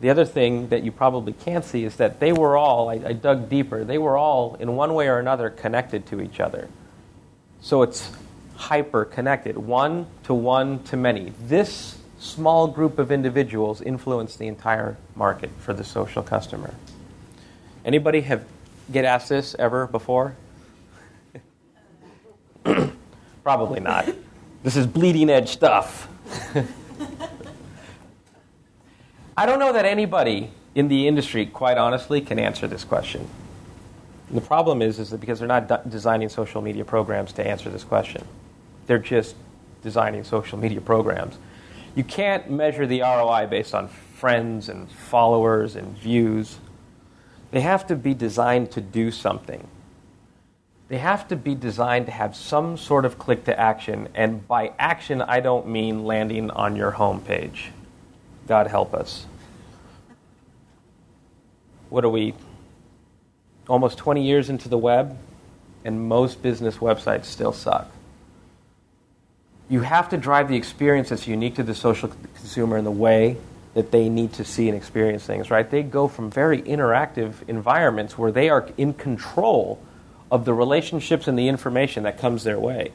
The 0.00 0.10
other 0.10 0.24
thing 0.24 0.68
that 0.68 0.82
you 0.82 0.92
probably 0.92 1.32
can't 1.32 1.64
see 1.64 1.84
is 1.84 1.96
that 1.96 2.20
they 2.20 2.32
were 2.32 2.56
all, 2.56 2.88
I, 2.88 2.94
I 2.94 3.12
dug 3.12 3.48
deeper, 3.48 3.84
they 3.84 3.98
were 3.98 4.16
all 4.16 4.56
in 4.60 4.76
one 4.76 4.94
way 4.94 5.08
or 5.08 5.18
another 5.18 5.50
connected 5.50 6.06
to 6.06 6.20
each 6.20 6.40
other. 6.40 6.68
So 7.60 7.82
it's 7.82 8.10
hyper 8.56 9.04
connected, 9.04 9.56
one 9.56 10.06
to 10.24 10.34
one 10.34 10.82
to 10.84 10.96
many. 10.96 11.32
This 11.44 11.98
small 12.22 12.68
group 12.68 12.98
of 13.00 13.10
individuals 13.10 13.82
influence 13.82 14.36
the 14.36 14.46
entire 14.46 14.96
market 15.16 15.50
for 15.58 15.74
the 15.74 15.82
social 15.82 16.22
customer. 16.22 16.72
Anybody 17.84 18.20
have 18.22 18.44
get 18.92 19.04
asked 19.04 19.28
this 19.28 19.56
ever 19.58 19.88
before? 19.88 20.36
Probably 23.42 23.80
not. 23.80 24.08
This 24.62 24.76
is 24.76 24.86
bleeding 24.86 25.28
edge 25.30 25.48
stuff. 25.48 26.08
I 29.36 29.44
don't 29.46 29.58
know 29.58 29.72
that 29.72 29.84
anybody 29.84 30.52
in 30.76 30.86
the 30.86 31.08
industry, 31.08 31.44
quite 31.46 31.76
honestly, 31.76 32.20
can 32.20 32.38
answer 32.38 32.68
this 32.68 32.84
question. 32.84 33.26
And 34.28 34.36
the 34.36 34.46
problem 34.46 34.80
is, 34.80 35.00
is 35.00 35.10
that 35.10 35.18
because 35.18 35.40
they're 35.40 35.48
not 35.48 35.90
designing 35.90 36.28
social 36.28 36.62
media 36.62 36.84
programs 36.84 37.32
to 37.32 37.44
answer 37.46 37.68
this 37.68 37.82
question, 37.82 38.24
they're 38.86 38.98
just 38.98 39.34
designing 39.82 40.22
social 40.22 40.56
media 40.58 40.80
programs. 40.80 41.36
You 41.94 42.04
can't 42.04 42.50
measure 42.50 42.86
the 42.86 43.02
ROI 43.02 43.48
based 43.48 43.74
on 43.74 43.88
friends 43.88 44.68
and 44.68 44.90
followers 44.90 45.76
and 45.76 45.96
views. 45.98 46.58
They 47.50 47.60
have 47.60 47.86
to 47.88 47.96
be 47.96 48.14
designed 48.14 48.70
to 48.72 48.80
do 48.80 49.10
something. 49.10 49.68
They 50.88 50.98
have 50.98 51.28
to 51.28 51.36
be 51.36 51.54
designed 51.54 52.06
to 52.06 52.12
have 52.12 52.34
some 52.34 52.76
sort 52.76 53.04
of 53.04 53.18
click 53.18 53.44
to 53.44 53.58
action, 53.58 54.08
and 54.14 54.46
by 54.46 54.72
action, 54.78 55.22
I 55.22 55.40
don't 55.40 55.66
mean 55.68 56.04
landing 56.04 56.50
on 56.50 56.76
your 56.76 56.92
homepage. 56.92 57.68
God 58.46 58.66
help 58.66 58.94
us. 58.94 59.26
What 61.88 62.04
are 62.04 62.10
we? 62.10 62.34
Almost 63.68 63.98
20 63.98 64.22
years 64.22 64.48
into 64.50 64.68
the 64.68 64.78
web, 64.78 65.16
and 65.84 66.08
most 66.08 66.42
business 66.42 66.78
websites 66.78 67.26
still 67.26 67.52
suck. 67.52 67.90
You 69.68 69.80
have 69.80 70.10
to 70.10 70.16
drive 70.16 70.48
the 70.48 70.56
experience 70.56 71.08
that's 71.08 71.26
unique 71.26 71.54
to 71.56 71.62
the 71.62 71.74
social 71.74 72.10
consumer 72.34 72.76
in 72.76 72.84
the 72.84 72.90
way 72.90 73.36
that 73.74 73.90
they 73.90 74.08
need 74.08 74.34
to 74.34 74.44
see 74.44 74.68
and 74.68 74.76
experience 74.76 75.24
things, 75.24 75.50
right? 75.50 75.68
They 75.68 75.82
go 75.82 76.08
from 76.08 76.30
very 76.30 76.60
interactive 76.60 77.48
environments 77.48 78.18
where 78.18 78.30
they 78.30 78.50
are 78.50 78.68
in 78.76 78.92
control 78.92 79.82
of 80.30 80.44
the 80.44 80.52
relationships 80.52 81.26
and 81.26 81.38
the 81.38 81.48
information 81.48 82.02
that 82.02 82.18
comes 82.18 82.44
their 82.44 82.58
way. 82.58 82.92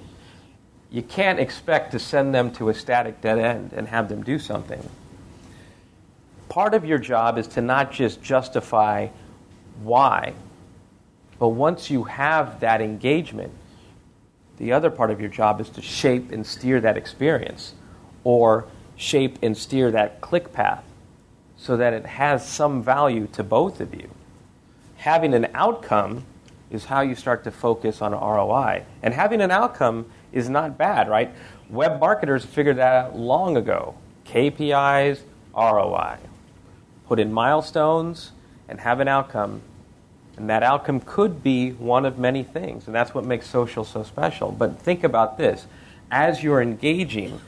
You 0.92 1.02
can't 1.02 1.40
expect 1.40 1.92
to 1.92 2.00
send 2.00 2.34
them 2.34 2.52
to 2.54 2.70
a 2.70 2.74
static 2.74 3.22
dead 3.22 3.40
end 3.40 3.74
and 3.74 3.88
have 3.88 4.08
them 4.10 4.24
do 4.24 4.40
something. 4.40 4.88
Part 6.50 6.74
of 6.74 6.86
your 6.86 6.98
job 6.98 7.38
is 7.38 7.48
to 7.50 7.62
not 7.62 7.92
just 7.92 8.22
justify 8.22 9.10
why, 9.84 10.34
but 11.40 11.50
once 11.50 11.90
you 11.90 12.06
have 12.06 12.62
that 12.62 12.82
engagement, 12.82 13.52
the 14.58 14.72
other 14.72 14.90
part 14.90 15.12
of 15.12 15.20
your 15.20 15.30
job 15.30 15.62
is 15.62 15.70
to 15.70 15.82
shape 15.82 16.32
and 16.32 16.46
steer 16.46 16.82
that 16.82 16.98
experience 16.98 17.74
or 18.24 18.66
shape 18.96 19.38
and 19.42 19.56
steer 19.56 19.92
that 19.92 20.22
click 20.22 20.52
path 20.52 20.84
so 21.56 21.78
that 21.78 21.94
it 21.94 22.06
has 22.06 22.48
some 22.48 22.84
value 22.84 23.28
to 23.34 23.44
both 23.44 23.80
of 23.80 23.94
you. 23.94 24.10
Having 24.98 25.34
an 25.34 25.48
outcome 25.54 26.26
is 26.70 26.86
how 26.86 27.02
you 27.02 27.16
start 27.16 27.44
to 27.44 27.52
focus 27.52 28.02
on 28.02 28.12
ROI. 28.12 28.84
And 29.02 29.14
having 29.14 29.42
an 29.42 29.52
outcome 29.52 30.06
is 30.32 30.50
not 30.50 30.78
bad, 30.78 31.08
right? 31.08 31.34
Web 31.70 32.00
marketers 32.00 32.46
figured 32.46 32.78
that 32.78 32.94
out 32.94 33.18
long 33.18 33.58
ago. 33.58 33.96
KPIs, 34.26 35.22
ROI. 35.56 36.18
Put 37.08 37.20
in 37.20 37.32
milestones 37.32 38.32
and 38.68 38.80
have 38.80 39.00
an 39.00 39.08
outcome. 39.08 39.62
And 40.38 40.50
that 40.50 40.62
outcome 40.64 41.00
could 41.00 41.44
be 41.44 41.72
one 41.72 42.06
of 42.06 42.20
many 42.20 42.44
things. 42.44 42.86
And 42.86 42.96
that's 42.96 43.14
what 43.14 43.26
makes 43.26 43.48
social 43.48 43.84
so 43.84 44.04
special. 44.04 44.52
But 44.52 44.80
think 44.80 45.04
about 45.04 45.38
this 45.38 45.66
as 46.12 46.44
you're 46.44 46.62
engaging 46.62 47.42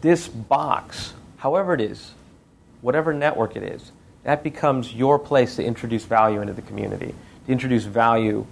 this 0.00 0.28
box, 0.28 1.14
however 1.38 1.74
it 1.74 1.80
is, 1.80 2.12
whatever 2.80 3.12
network 3.12 3.56
it 3.56 3.62
is, 3.62 3.92
that 4.24 4.42
becomes 4.42 4.92
your 4.92 5.18
place 5.18 5.56
to 5.56 5.64
introduce 5.64 6.04
value 6.04 6.40
into 6.40 6.52
the 6.52 6.62
community, 6.62 7.14
to 7.46 7.52
introduce 7.52 7.84
value 7.84 8.46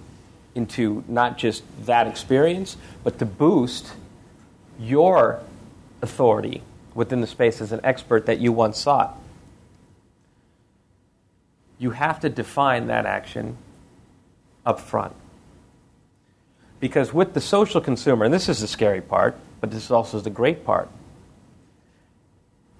into 0.55 1.03
not 1.07 1.37
just 1.37 1.63
that 1.85 2.07
experience, 2.07 2.77
but 3.03 3.19
to 3.19 3.25
boost 3.25 3.93
your 4.79 5.39
authority 6.01 6.63
within 6.95 7.21
the 7.21 7.27
space 7.27 7.61
as 7.61 7.71
an 7.71 7.79
expert 7.83 8.25
that 8.25 8.39
you 8.39 8.51
once 8.51 8.79
sought. 8.79 9.17
You 11.79 11.91
have 11.91 12.19
to 12.21 12.29
define 12.29 12.87
that 12.87 13.05
action 13.05 13.57
up 14.65 14.79
front. 14.79 15.13
Because 16.79 17.13
with 17.13 17.33
the 17.33 17.41
social 17.41 17.81
consumer, 17.81 18.25
and 18.25 18.33
this 18.33 18.49
is 18.49 18.59
the 18.59 18.67
scary 18.67 19.01
part, 19.01 19.37
but 19.61 19.71
this 19.71 19.83
is 19.83 19.91
also 19.91 20.19
the 20.19 20.29
great 20.29 20.63
part, 20.63 20.89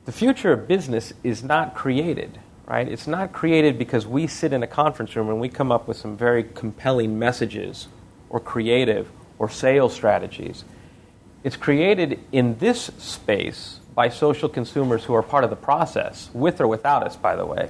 the 0.05 0.12
future 0.12 0.53
of 0.53 0.67
business 0.67 1.13
is 1.23 1.43
not 1.43 1.75
created, 1.75 2.39
right? 2.65 2.88
It's 2.88 3.07
not 3.07 3.33
created 3.33 3.77
because 3.77 4.07
we 4.07 4.27
sit 4.27 4.53
in 4.53 4.63
a 4.63 4.67
conference 4.67 5.15
room 5.15 5.29
and 5.29 5.41
we 5.41 5.49
come 5.49 5.71
up 5.71 5.88
with 5.88 5.97
some 5.97 6.15
very 6.15 6.43
compelling 6.43 7.19
messages 7.19 7.88
or 8.29 8.39
creative 8.39 9.10
or 9.39 9.49
sales 9.49 9.93
strategies. 9.93 10.63
It's 11.43 11.55
created 11.55 12.19
in 12.31 12.57
this 12.60 12.91
space 12.97 13.79
by 13.93 14.10
social 14.10 14.47
consumers 14.47 15.05
who 15.05 15.13
are 15.13 15.23
part 15.23 15.43
of 15.43 15.49
the 15.49 15.55
process, 15.55 16.29
with 16.33 16.62
or 16.62 16.67
without 16.67 17.03
us, 17.03 17.15
by 17.15 17.36
the 17.36 17.45
way. 17.45 17.69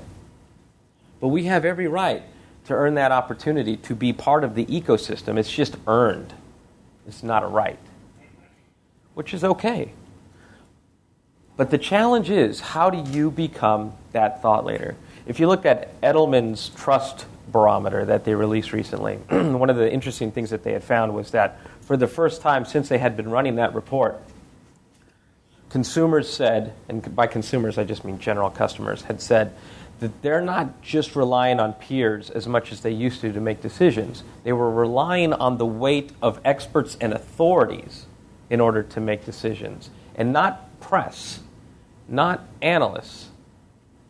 But 1.19 1.29
we 1.29 1.45
have 1.45 1.65
every 1.65 1.87
right 1.87 2.23
to 2.65 2.73
earn 2.73 2.95
that 2.95 3.11
opportunity 3.11 3.77
to 3.77 3.95
be 3.95 4.13
part 4.13 4.43
of 4.43 4.55
the 4.55 4.65
ecosystem. 4.65 5.37
It's 5.37 5.51
just 5.51 5.75
earned, 5.87 6.33
it's 7.07 7.23
not 7.23 7.43
a 7.43 7.47
right, 7.47 7.79
which 9.13 9.33
is 9.33 9.43
okay. 9.43 9.93
But 11.55 11.71
the 11.71 11.77
challenge 11.77 12.29
is 12.29 12.59
how 12.59 12.89
do 12.89 13.11
you 13.11 13.31
become 13.31 13.93
that 14.11 14.41
thought 14.41 14.63
leader? 14.63 14.95
If 15.25 15.39
you 15.39 15.47
look 15.47 15.65
at 15.65 15.99
Edelman's 16.01 16.69
trust 16.69 17.25
barometer 17.51 18.05
that 18.05 18.25
they 18.25 18.35
released 18.35 18.73
recently, 18.73 19.15
one 19.29 19.69
of 19.69 19.77
the 19.77 19.91
interesting 19.91 20.31
things 20.31 20.51
that 20.51 20.63
they 20.63 20.73
had 20.73 20.83
found 20.83 21.15
was 21.15 21.31
that 21.31 21.59
for 21.81 21.97
the 21.97 22.07
first 22.07 22.41
time 22.41 22.63
since 22.63 22.89
they 22.89 22.99
had 22.99 23.17
been 23.17 23.29
running 23.29 23.55
that 23.55 23.73
report, 23.73 24.21
consumers 25.69 26.31
said, 26.31 26.73
and 26.87 27.15
by 27.15 27.25
consumers 27.27 27.77
I 27.77 27.85
just 27.85 28.05
mean 28.05 28.19
general 28.19 28.49
customers, 28.49 29.01
had 29.03 29.19
said 29.21 29.53
that 29.99 30.21
they're 30.21 30.41
not 30.41 30.81
just 30.81 31.15
relying 31.15 31.59
on 31.59 31.73
peers 31.73 32.29
as 32.29 32.47
much 32.47 32.71
as 32.71 32.81
they 32.81 32.91
used 32.91 33.21
to 33.21 33.33
to 33.33 33.41
make 33.41 33.61
decisions. 33.61 34.23
They 34.43 34.53
were 34.53 34.71
relying 34.71 35.33
on 35.33 35.57
the 35.57 35.65
weight 35.65 36.11
of 36.21 36.39
experts 36.45 36.97
and 37.01 37.13
authorities 37.13 38.05
in 38.49 38.59
order 38.59 38.83
to 38.83 39.01
make 39.01 39.25
decisions, 39.25 39.89
and 40.15 40.31
not 40.31 40.79
press 40.79 41.39
not 42.07 42.41
analysts, 42.61 43.29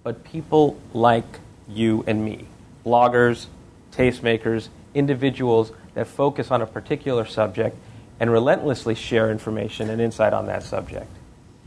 but 0.03 0.23
people 0.23 0.79
like 0.93 1.39
you 1.67 2.03
and 2.07 2.23
me 2.23 2.45
bloggers, 2.85 3.47
tastemakers, 3.91 4.69
individuals 4.93 5.73
that 5.93 6.07
focus 6.07 6.51
on 6.51 6.61
a 6.61 6.65
particular 6.65 7.25
subject 7.25 7.75
and 8.19 8.31
relentlessly 8.31 8.95
share 8.95 9.29
information 9.29 9.89
and 9.89 9.99
insight 9.99 10.31
on 10.31 10.45
that 10.45 10.63
subject. 10.63 11.11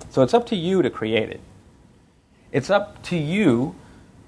So 0.08 0.22
it's 0.22 0.32
up 0.32 0.46
to 0.46 0.56
you 0.56 0.80
to 0.80 0.88
create 0.88 1.28
it. 1.28 1.40
It's 2.52 2.70
up 2.70 3.02
to 3.04 3.16
you 3.16 3.74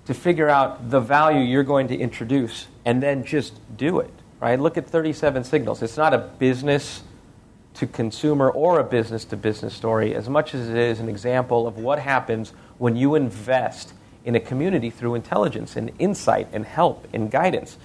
to 0.07 0.15
figure 0.15 0.49
out 0.49 0.91
the 0.91 1.01
value 1.01 1.41
you're 1.41 1.63
going 1.63 1.89
to 1.89 1.97
introduce 1.97 2.67
and 2.85 3.03
then 3.03 3.25
just 3.25 3.55
do 3.77 4.01
it. 4.01 4.13
Right? 4.41 4.59
Look 4.59 4.77
at 4.77 4.87
37 4.87 5.45
signals. 5.45 5.83
It's 5.83 5.97
not 5.97 6.13
a 6.13 6.19
business 6.19 7.03
to 7.75 7.87
consumer 7.87 8.51
or 8.51 8.81
a 8.81 8.85
business 8.85 9.25
to 9.27 9.37
business 9.37 9.75
story 9.75 10.15
as 10.15 10.29
much 10.29 10.55
as 10.55 10.69
it 10.69 10.77
is 10.77 11.01
an 11.01 11.09
example 11.09 11.67
of 11.67 11.79
what 11.79 11.99
happens 11.99 12.53
when 12.79 12.97
you 12.97 13.15
invest 13.15 13.95
in 14.25 14.35
a 14.35 14.41
community 14.41 14.91
through 14.91 15.15
intelligence 15.15 15.77
and 15.77 15.91
insight 15.99 16.49
and 16.53 16.65
help 16.67 17.07
and 17.13 17.31
guidance. 17.31 17.77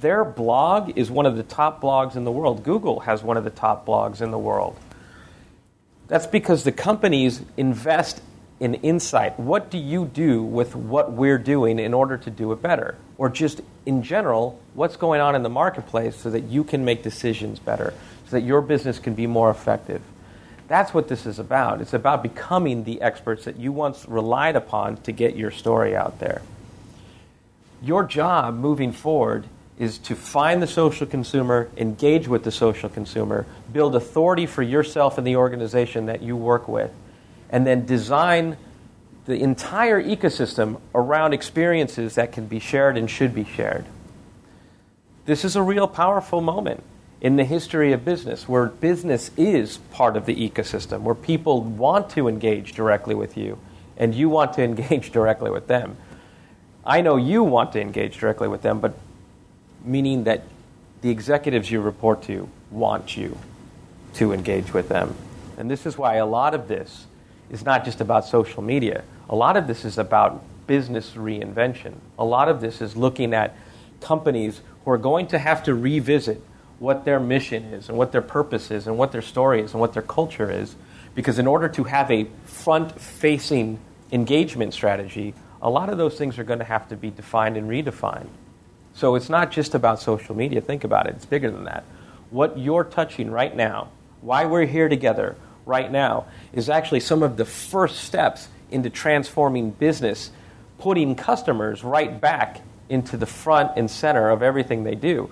Their 0.00 0.24
blog 0.24 0.96
is 0.96 1.10
one 1.10 1.26
of 1.26 1.36
the 1.36 1.42
top 1.42 1.80
blogs 1.80 2.16
in 2.16 2.24
the 2.24 2.32
world. 2.32 2.62
Google 2.62 3.00
has 3.00 3.22
one 3.22 3.36
of 3.36 3.44
the 3.44 3.50
top 3.50 3.86
blogs 3.86 4.20
in 4.20 4.30
the 4.30 4.38
world. 4.38 4.78
That's 6.08 6.26
because 6.26 6.64
the 6.64 6.72
companies 6.72 7.40
invest 7.56 8.20
in 8.60 8.74
insight. 8.74 9.38
What 9.38 9.70
do 9.70 9.78
you 9.78 10.04
do 10.06 10.42
with 10.42 10.76
what 10.76 11.12
we're 11.12 11.38
doing 11.38 11.78
in 11.78 11.92
order 11.92 12.16
to 12.16 12.30
do 12.30 12.52
it 12.52 12.62
better? 12.62 12.96
Or 13.18 13.28
just 13.28 13.60
in 13.84 14.02
general, 14.02 14.60
what's 14.74 14.96
going 14.96 15.20
on 15.20 15.34
in 15.34 15.42
the 15.42 15.48
marketplace 15.48 16.16
so 16.16 16.30
that 16.30 16.44
you 16.44 16.64
can 16.64 16.84
make 16.84 17.02
decisions 17.02 17.58
better, 17.58 17.94
so 18.26 18.30
that 18.36 18.42
your 18.42 18.62
business 18.62 18.98
can 18.98 19.14
be 19.14 19.26
more 19.26 19.50
effective? 19.50 20.02
That's 20.66 20.94
what 20.94 21.08
this 21.08 21.26
is 21.26 21.38
about. 21.38 21.80
It's 21.80 21.92
about 21.92 22.22
becoming 22.22 22.84
the 22.84 23.02
experts 23.02 23.44
that 23.44 23.58
you 23.58 23.70
once 23.72 24.06
relied 24.08 24.56
upon 24.56 24.96
to 25.02 25.12
get 25.12 25.36
your 25.36 25.50
story 25.50 25.94
out 25.94 26.20
there. 26.20 26.40
Your 27.82 28.04
job 28.04 28.54
moving 28.54 28.92
forward 28.92 29.44
is 29.78 29.98
to 29.98 30.14
find 30.14 30.62
the 30.62 30.66
social 30.66 31.06
consumer, 31.06 31.68
engage 31.76 32.28
with 32.28 32.44
the 32.44 32.50
social 32.50 32.88
consumer, 32.88 33.44
build 33.72 33.94
authority 33.94 34.46
for 34.46 34.62
yourself 34.62 35.18
and 35.18 35.26
the 35.26 35.36
organization 35.36 36.06
that 36.06 36.22
you 36.22 36.36
work 36.36 36.68
with, 36.68 36.92
and 37.54 37.64
then 37.64 37.86
design 37.86 38.56
the 39.26 39.40
entire 39.40 40.02
ecosystem 40.02 40.80
around 40.92 41.32
experiences 41.32 42.16
that 42.16 42.32
can 42.32 42.46
be 42.46 42.58
shared 42.58 42.96
and 42.96 43.08
should 43.08 43.32
be 43.32 43.44
shared. 43.44 43.84
This 45.26 45.44
is 45.44 45.54
a 45.54 45.62
real 45.62 45.86
powerful 45.86 46.40
moment 46.40 46.82
in 47.20 47.36
the 47.36 47.44
history 47.44 47.92
of 47.92 48.04
business 48.04 48.48
where 48.48 48.66
business 48.66 49.30
is 49.36 49.76
part 49.92 50.16
of 50.16 50.26
the 50.26 50.34
ecosystem, 50.34 51.02
where 51.02 51.14
people 51.14 51.62
want 51.62 52.10
to 52.10 52.26
engage 52.26 52.72
directly 52.72 53.14
with 53.14 53.36
you 53.36 53.56
and 53.96 54.16
you 54.16 54.28
want 54.28 54.54
to 54.54 54.62
engage 54.64 55.12
directly 55.12 55.52
with 55.52 55.68
them. 55.68 55.96
I 56.84 57.02
know 57.02 57.16
you 57.16 57.44
want 57.44 57.70
to 57.74 57.80
engage 57.80 58.18
directly 58.18 58.48
with 58.48 58.62
them, 58.62 58.80
but 58.80 58.98
meaning 59.84 60.24
that 60.24 60.42
the 61.02 61.10
executives 61.10 61.70
you 61.70 61.80
report 61.80 62.24
to 62.24 62.48
want 62.72 63.16
you 63.16 63.38
to 64.14 64.32
engage 64.32 64.74
with 64.74 64.88
them. 64.88 65.14
And 65.56 65.70
this 65.70 65.86
is 65.86 65.96
why 65.96 66.16
a 66.16 66.26
lot 66.26 66.52
of 66.52 66.66
this 66.66 67.06
is 67.54 67.64
not 67.64 67.84
just 67.84 68.00
about 68.00 68.24
social 68.26 68.62
media. 68.62 69.04
A 69.30 69.36
lot 69.36 69.56
of 69.56 69.68
this 69.68 69.84
is 69.84 69.96
about 69.96 70.42
business 70.66 71.12
reinvention. 71.12 71.94
A 72.18 72.24
lot 72.24 72.48
of 72.48 72.60
this 72.60 72.82
is 72.82 72.96
looking 72.96 73.32
at 73.32 73.56
companies 74.00 74.60
who 74.84 74.90
are 74.90 74.98
going 74.98 75.28
to 75.28 75.38
have 75.38 75.62
to 75.62 75.74
revisit 75.74 76.42
what 76.80 77.04
their 77.04 77.20
mission 77.20 77.62
is 77.72 77.88
and 77.88 77.96
what 77.96 78.10
their 78.10 78.22
purpose 78.22 78.72
is 78.72 78.88
and 78.88 78.98
what 78.98 79.12
their 79.12 79.22
story 79.22 79.62
is 79.62 79.70
and 79.70 79.80
what 79.80 79.92
their 79.92 80.02
culture 80.02 80.50
is. 80.50 80.74
Because 81.14 81.38
in 81.38 81.46
order 81.46 81.68
to 81.68 81.84
have 81.84 82.10
a 82.10 82.26
front 82.44 83.00
facing 83.00 83.78
engagement 84.10 84.74
strategy, 84.74 85.32
a 85.62 85.70
lot 85.70 85.88
of 85.88 85.96
those 85.96 86.18
things 86.18 86.40
are 86.40 86.44
going 86.44 86.58
to 86.58 86.64
have 86.64 86.88
to 86.88 86.96
be 86.96 87.10
defined 87.10 87.56
and 87.56 87.70
redefined. 87.70 88.28
So 88.94 89.14
it's 89.14 89.28
not 89.28 89.52
just 89.52 89.76
about 89.76 90.00
social 90.00 90.34
media. 90.34 90.60
Think 90.60 90.82
about 90.82 91.06
it, 91.06 91.14
it's 91.14 91.24
bigger 91.24 91.52
than 91.52 91.64
that. 91.64 91.84
What 92.30 92.58
you're 92.58 92.84
touching 92.84 93.30
right 93.30 93.54
now, 93.54 93.90
why 94.22 94.44
we're 94.44 94.66
here 94.66 94.88
together 94.88 95.36
right 95.66 95.90
now, 95.90 96.26
is 96.52 96.68
actually 96.68 97.00
some 97.00 97.22
of 97.22 97.36
the 97.36 97.44
first 97.44 98.00
steps 98.00 98.48
into 98.70 98.90
transforming 98.90 99.70
business, 99.70 100.30
putting 100.78 101.14
customers 101.14 101.84
right 101.84 102.20
back 102.20 102.60
into 102.88 103.16
the 103.16 103.26
front 103.26 103.72
and 103.76 103.90
center 103.90 104.30
of 104.30 104.42
everything 104.42 104.84
they 104.84 104.94
do. 104.94 105.30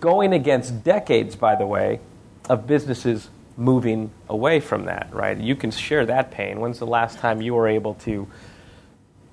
Going 0.00 0.32
against 0.32 0.82
decades, 0.84 1.36
by 1.36 1.54
the 1.54 1.66
way, 1.66 2.00
of 2.48 2.66
businesses 2.66 3.28
moving 3.56 4.10
away 4.28 4.60
from 4.60 4.86
that, 4.86 5.08
right? 5.12 5.38
You 5.38 5.54
can 5.54 5.70
share 5.70 6.06
that 6.06 6.30
pain. 6.30 6.60
When's 6.60 6.78
the 6.78 6.86
last 6.86 7.18
time 7.18 7.42
you 7.42 7.54
were 7.54 7.68
able 7.68 7.94
to 7.94 8.26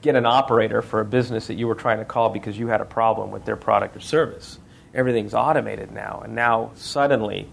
get 0.01 0.15
an 0.15 0.25
operator 0.25 0.81
for 0.81 0.99
a 0.99 1.05
business 1.05 1.47
that 1.47 1.55
you 1.55 1.67
were 1.67 1.75
trying 1.75 1.99
to 1.99 2.05
call 2.05 2.29
because 2.29 2.57
you 2.57 2.67
had 2.67 2.81
a 2.81 2.85
problem 2.85 3.31
with 3.31 3.45
their 3.45 3.55
product 3.55 3.95
or 3.95 3.99
service? 3.99 4.59
Everything's 4.93 5.33
automated 5.33 5.91
now. 5.91 6.21
And 6.23 6.35
now, 6.35 6.71
suddenly, 6.75 7.47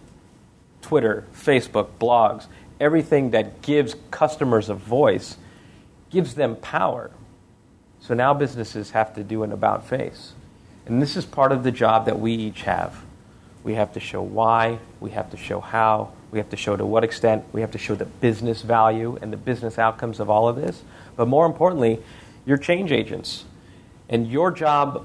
Twitter, 0.87 1.25
Facebook, 1.35 1.89
blogs, 1.99 2.47
everything 2.79 3.33
that 3.33 3.61
gives 3.61 3.97
customers 4.13 4.69
a 4.69 4.75
voice 4.75 5.37
gives 6.11 6.35
them 6.35 6.55
power. 6.55 7.11
So 7.99 8.15
now 8.15 8.33
businesses 8.35 8.93
have 8.93 9.13
to 9.17 9.25
do 9.25 9.43
an 9.43 9.51
about 9.51 9.85
face. 9.85 10.33
And 10.87 11.03
this 11.03 11.17
is 11.17 11.27
part 11.27 11.51
of 11.51 11.65
the 11.65 11.73
job 11.73 12.07
that 12.07 12.21
we 12.21 12.35
each 12.35 12.63
have. 12.63 13.03
We 13.65 13.75
have 13.75 13.95
to 13.95 14.01
show 14.01 14.23
why, 14.23 14.79
we 15.01 15.11
have 15.11 15.29
to 15.33 15.37
show 15.37 15.59
how, 15.59 16.13
we 16.31 16.39
have 16.39 16.51
to 16.51 16.57
show 16.57 16.77
to 16.77 16.87
what 16.87 17.03
extent, 17.03 17.45
we 17.53 17.63
have 17.63 17.73
to 17.73 17.79
show 17.79 17.97
the 17.97 18.05
business 18.05 18.63
value 18.63 19.19
and 19.21 19.33
the 19.33 19.37
business 19.37 19.81
outcomes 19.81 20.21
of 20.21 20.31
all 20.31 20.47
of 20.47 20.55
this. 20.55 20.85
But 21.17 21.27
more 21.27 21.47
importantly, 21.47 21.99
you're 22.45 22.59
change 22.59 22.93
agents. 22.93 23.45
And 24.09 24.31
your 24.31 24.53
job 24.53 25.05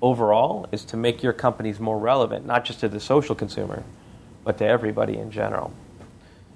overall 0.00 0.70
is 0.72 0.86
to 0.86 0.96
make 0.96 1.22
your 1.22 1.34
companies 1.34 1.78
more 1.78 1.98
relevant, 1.98 2.46
not 2.46 2.64
just 2.64 2.80
to 2.80 2.88
the 2.88 2.98
social 2.98 3.34
consumer, 3.34 3.84
but 4.48 4.56
to 4.56 4.66
everybody 4.66 5.18
in 5.18 5.30
general. 5.30 5.74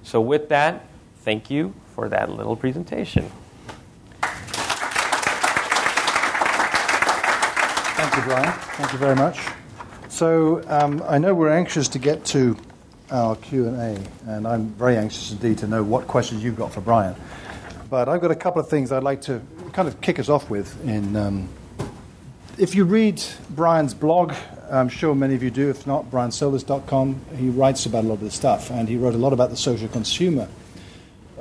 So, 0.02 0.18
with 0.18 0.48
that, 0.48 0.87
thank 1.18 1.50
you 1.50 1.74
for 1.94 2.09
that 2.09 2.31
little 2.31 2.57
presentation. 2.57 3.31
Thank 7.98 8.16
you, 8.16 8.22
Brian. 8.22 8.50
Thank 8.50 8.92
you 8.92 8.98
very 8.98 9.14
much. 9.14 9.40
So 10.09 10.62
um, 10.68 11.02
I 11.07 11.18
know 11.18 11.35
we're 11.35 11.52
anxious 11.52 11.88
to 11.88 11.98
get 11.98 12.24
to 12.26 12.57
our 13.11 13.37
Q 13.37 13.68
and 13.68 13.76
A, 13.76 14.00
and 14.26 14.48
I'm 14.48 14.68
very 14.68 14.96
anxious 14.96 15.31
indeed 15.31 15.59
to 15.59 15.66
know 15.66 15.83
what 15.83 16.07
questions 16.07 16.42
you've 16.42 16.57
got 16.57 16.72
for 16.72 16.81
Brian. 16.81 17.14
But 17.90 18.09
I've 18.09 18.22
got 18.22 18.31
a 18.31 18.37
couple 18.37 18.62
of 18.62 18.70
things 18.70 18.90
I'd 18.90 19.02
like 19.02 19.20
to 19.22 19.42
kind 19.74 19.87
of 19.87 20.00
kick 20.00 20.18
us 20.18 20.31
off 20.31 20.48
with. 20.48 20.83
In 20.88 21.14
um, 21.14 21.50
if 22.57 22.74
you 22.74 22.87
read 22.87 23.22
Brian's 23.50 23.92
blog, 23.92 24.33
I'm 24.72 24.88
sure 24.88 25.14
many 25.14 25.35
of 25.35 25.42
you 25.42 25.50
do. 25.50 25.68
If 25.68 25.87
not, 25.87 26.11
briansolis.com. 26.11 27.20
He 27.37 27.50
writes 27.50 27.85
about 27.85 28.04
a 28.04 28.06
lot 28.06 28.14
of 28.14 28.20
this 28.20 28.35
stuff, 28.35 28.70
and 28.70 28.88
he 28.88 28.96
wrote 28.96 29.14
a 29.14 29.18
lot 29.18 29.35
about 29.35 29.50
the 29.50 29.56
social 29.56 29.88
consumer 29.88 30.48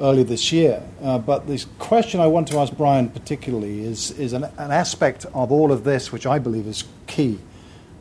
earlier 0.01 0.25
this 0.25 0.51
year. 0.51 0.83
Uh, 1.01 1.17
but 1.17 1.47
this 1.47 1.65
question 1.79 2.19
I 2.19 2.27
want 2.27 2.49
to 2.49 2.57
ask 2.57 2.75
Brian 2.75 3.09
particularly 3.09 3.81
is, 3.85 4.11
is 4.11 4.33
an, 4.33 4.43
an, 4.43 4.71
aspect 4.71 5.25
of 5.33 5.51
all 5.51 5.71
of 5.71 5.83
this 5.83 6.11
which 6.11 6.25
I 6.25 6.39
believe 6.39 6.67
is 6.67 6.83
key, 7.07 7.39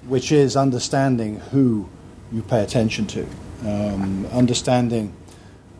which 0.07 0.33
is 0.33 0.57
understanding 0.57 1.39
who 1.53 1.89
you 2.33 2.43
pay 2.43 2.63
attention 2.63 3.07
to, 3.09 3.27
um, 3.67 4.27
understanding 4.33 5.13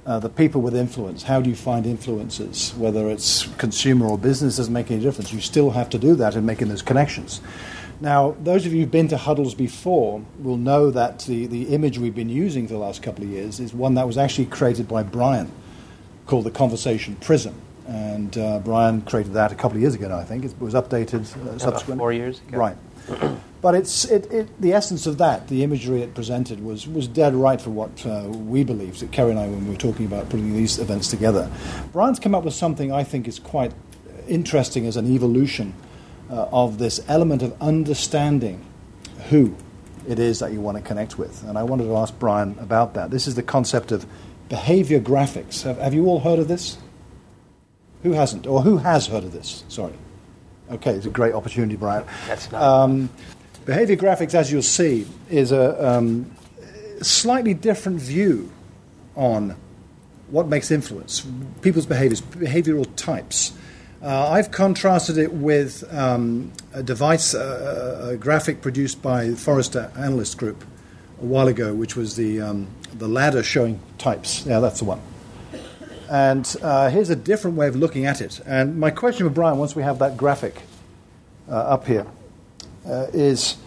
uh, 0.07 0.19
the 0.19 0.29
people 0.29 0.61
with 0.61 0.77
influence. 0.77 1.25
How 1.25 1.41
do 1.41 1.51
you 1.51 1.57
find 1.57 1.87
influences? 1.87 2.75
Whether 2.77 3.11
it's 3.11 3.47
consumer 3.57 4.07
or 4.07 4.19
business 4.19 4.59
doesn't 4.59 4.73
make 4.73 4.91
any 4.91 5.03
difference. 5.03 5.33
You 5.33 5.41
still 5.41 5.71
have 5.71 5.91
to 5.91 5.99
do 5.99 6.15
that 6.17 6.37
in 6.37 6.47
making 6.47 6.69
those 6.69 6.83
connections. 6.83 7.41
Now, 8.01 8.35
those 8.43 8.65
of 8.65 8.73
you 8.73 8.81
who've 8.81 8.91
been 8.91 9.09
to 9.09 9.19
huddles 9.19 9.55
before 9.55 10.25
will 10.39 10.57
know 10.57 10.91
that 10.91 11.21
the, 11.21 11.47
the 11.47 11.75
image 11.75 11.99
we've 11.99 12.15
been 12.15 12.31
using 12.31 12.67
for 12.67 12.73
the 12.73 12.79
last 12.79 13.03
couple 13.03 13.25
of 13.25 13.31
years 13.31 13.61
is 13.61 13.75
one 13.75 13.95
that 13.95 14.07
was 14.07 14.17
actually 14.17 14.47
created 14.47 14.89
by 14.89 15.03
Brian 15.03 15.53
called 16.27 16.45
the 16.45 16.51
Conversation 16.51 17.17
Prism. 17.17 17.55
And 17.87 18.37
uh, 18.39 18.61
Brian 18.61 19.03
created 19.03 19.35
that 19.35 19.53
a 19.53 19.55
couple 19.55 19.77
of 19.77 19.83
years 19.83 19.95
ago, 19.95 20.17
I 20.17 20.25
think. 20.25 20.45
It 20.45 20.59
was 20.59 20.73
updated 20.75 21.23
uh, 21.47 21.59
subsequently. 21.59 21.99
Four 21.99 22.13
years 22.13 22.41
ago. 22.41 22.57
Right. 22.57 22.77
but 23.61 23.75
it's, 23.75 24.07
it, 24.07 24.33
it, 24.33 24.61
the 24.61 24.73
essence 24.73 25.07
of 25.07 25.19
that, 25.19 25.49
the 25.49 25.63
imagery 25.63 26.01
it 26.01 26.15
presented, 26.15 26.65
was, 26.65 26.87
was 26.87 27.07
dead 27.07 27.35
right 27.35 27.61
for 27.61 27.71
what 27.71 28.07
uh, 28.07 28.29
we 28.29 28.65
believed, 28.65 29.01
that 29.01 29.13
Kerry 29.13 29.33
and 29.33 29.39
I, 29.39 29.47
when 29.47 29.65
we 29.67 29.73
were 29.73 29.81
talking 29.81 30.07
about 30.07 30.31
putting 30.31 30.55
these 30.55 30.79
events 30.79 31.09
together. 31.09 31.51
Brian's 31.93 32.21
come 32.21 32.35
up 32.35 32.45
with 32.45 32.55
something 32.55 32.93
I 32.93 33.05
think 33.05 33.29
is 33.29 33.39
quite 33.39 33.73
interesting 34.27 34.87
as 34.87 34.97
an 34.97 35.13
evolution 35.13 35.75
uh, 36.31 36.49
of 36.53 36.79
this 36.79 37.01
element 37.09 37.43
of 37.43 37.61
understanding 37.61 38.65
who 39.29 39.55
it 40.09 40.19
is 40.19 40.39
that 40.39 40.53
you 40.53 40.61
want 40.61 40.79
to 40.79 40.83
connect 40.83 41.19
with. 41.19 41.43
And 41.45 41.59
I 41.59 41.63
wanted 41.63 41.85
to 41.85 41.97
ask 41.97 42.17
Brian 42.19 42.57
about 42.61 42.95
that. 42.95 43.11
This 43.11 43.27
is 43.27 43.35
the 43.35 43.43
concept 43.43 43.93
of 43.93 44.07
behavior 44.49 45.01
graphics. 45.01 45.63
Have, 45.63 45.79
have 45.79 45.95
you 45.95 46.07
all 46.07 46.21
heard 46.21 46.39
of 46.39 46.49
this? 46.49 46.79
Who 48.03 48.13
hasn't? 48.13 48.47
Or 48.47 48.63
who 48.63 48.79
has 48.79 49.07
heard 49.09 49.25
of 49.25 49.33
this? 49.33 49.65
Sorry. 49.69 49.93
Okay, 50.71 50.93
it's 50.93 51.07
a 51.07 51.11
great 51.11 51.35
opportunity, 51.35 51.77
Brian. 51.77 52.05
That's 52.27 52.51
not. 52.51 52.63
Um, 52.63 53.11
behavior 53.67 53.97
graphics, 53.97 54.35
as 54.35 54.51
you'll 54.51 54.63
see, 54.63 55.07
is 55.29 55.53
a 55.53 55.87
um, 55.87 56.31
slightly 57.03 57.55
different 57.55 58.01
view 58.01 58.51
on 59.17 59.57
what 60.29 60.47
makes 60.47 60.71
influence, 60.71 61.27
people's 61.61 61.87
behaviors, 61.87 62.23
behavioral 62.23 62.87
types. 62.97 63.53
Uh, 64.03 64.31
I've 64.31 64.51
contrasted 64.51 65.19
it 65.19 65.31
with 65.31 65.85
um, 65.95 66.53
a 66.73 66.83
device, 66.83 67.35
uh, 67.35 68.13
a 68.13 68.17
graphic 68.17 68.63
produced 68.63 69.03
by 69.03 69.33
Forrester 69.33 69.93
Analyst 69.95 70.39
Group 70.39 70.65
a 71.21 71.27
while 71.27 71.49
ago, 71.49 71.75
which 71.75 71.97
was 71.97 72.17
the, 72.17 72.41
um, 72.41 72.69
the 72.95 73.09
ladder 73.09 73.43
showing 73.43 73.79
types. 73.99 74.47
Yeah, 74.47 74.61
that's 74.61 74.79
the 74.79 74.87
one. 74.87 75.03
And 76.09 76.57
uh, 76.63 76.89
here's 76.89 77.11
a 77.11 77.17
different 77.17 77.59
way 77.59 77.69
of 77.69 77.77
looking 77.77 78.07
at 78.07 78.23
it. 78.23 78.41
And 78.47 78.81
my 78.81 78.91
question 78.91 79.27
for 79.29 79.35
Brian, 79.35 79.59
once 79.59 79.77
we 79.77 79.83
have 79.83 79.99
that 79.99 80.17
graphic 80.17 80.63
uh, 81.47 81.57
up 81.57 81.87
here, 81.87 82.07
uh, 82.87 83.09
is 83.13 83.59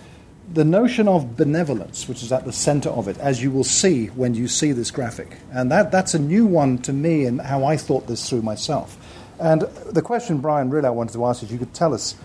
the 0.52 0.65
notion 0.65 1.08
of 1.08 1.38
benevolence, 1.38 2.08
which 2.10 2.24
is 2.24 2.32
at 2.32 2.43
the 2.43 2.52
center 2.52 2.89
of 2.89 3.08
it, 3.08 3.19
as 3.19 3.43
you 3.43 3.52
will 3.52 3.63
see 3.63 4.08
when 4.08 4.34
you 4.34 4.48
see 4.48 4.72
this 4.72 4.89
graphic. 4.89 5.38
And 5.52 5.72
that, 5.72 5.91
that's 5.91 6.15
a 6.15 6.19
new 6.19 6.48
one 6.48 6.80
to 6.80 6.91
me 6.91 7.26
and 7.26 7.39
how 7.39 7.65
I 7.65 7.78
thought 7.78 8.08
this 8.08 8.28
through 8.28 8.41
myself. 8.41 8.98
And 9.39 9.62
the 9.62 10.02
question, 10.02 10.39
Brian, 10.39 10.69
really 10.69 10.88
I 10.88 10.91
wanted 10.91 11.13
to 11.13 11.26
ask 11.26 11.43
is 11.43 11.52
you 11.52 11.60
could 11.60 11.74
tell 11.74 11.93
us, 11.93 12.15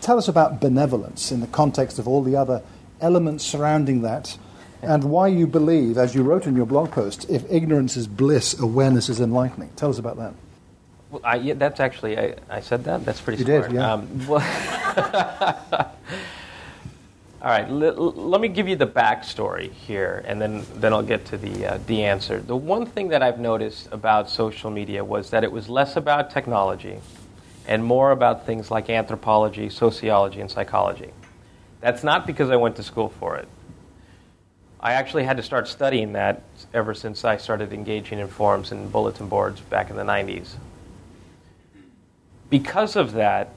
tell 0.00 0.18
us 0.18 0.28
about 0.28 0.60
benevolence 0.60 1.32
in 1.32 1.40
the 1.40 1.46
context 1.46 1.98
of 1.98 2.06
all 2.06 2.22
the 2.22 2.36
other 2.36 2.62
elements 3.00 3.44
surrounding 3.44 4.02
that 4.02 4.38
and 4.82 5.04
why 5.04 5.28
you 5.28 5.46
believe, 5.46 5.96
as 5.96 6.14
you 6.14 6.22
wrote 6.22 6.46
in 6.46 6.56
your 6.56 6.66
blog 6.66 6.90
post, 6.90 7.28
if 7.30 7.44
ignorance 7.50 7.96
is 7.96 8.08
bliss, 8.08 8.58
awareness 8.58 9.08
is 9.08 9.20
enlightening. 9.20 9.70
Tell 9.76 9.90
us 9.90 9.98
about 9.98 10.16
that. 10.16 10.34
Well, 11.10 11.20
I, 11.24 11.36
yeah, 11.36 11.54
that's 11.54 11.78
actually, 11.78 12.18
I, 12.18 12.34
I, 12.50 12.60
said 12.60 12.84
that? 12.84 13.04
That's 13.04 13.20
pretty 13.20 13.44
you 13.44 13.46
smart. 13.46 13.68
did, 13.68 13.74
yeah. 13.74 13.92
Um, 13.92 14.26
well 14.26 15.92
All 17.42 17.48
right, 17.48 17.68
l- 17.68 18.12
let 18.12 18.40
me 18.40 18.46
give 18.46 18.68
you 18.68 18.76
the 18.76 18.86
backstory 18.86 19.72
here, 19.72 20.22
and 20.28 20.40
then, 20.40 20.64
then 20.76 20.92
I'll 20.92 21.02
get 21.02 21.24
to 21.26 21.36
the, 21.36 21.66
uh, 21.66 21.78
the 21.88 22.04
answer. 22.04 22.38
The 22.38 22.54
one 22.54 22.86
thing 22.86 23.08
that 23.08 23.20
I've 23.20 23.40
noticed 23.40 23.88
about 23.90 24.30
social 24.30 24.70
media 24.70 25.04
was 25.04 25.30
that 25.30 25.42
it 25.42 25.50
was 25.50 25.68
less 25.68 25.96
about 25.96 26.30
technology 26.30 27.00
and 27.66 27.84
more 27.84 28.12
about 28.12 28.46
things 28.46 28.70
like 28.70 28.88
anthropology, 28.88 29.68
sociology, 29.70 30.40
and 30.40 30.48
psychology. 30.48 31.10
That's 31.80 32.04
not 32.04 32.28
because 32.28 32.48
I 32.48 32.54
went 32.54 32.76
to 32.76 32.84
school 32.84 33.08
for 33.08 33.34
it. 33.34 33.48
I 34.78 34.92
actually 34.92 35.24
had 35.24 35.36
to 35.36 35.42
start 35.42 35.66
studying 35.66 36.12
that 36.12 36.44
ever 36.72 36.94
since 36.94 37.24
I 37.24 37.38
started 37.38 37.72
engaging 37.72 38.20
in 38.20 38.28
forums 38.28 38.70
and 38.70 38.92
bulletin 38.92 39.26
boards 39.26 39.60
back 39.62 39.90
in 39.90 39.96
the 39.96 40.04
90s. 40.04 40.54
Because 42.48 42.94
of 42.94 43.12
that, 43.14 43.50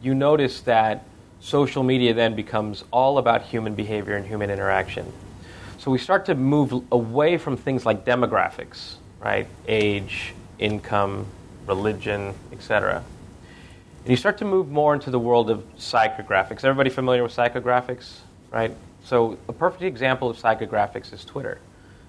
you 0.00 0.14
notice 0.14 0.62
that 0.62 1.04
social 1.40 1.82
media 1.82 2.14
then 2.14 2.34
becomes 2.34 2.84
all 2.90 3.18
about 3.18 3.42
human 3.42 3.74
behavior 3.74 4.16
and 4.16 4.26
human 4.26 4.50
interaction. 4.50 5.12
So 5.78 5.90
we 5.90 5.98
start 5.98 6.26
to 6.26 6.34
move 6.34 6.72
away 6.90 7.38
from 7.38 7.56
things 7.56 7.86
like 7.86 8.04
demographics, 8.04 8.94
right? 9.20 9.46
Age, 9.68 10.34
income, 10.58 11.26
religion, 11.66 12.34
etc. 12.52 13.04
And 14.00 14.10
you 14.10 14.16
start 14.16 14.38
to 14.38 14.44
move 14.44 14.70
more 14.70 14.94
into 14.94 15.10
the 15.10 15.18
world 15.18 15.50
of 15.50 15.64
psychographics. 15.76 16.64
Everybody 16.64 16.90
familiar 16.90 17.22
with 17.22 17.34
psychographics, 17.34 18.18
right? 18.50 18.72
So 19.04 19.38
a 19.48 19.52
perfect 19.52 19.82
example 19.82 20.30
of 20.30 20.36
psychographics 20.36 21.12
is 21.12 21.24
Twitter. 21.24 21.58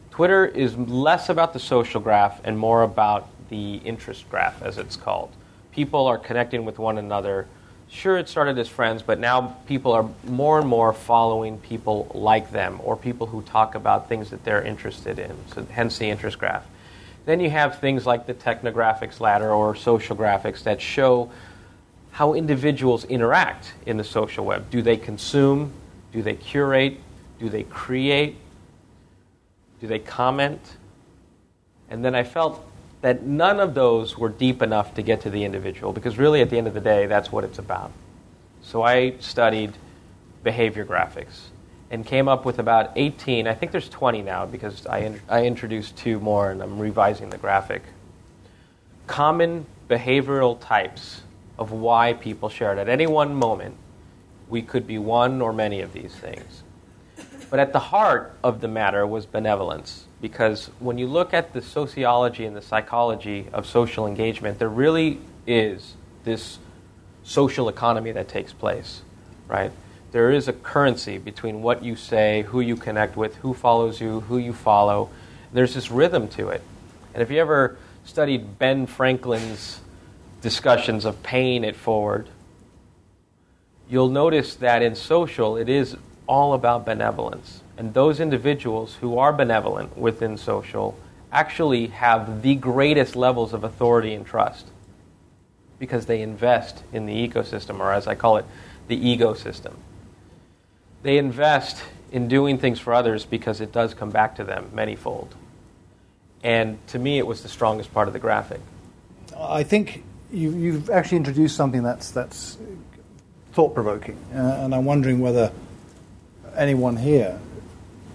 Twitter 0.10 0.46
is 0.46 0.76
less 0.78 1.30
about 1.30 1.54
the 1.54 1.60
social 1.60 2.02
graph 2.02 2.42
and 2.44 2.58
more 2.58 2.84
about 2.84 3.30
the 3.50 3.76
interest 3.78 4.30
graph, 4.30 4.62
as 4.63 4.78
it's 4.78 4.96
called. 4.96 5.32
People 5.72 6.08
are 6.08 6.18
connecting 6.18 6.66
with 6.66 6.80
one 6.80 6.98
another 6.98 7.48
sure 7.89 8.17
it 8.17 8.30
started 8.30 8.58
as 8.58 8.67
friends, 8.67 9.02
but 9.02 9.19
now 9.19 9.56
people 9.67 9.91
are 9.93 10.10
more 10.26 10.60
and 10.60 10.67
more 10.67 10.93
following 10.93 11.58
people 11.60 12.12
like 12.13 12.52
them 12.52 12.80
or 12.84 12.95
people 12.95 13.28
who 13.28 13.41
talk 13.41 13.76
about 13.76 14.10
things 14.10 14.30
that 14.30 14.43
they're 14.43 14.62
interested 14.62 15.19
in. 15.19 15.36
So 15.54 15.65
hence 15.71 15.97
the 15.97 16.10
interest 16.10 16.38
graph. 16.39 16.65
Then 17.26 17.39
you 17.39 17.50
have 17.50 17.80
things 17.80 18.06
like 18.06 18.26
the 18.26 18.34
technographics 18.34 19.19
ladder 19.19 19.52
or 19.52 19.76
social 19.76 20.15
graphics 20.15 20.63
that 20.63 20.82
show 20.82 21.32
how 22.12 22.34
individuals 22.34 23.04
interact 23.06 23.73
in 23.86 23.97
the 23.97 24.04
social 24.04 24.45
web. 24.45 24.69
Do 24.71 24.82
they 24.82 24.97
consume? 24.97 25.71
Do 26.13 26.21
they 26.21 26.36
curate? 26.36 27.00
Do 27.39 27.50
they 27.50 27.63
create? 27.63 28.38
Do 29.82 29.88
they 29.88 30.00
comment? 30.00 30.62
And 31.89 32.04
then 32.04 32.15
I 32.15 32.23
felt 32.23 32.65
that 33.01 33.23
none 33.23 33.60
of 33.60 33.73
those 33.73 34.17
were 34.17 34.29
deep 34.29 34.62
enough 34.62 34.95
to 34.95 35.01
get 35.01 35.21
to 35.21 35.29
the 35.29 35.43
individual 35.43 35.93
because 35.93 36.17
really 36.17 36.41
at 36.41 36.49
the 36.49 36.57
end 36.57 36.67
of 36.67 36.73
the 36.73 36.81
day 36.81 37.05
that's 37.05 37.31
what 37.31 37.43
it's 37.43 37.60
about. 37.60 37.91
So 38.62 38.81
i 38.81 39.17
studied 39.19 39.73
behavior 40.43 40.86
graphics 40.86 41.47
and 41.89 42.05
came 42.05 42.27
up 42.27 42.43
with 42.45 42.60
about 42.60 42.91
18 42.95 43.47
i 43.47 43.53
think 43.53 43.71
there's 43.71 43.89
20 43.89 44.21
now 44.21 44.45
because 44.45 44.86
i, 44.88 44.99
in, 44.99 45.21
I 45.29 45.45
introduced 45.45 45.95
two 45.95 46.19
more 46.19 46.51
and 46.51 46.62
i'm 46.62 46.79
revising 46.79 47.29
the 47.29 47.38
graphic. 47.38 47.83
Common 49.07 49.65
behavioral 49.89 50.60
types 50.60 51.21
of 51.57 51.71
why 51.71 52.13
people 52.13 52.49
share 52.49 52.77
at 52.77 52.89
any 52.89 53.07
one 53.07 53.33
moment 53.33 53.75
we 54.49 54.62
could 54.62 54.86
be 54.86 54.97
one 54.97 55.41
or 55.41 55.51
many 55.51 55.81
of 55.81 55.93
these 55.93 56.15
things. 56.15 56.63
But 57.49 57.60
at 57.60 57.73
the 57.73 57.79
heart 57.79 58.38
of 58.43 58.62
the 58.62 58.67
matter 58.67 59.05
was 59.05 59.25
benevolence 59.25 60.07
because 60.21 60.71
when 60.80 60.97
you 60.97 61.08
look 61.08 61.34
at 61.34 61.53
the 61.53 61.62
sociology 61.62 62.45
and 62.45 62.56
the 62.56 62.62
psychology 62.62 63.47
of 63.53 63.65
social 63.65 64.08
engagement, 64.08 64.60
there 64.60 64.69
really 64.69 65.19
is 65.45 65.93
this 66.23 66.58
social 67.23 67.69
economy 67.69 68.12
that 68.12 68.27
takes 68.27 68.53
place, 68.53 69.01
right? 69.47 69.71
There 70.12 70.32
is 70.32 70.47
a 70.47 70.53
currency 70.53 71.17
between 71.17 71.62
what 71.62 71.84
you 71.84 71.95
say, 71.95 72.43
who 72.43 72.62
you 72.62 72.75
connect 72.75 73.17
with, 73.17 73.36
who 73.38 73.53
follows 73.53 74.01
you, 74.01 74.21
who 74.21 74.38
you 74.38 74.53
follow. 74.53 75.10
There's 75.53 75.73
this 75.75 75.91
rhythm 75.91 76.27
to 76.30 76.49
it. 76.49 76.62
And 77.13 77.21
if 77.21 77.30
you 77.30 77.39
ever 77.39 77.77
studied 78.06 78.58
Ben 78.58 78.88
Franklin's 78.88 79.82
discussions 80.41 81.06
of 81.06 81.21
paying 81.23 81.63
it 81.63 81.75
forward, 81.75 82.30
you'll 83.89 84.10
notice 84.10 84.56
that 84.56 84.82
in 84.82 84.95
social, 84.95 85.58
it 85.58 85.69
is 85.69 85.95
all 86.25 86.53
about 86.53 86.86
benevolence. 86.86 87.62
And 87.78 87.94
those 87.94 88.20
individuals 88.20 88.96
who 88.96 89.18
are 89.18 89.32
benevolent 89.32 89.98
within 89.98 90.38
social 90.38 90.98
actually 91.32 91.88
have 91.88 92.42
the 92.42 92.56
greatest 92.56 93.16
levels 93.16 93.54
of 93.54 93.63
authority 93.63 94.13
and 94.13 94.26
trust 94.26 94.68
because 95.80 96.08
they 96.08 96.22
invest 96.22 96.84
in 96.92 97.06
the 97.06 97.13
ecosystem, 97.28 97.80
or 97.80 97.94
as 97.94 98.08
I 98.08 98.16
call 98.16 98.38
it, 98.38 98.46
the 98.88 98.98
egosystem. 98.98 99.74
They 101.04 101.18
invest 101.18 101.84
in 102.12 102.28
doing 102.28 102.58
things 102.58 102.80
for 102.80 102.94
others 102.94 103.26
because 103.26 103.62
it 103.62 103.72
does 103.72 103.94
come 103.94 104.10
back 104.10 104.38
to 104.38 104.44
them 104.44 104.72
manyfold. 104.74 105.30
And 106.44 106.80
to 106.88 107.00
me, 107.00 107.20
it 107.20 107.28
was 107.28 107.44
the 107.44 107.50
strongest 107.50 107.94
part 107.94 108.08
of 108.08 108.13
the 108.13 108.20
graphic. 108.20 108.62
I 109.38 109.63
think 109.63 110.04
you, 110.32 110.74
have 110.74 110.90
actually 110.90 111.18
introduced 111.18 111.56
something 111.56 111.84
that's, 111.84 112.12
that's 112.12 112.58
thought 113.54 113.74
provoking, 113.74 114.18
uh, 114.34 114.62
and 114.62 114.74
I'm 114.74 114.86
wondering 114.86 115.20
whether 115.20 115.52
anyone 116.56 116.98
here, 116.98 117.40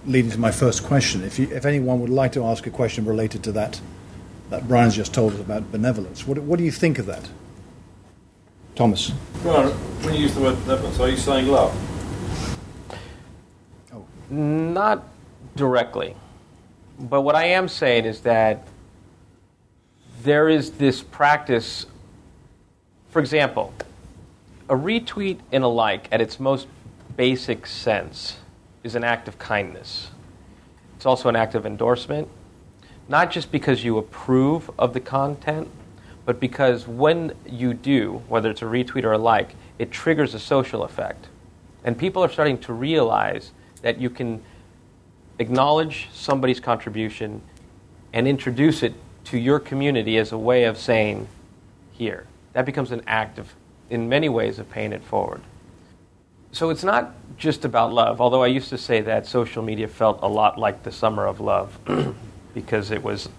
leading 0.07 0.31
to 0.31 0.39
my 0.39 0.51
first 0.51 0.85
question, 0.85 1.23
if, 1.23 1.39
you, 1.39 1.49
if 1.51 1.65
anyone 1.65 2.01
would 2.01 2.11
like 2.11 2.33
to 2.33 2.45
ask 2.45 2.67
a 2.67 2.71
question 2.71 3.05
related 3.05 3.43
to 3.45 3.53
that, 3.53 3.81
that 4.51 4.69
Brian's 4.69 4.97
just 4.97 5.15
told 5.15 5.35
us 5.35 5.41
about 5.41 5.71
benevolence, 5.71 6.27
what, 6.27 6.39
what 6.39 6.59
do 6.59 6.65
you 6.65 6.71
think 6.71 6.99
of 6.99 7.07
that? 7.07 7.29
Thomas. 8.75 9.13
Well, 9.45 9.71
when 9.71 10.15
you 10.15 10.23
use 10.23 10.35
the 10.35 10.41
word 10.41 10.59
benevolence, 10.65 10.99
are 10.99 11.09
you 11.09 11.17
saying 11.17 11.47
love? 11.49 11.75
Oh. 13.93 14.05
Not 14.31 15.05
directly. 15.57 16.17
But 16.99 17.23
what 17.23 17.35
I 17.35 17.45
am 17.47 17.69
saying 17.69 18.05
is 18.05 18.21
that 18.21 18.67
there 20.23 20.49
is 20.49 20.73
this 20.73 21.03
practice. 21.03 21.87
For 23.11 23.21
example, 23.21 23.75
a 24.69 24.75
retweet 24.75 25.41
and 25.51 25.65
a 25.65 25.69
like 25.69 26.09
at 26.11 26.21
its 26.21 26.41
most 26.41 26.67
basic 27.17 27.67
sense 27.67 28.37
is 28.83 28.95
an 28.95 29.05
act 29.05 29.29
of 29.29 29.39
kindness. 29.39 30.11
It's 30.97 31.07
also 31.07 31.29
an 31.29 31.37
act 31.37 31.55
of 31.55 31.67
endorsement, 31.67 32.29
not 33.09 33.31
just 33.31 33.51
because 33.51 33.85
you 33.85 33.99
approve 33.99 34.71
of 34.79 34.95
the 34.95 35.01
content, 35.01 35.69
but 36.25 36.39
because 36.39 36.87
when 36.87 37.33
you 37.47 37.75
do, 37.75 38.23
whether 38.29 38.51
it's 38.51 38.63
a 38.63 38.67
retweet 38.67 39.05
or 39.05 39.13
a 39.13 39.19
like, 39.19 39.57
it 39.79 39.91
triggers 39.91 40.35
a 40.35 40.39
social 40.39 40.85
effect. 40.85 41.27
And 41.85 41.99
people 41.99 42.23
are 42.23 42.29
starting 42.29 42.59
to 42.59 42.73
realize 42.73 43.51
that 43.83 44.01
you 44.01 44.09
can 44.09 44.43
acknowledge 45.39 46.09
somebody's 46.13 46.61
contribution 46.61 47.43
and 48.13 48.29
introduce 48.29 48.83
it 48.83 48.95
to 49.25 49.39
your 49.39 49.59
community 49.59 50.19
as 50.19 50.31
a 50.31 50.39
way 50.39 50.65
of 50.65 50.79
saying, 50.79 51.27
here. 51.93 52.27
That 52.53 52.67
becomes 52.67 52.93
an 52.93 53.03
act 53.07 53.39
of, 53.39 53.53
in 53.91 54.09
many 54.09 54.29
ways, 54.29 54.59
of 54.59 54.71
paying 54.71 54.93
it 54.93 55.03
forward. 55.03 55.41
So 56.53 56.69
it's 56.69 56.85
not 56.85 57.15
just 57.39 57.65
about 57.65 57.95
love, 57.95 58.21
although 58.21 58.43
I 58.43 58.49
used 58.49 58.69
to 58.69 58.79
say 58.79 59.01
that 59.01 59.27
social 59.27 59.63
media 59.63 59.89
felt 59.89 60.19
a 60.23 60.29
lot 60.29 60.59
like 60.59 60.83
the 60.83 60.93
summer 60.93 61.27
of 61.27 61.41
love 61.41 61.79
because 62.55 62.91
it 62.91 63.03
was, 63.03 63.31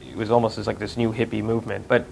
it 0.00 0.16
was 0.16 0.30
almost 0.30 0.56
as 0.56 0.68
like 0.68 0.78
this 0.78 0.96
new 0.96 1.12
hippie 1.12 1.42
movement. 1.42 1.88
But 1.88 2.06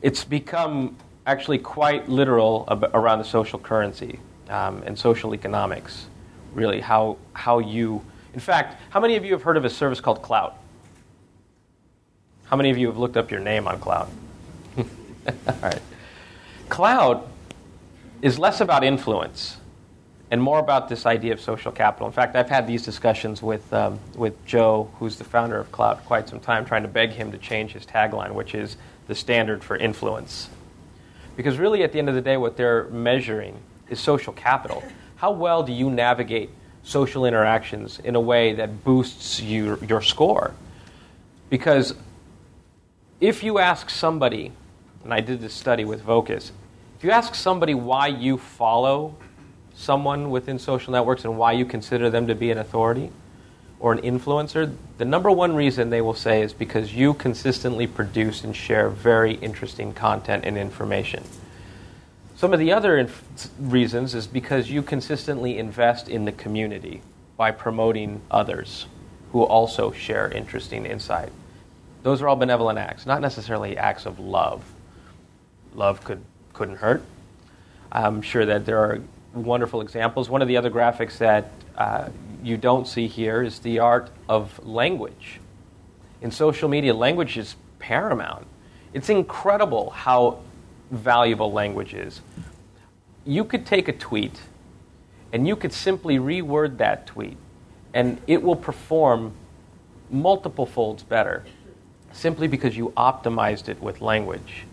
it's 0.00 0.22
become 0.22 0.96
actually 1.26 1.58
quite 1.58 2.08
literal 2.08 2.68
around 2.94 3.18
the 3.18 3.24
social 3.24 3.58
currency 3.58 4.20
um, 4.48 4.84
and 4.86 4.96
social 4.96 5.34
economics, 5.34 6.06
really, 6.54 6.80
how, 6.80 7.16
how 7.32 7.58
you. 7.58 8.00
In 8.34 8.40
fact, 8.40 8.80
how 8.90 9.00
many 9.00 9.16
of 9.16 9.24
you 9.24 9.32
have 9.32 9.42
heard 9.42 9.56
of 9.56 9.64
a 9.64 9.70
service 9.70 10.00
called 10.00 10.22
Klout? 10.22 10.54
How 12.44 12.56
many 12.56 12.70
of 12.70 12.78
you 12.78 12.86
have 12.86 12.96
looked 12.96 13.16
up 13.16 13.30
your 13.30 13.40
name 13.40 13.66
on 13.66 13.80
Klout? 13.80 14.08
All 14.76 15.58
right. 15.60 15.82
Klout 16.68 17.26
is 18.22 18.38
less 18.38 18.60
about 18.60 18.84
influence 18.84 19.58
and 20.30 20.40
more 20.40 20.58
about 20.58 20.88
this 20.88 21.04
idea 21.04 21.34
of 21.34 21.40
social 21.40 21.72
capital. 21.72 22.06
In 22.06 22.12
fact, 22.12 22.36
I've 22.36 22.48
had 22.48 22.66
these 22.66 22.82
discussions 22.82 23.42
with, 23.42 23.70
um, 23.74 23.98
with 24.14 24.46
Joe, 24.46 24.90
who's 24.98 25.16
the 25.16 25.24
founder 25.24 25.58
of 25.58 25.70
Klout, 25.70 26.02
quite 26.04 26.28
some 26.28 26.40
time, 26.40 26.64
trying 26.64 26.82
to 26.82 26.88
beg 26.88 27.10
him 27.10 27.32
to 27.32 27.38
change 27.38 27.72
his 27.72 27.84
tagline, 27.84 28.32
which 28.32 28.54
is 28.54 28.78
the 29.08 29.14
standard 29.14 29.62
for 29.62 29.76
influence. 29.76 30.48
Because 31.36 31.58
really, 31.58 31.82
at 31.82 31.92
the 31.92 31.98
end 31.98 32.08
of 32.08 32.14
the 32.14 32.22
day, 32.22 32.36
what 32.38 32.56
they're 32.56 32.84
measuring 32.84 33.58
is 33.90 34.00
social 34.00 34.32
capital. 34.32 34.82
How 35.16 35.32
well 35.32 35.62
do 35.62 35.72
you 35.72 35.90
navigate 35.90 36.48
social 36.82 37.26
interactions 37.26 37.98
in 37.98 38.14
a 38.14 38.20
way 38.20 38.54
that 38.54 38.84
boosts 38.84 39.40
you, 39.40 39.78
your 39.86 40.00
score? 40.00 40.54
Because 41.50 41.94
if 43.20 43.42
you 43.42 43.58
ask 43.58 43.90
somebody, 43.90 44.52
and 45.04 45.12
I 45.12 45.20
did 45.20 45.40
this 45.40 45.52
study 45.52 45.84
with 45.84 46.00
Vocus, 46.02 46.52
if 47.02 47.06
you 47.06 47.10
ask 47.10 47.34
somebody 47.34 47.74
why 47.74 48.06
you 48.06 48.38
follow 48.38 49.16
someone 49.74 50.30
within 50.30 50.56
social 50.56 50.92
networks 50.92 51.24
and 51.24 51.36
why 51.36 51.50
you 51.50 51.64
consider 51.64 52.08
them 52.10 52.28
to 52.28 52.34
be 52.36 52.52
an 52.52 52.58
authority 52.58 53.10
or 53.80 53.92
an 53.92 53.98
influencer, 54.02 54.72
the 54.98 55.04
number 55.04 55.28
one 55.28 55.56
reason 55.56 55.90
they 55.90 56.00
will 56.00 56.14
say 56.14 56.42
is 56.42 56.52
because 56.52 56.94
you 56.94 57.12
consistently 57.12 57.88
produce 57.88 58.44
and 58.44 58.54
share 58.54 58.88
very 58.88 59.34
interesting 59.34 59.92
content 59.92 60.44
and 60.44 60.56
information. 60.56 61.24
Some 62.36 62.52
of 62.52 62.60
the 62.60 62.70
other 62.70 62.96
inf- 62.96 63.50
reasons 63.58 64.14
is 64.14 64.28
because 64.28 64.70
you 64.70 64.80
consistently 64.80 65.58
invest 65.58 66.08
in 66.08 66.24
the 66.24 66.30
community 66.30 67.02
by 67.36 67.50
promoting 67.50 68.20
others 68.30 68.86
who 69.32 69.42
also 69.42 69.90
share 69.90 70.30
interesting 70.30 70.86
insight. 70.86 71.32
Those 72.04 72.22
are 72.22 72.28
all 72.28 72.36
benevolent 72.36 72.78
acts, 72.78 73.06
not 73.06 73.20
necessarily 73.20 73.76
acts 73.76 74.06
of 74.06 74.20
love. 74.20 74.62
Love 75.74 76.04
could, 76.04 76.22
couldn't 76.62 76.76
hurt. 76.76 77.02
I'm 77.90 78.22
sure 78.22 78.46
that 78.46 78.66
there 78.66 78.78
are 78.78 79.00
wonderful 79.34 79.80
examples. 79.80 80.30
One 80.30 80.42
of 80.42 80.46
the 80.46 80.56
other 80.56 80.70
graphics 80.70 81.18
that 81.18 81.50
uh, 81.76 82.08
you 82.40 82.56
don't 82.56 82.86
see 82.86 83.08
here 83.08 83.42
is 83.42 83.58
the 83.58 83.80
art 83.80 84.10
of 84.28 84.64
language. 84.64 85.40
In 86.20 86.30
social 86.30 86.68
media, 86.68 86.94
language 86.94 87.36
is 87.36 87.56
paramount. 87.80 88.46
It's 88.92 89.08
incredible 89.08 89.90
how 89.90 90.38
valuable 90.92 91.50
language 91.50 91.94
is. 91.94 92.20
You 93.26 93.44
could 93.44 93.66
take 93.66 93.88
a 93.88 93.92
tweet 93.92 94.42
and 95.32 95.48
you 95.48 95.56
could 95.56 95.72
simply 95.72 96.18
reword 96.18 96.76
that 96.76 97.08
tweet, 97.08 97.38
and 97.92 98.20
it 98.28 98.40
will 98.40 98.54
perform 98.54 99.32
multiple 100.10 100.66
folds 100.66 101.02
better 101.02 101.44
simply 102.12 102.46
because 102.46 102.76
you 102.76 102.92
optimized 102.96 103.68
it 103.68 103.82
with 103.82 104.00
language 104.00 104.64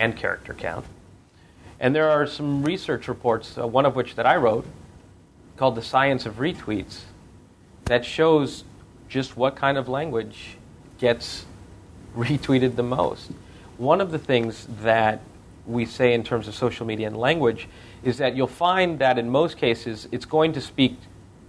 and 0.00 0.16
character 0.16 0.54
count. 0.54 0.84
And 1.78 1.94
there 1.94 2.10
are 2.10 2.26
some 2.26 2.64
research 2.64 3.06
reports, 3.06 3.56
uh, 3.56 3.66
one 3.66 3.86
of 3.86 3.94
which 3.94 4.16
that 4.16 4.26
I 4.26 4.36
wrote, 4.36 4.66
called 5.56 5.76
The 5.76 5.82
Science 5.82 6.26
of 6.26 6.38
Retweets, 6.38 7.02
that 7.84 8.04
shows 8.04 8.64
just 9.08 9.36
what 9.36 9.54
kind 9.54 9.78
of 9.78 9.88
language 9.88 10.56
gets 10.98 11.44
retweeted 12.16 12.76
the 12.76 12.82
most. 12.82 13.30
One 13.78 14.00
of 14.00 14.10
the 14.10 14.18
things 14.18 14.66
that 14.82 15.20
we 15.66 15.86
say 15.86 16.14
in 16.14 16.24
terms 16.24 16.48
of 16.48 16.54
social 16.54 16.86
media 16.86 17.06
and 17.06 17.16
language 17.16 17.68
is 18.02 18.18
that 18.18 18.34
you'll 18.34 18.46
find 18.46 18.98
that 18.98 19.18
in 19.18 19.28
most 19.30 19.56
cases 19.56 20.08
it's 20.10 20.24
going 20.24 20.52
to 20.54 20.60
speak 20.60 20.96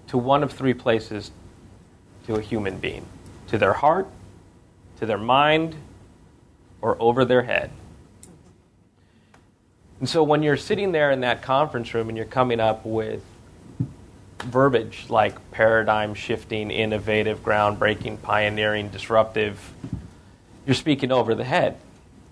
to 0.08 0.18
one 0.18 0.44
of 0.44 0.52
three 0.52 0.74
places 0.74 1.32
to 2.28 2.36
a 2.36 2.42
human 2.42 2.78
being 2.78 3.06
to 3.48 3.58
their 3.58 3.74
heart, 3.74 4.08
to 5.00 5.06
their 5.06 5.18
mind, 5.18 5.76
or 6.82 6.96
over 7.00 7.26
their 7.26 7.44
head. 7.44 7.70
And 10.02 10.10
so 10.10 10.24
when 10.24 10.42
you're 10.42 10.58
sitting 10.58 10.94
there 10.94 11.12
in 11.12 11.22
that 11.22 11.44
conference 11.44 11.94
room 11.94 12.10
and 12.10 12.18
you're 12.18 12.26
coming 12.26 12.60
up 12.60 12.88
with 12.88 13.24
verbiage 14.40 15.06
like 15.10 15.52
paradigm 15.52 16.16
shifting, 16.16 16.72
innovative, 16.72 17.44
groundbreaking, 17.44 18.20
pioneering, 18.24 18.90
disruptive, 18.90 19.72
you're 20.66 20.74
speaking 20.74 21.12
over 21.12 21.36
the 21.36 21.44
head. 21.44 21.78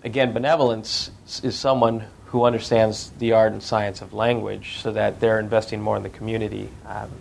Again, 0.02 0.32
benevolence 0.32 1.12
is 1.44 1.54
someone 1.54 2.06
who 2.26 2.42
understands 2.42 3.10
the 3.20 3.34
art 3.34 3.52
and 3.52 3.62
science 3.62 4.02
of 4.02 4.12
language 4.12 4.78
so 4.78 4.90
that 4.90 5.20
they're 5.20 5.38
investing 5.38 5.80
more 5.80 5.96
in 5.96 6.02
the 6.02 6.08
community. 6.08 6.68
Um, 6.88 7.12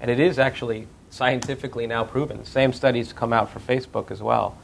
and 0.00 0.08
it 0.08 0.20
is 0.20 0.38
actually 0.38 0.86
scientifically 1.10 1.88
now 1.88 2.04
proven. 2.04 2.38
The 2.38 2.46
same 2.46 2.72
studies 2.72 3.12
come 3.12 3.32
out 3.32 3.50
for 3.50 3.58
Facebook 3.58 4.12
as 4.12 4.22
well. 4.22 4.56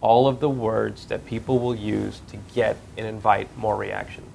All 0.00 0.26
of 0.26 0.40
the 0.40 0.48
words 0.48 1.04
that 1.08 1.26
people 1.26 1.58
will 1.58 1.74
use 1.74 2.22
to 2.30 2.38
get 2.54 2.78
and 2.96 3.06
invite 3.06 3.54
more 3.58 3.76
reactions. 3.76 4.29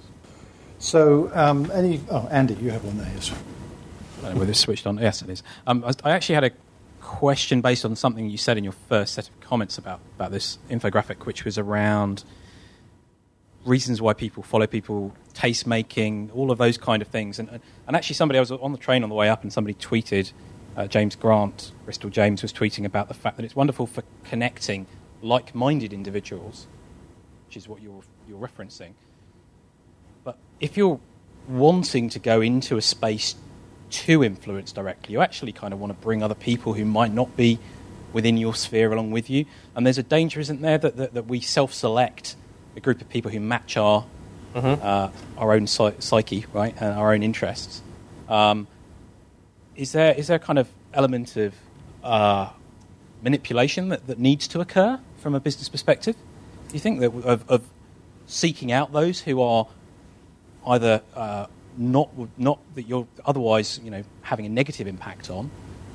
So, 0.79 1.31
um, 1.33 1.71
any. 1.71 2.01
Oh, 2.09 2.27
Andy, 2.29 2.55
you 2.55 2.71
have 2.71 2.83
one 2.83 2.97
there, 2.97 3.11
yes. 3.13 3.31
I 3.31 4.21
don't 4.21 4.33
know 4.33 4.39
whether 4.39 4.51
it's 4.51 4.59
switched 4.59 4.87
on. 4.87 4.97
Yes, 4.97 5.21
it 5.21 5.29
is. 5.29 5.43
Um, 5.67 5.85
I 6.03 6.11
actually 6.11 6.35
had 6.35 6.43
a 6.43 6.51
question 7.01 7.61
based 7.61 7.85
on 7.85 7.95
something 7.95 8.29
you 8.29 8.37
said 8.37 8.57
in 8.57 8.63
your 8.63 8.73
first 8.73 9.13
set 9.13 9.29
of 9.29 9.39
comments 9.39 9.77
about, 9.77 9.99
about 10.15 10.31
this 10.31 10.57
infographic, 10.69 11.25
which 11.25 11.45
was 11.45 11.57
around 11.57 12.23
reasons 13.65 14.01
why 14.01 14.13
people 14.13 14.43
follow 14.43 14.67
people, 14.67 15.13
taste 15.33 15.65
making, 15.65 16.31
all 16.33 16.51
of 16.51 16.57
those 16.57 16.77
kind 16.77 17.01
of 17.01 17.07
things. 17.07 17.39
And, 17.39 17.49
and 17.87 17.95
actually, 17.95 18.15
somebody, 18.15 18.37
I 18.37 18.41
was 18.41 18.51
on 18.51 18.71
the 18.71 18.77
train 18.77 19.03
on 19.03 19.09
the 19.09 19.15
way 19.15 19.29
up, 19.29 19.43
and 19.43 19.51
somebody 19.51 19.73
tweeted, 19.73 20.31
uh, 20.75 20.87
James 20.87 21.15
Grant, 21.15 21.71
Bristol 21.85 22.09
James, 22.09 22.41
was 22.41 22.53
tweeting 22.53 22.85
about 22.85 23.07
the 23.07 23.13
fact 23.13 23.37
that 23.37 23.43
it's 23.43 23.55
wonderful 23.55 23.87
for 23.87 24.03
connecting 24.23 24.85
like 25.21 25.55
minded 25.55 25.93
individuals, 25.93 26.67
which 27.47 27.57
is 27.57 27.67
what 27.67 27.81
you're, 27.81 28.03
you're 28.27 28.39
referencing. 28.39 28.93
If 30.59 30.77
you're 30.77 30.99
wanting 31.47 32.09
to 32.09 32.19
go 32.19 32.41
into 32.41 32.77
a 32.77 32.81
space 32.81 33.35
to 33.89 34.23
influence 34.23 34.71
directly, 34.71 35.13
you 35.13 35.21
actually 35.21 35.51
kind 35.51 35.73
of 35.73 35.79
want 35.79 35.91
to 35.91 35.99
bring 35.99 36.23
other 36.23 36.35
people 36.35 36.73
who 36.73 36.85
might 36.85 37.13
not 37.13 37.35
be 37.37 37.59
within 38.13 38.37
your 38.37 38.55
sphere 38.55 38.91
along 38.91 39.11
with 39.11 39.29
you. 39.29 39.45
And 39.75 39.85
there's 39.85 39.97
a 39.97 40.03
danger, 40.03 40.39
isn't 40.39 40.61
there, 40.61 40.77
that, 40.77 40.95
that, 40.97 41.13
that 41.13 41.27
we 41.27 41.41
self 41.41 41.73
select 41.73 42.35
a 42.75 42.79
group 42.79 43.01
of 43.01 43.09
people 43.09 43.31
who 43.31 43.39
match 43.39 43.77
our, 43.77 44.05
mm-hmm. 44.53 44.81
uh, 44.81 45.09
our 45.37 45.53
own 45.53 45.67
psyche, 45.67 46.45
right, 46.53 46.73
and 46.79 46.93
our 46.97 47.13
own 47.13 47.23
interests. 47.23 47.81
Um, 48.27 48.67
is, 49.75 49.91
there, 49.91 50.13
is 50.13 50.27
there 50.27 50.37
a 50.37 50.39
kind 50.39 50.57
of 50.57 50.69
element 50.93 51.35
of 51.35 51.53
uh, 52.03 52.49
manipulation 53.21 53.89
that, 53.89 54.07
that 54.07 54.19
needs 54.19 54.47
to 54.49 54.61
occur 54.61 54.99
from 55.17 55.35
a 55.35 55.39
business 55.39 55.69
perspective? 55.69 56.15
Do 56.69 56.73
you 56.73 56.79
think 56.79 57.01
that 57.01 57.13
of, 57.13 57.49
of 57.49 57.63
seeking 58.27 58.71
out 58.71 58.93
those 58.93 59.21
who 59.21 59.41
are 59.41 59.67
either 60.67 61.01
uh, 61.15 61.47
not 61.77 62.09
not 62.37 62.59
that 62.75 62.83
you're 62.83 63.07
otherwise 63.25 63.79
you 63.83 63.91
know 63.91 64.03
having 64.21 64.45
a 64.45 64.49
negative 64.49 64.87
impact 64.87 65.29
on, 65.29 65.49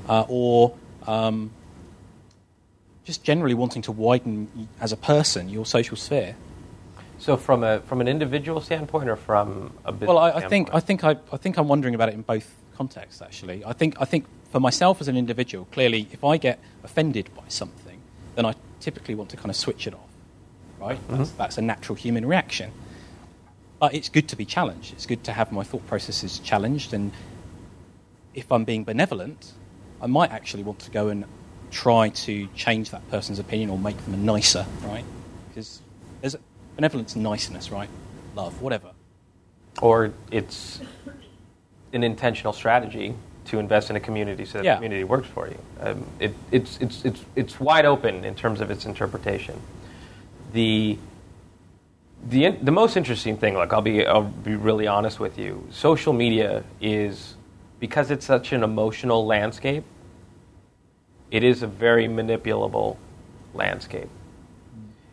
uh, 0.09 0.25
or 0.29 0.75
um, 1.07 1.51
just 3.05 3.25
generally 3.25 3.55
wanting 3.55 3.83
to 3.83 3.93
widen 3.93 4.69
as 4.81 4.93
a 4.93 4.97
person 4.97 5.49
your 5.49 5.67
social 5.67 5.97
sphere. 5.97 6.37
So 7.19 7.37
from 7.37 7.63
a 7.65 7.81
from 7.81 8.01
an 8.01 8.09
individual 8.09 8.61
standpoint, 8.61 9.09
or 9.09 9.17
from 9.17 9.73
a 9.85 9.93
business 9.93 10.09
well, 10.09 10.19
I, 10.19 10.31
I 10.33 10.49
think 10.49 10.71
I 10.73 10.81
think 10.81 11.05
I, 11.05 11.17
I 11.33 11.37
think 11.37 11.59
I'm 11.59 11.69
wondering 11.69 11.95
about 11.95 12.09
it 12.09 12.15
in 12.15 12.23
both 12.23 12.55
contexts. 12.77 13.21
Actually, 13.21 13.65
I 13.65 13.73
think 13.73 13.97
I 14.01 14.05
think 14.05 14.25
for 14.51 14.61
myself 14.61 15.01
as 15.01 15.09
an 15.09 15.17
individual, 15.17 15.67
clearly, 15.67 16.09
if 16.13 16.25
I 16.25 16.37
get 16.37 16.59
offended 16.83 17.29
by 17.37 17.45
something, 17.49 18.01
then 18.37 18.47
I 18.47 18.55
typically 18.81 19.15
want 19.15 19.31
to 19.31 19.37
kind 19.37 19.51
of 19.51 19.57
switch 19.57 19.87
it 19.87 19.95
off. 19.95 20.01
Right, 20.81 20.97
mm-hmm. 20.97 21.19
that's, 21.19 21.31
that's 21.33 21.59
a 21.59 21.63
natural 21.63 21.95
human 21.95 22.25
reaction. 22.25 22.73
But 23.81 23.95
it's 23.95 24.11
good 24.11 24.29
to 24.29 24.37
be 24.37 24.45
challenged. 24.45 24.93
It's 24.93 25.07
good 25.07 25.25
to 25.25 25.33
have 25.33 25.51
my 25.51 25.65
thought 25.65 25.87
processes 25.87 26.39
challenged. 26.39 26.93
And 26.93 27.13
if 28.35 28.53
I'm 28.53 28.65
being 28.65 28.85
benevolent, 28.85 29.53
I 30.03 30.07
might 30.07 30.31
actually 30.31 30.63
want 30.63 30.81
to 30.81 30.91
go 30.91 31.09
and 31.09 31.25
try 31.71 32.11
to 32.11 32.47
change 32.55 32.91
that 32.91 33.09
person's 33.11 33.39
opinion 33.39 33.71
or 33.71 33.79
make 33.79 33.97
them 34.05 34.25
nicer, 34.25 34.67
right? 34.85 35.05
Because 35.49 35.81
there's 36.21 36.37
benevolence 36.77 37.15
and 37.15 37.25
niceness, 37.25 37.71
right? 37.71 37.89
Love, 38.35 38.61
whatever. 38.61 38.91
Or 39.81 40.13
it's 40.31 40.81
an 41.95 42.05
intentional 42.05 42.53
strategy 42.53 43.15
to 43.47 43.59
invest 43.59 43.89
in 43.89 43.97
a 43.97 44.01
community 44.01 44.45
so 44.45 44.59
that 44.59 44.65
yeah. 44.65 44.75
the 44.75 44.77
community 44.77 45.05
works 45.05 45.29
for 45.29 45.49
you. 45.49 45.59
Um, 45.81 46.07
it, 46.19 46.35
it's, 46.53 46.79
it's, 46.83 47.05
it's, 47.05 47.25
it's 47.35 47.59
wide 47.59 47.87
open 47.87 48.25
in 48.25 48.35
terms 48.35 48.61
of 48.61 48.71
its 48.71 48.85
interpretation. 48.85 49.61
The 50.53 50.99
the 52.29 52.51
the 52.51 52.71
most 52.71 52.97
interesting 52.97 53.37
thing, 53.37 53.55
like 53.55 53.73
I'll 53.73 53.83
be 53.83 54.07
I'll 54.07 54.23
be 54.23 54.55
really 54.55 54.87
honest 54.87 55.21
with 55.21 55.39
you. 55.39 55.67
Social 55.71 56.13
media 56.13 56.65
is 56.81 57.35
because 57.79 58.11
it's 58.11 58.27
such 58.27 58.53
an 58.53 58.63
emotional 58.63 59.27
landscape. 59.27 59.85
It 61.31 61.45
is 61.45 61.63
a 61.63 61.67
very 61.67 62.09
manipulable 62.09 62.97
landscape. 63.55 64.09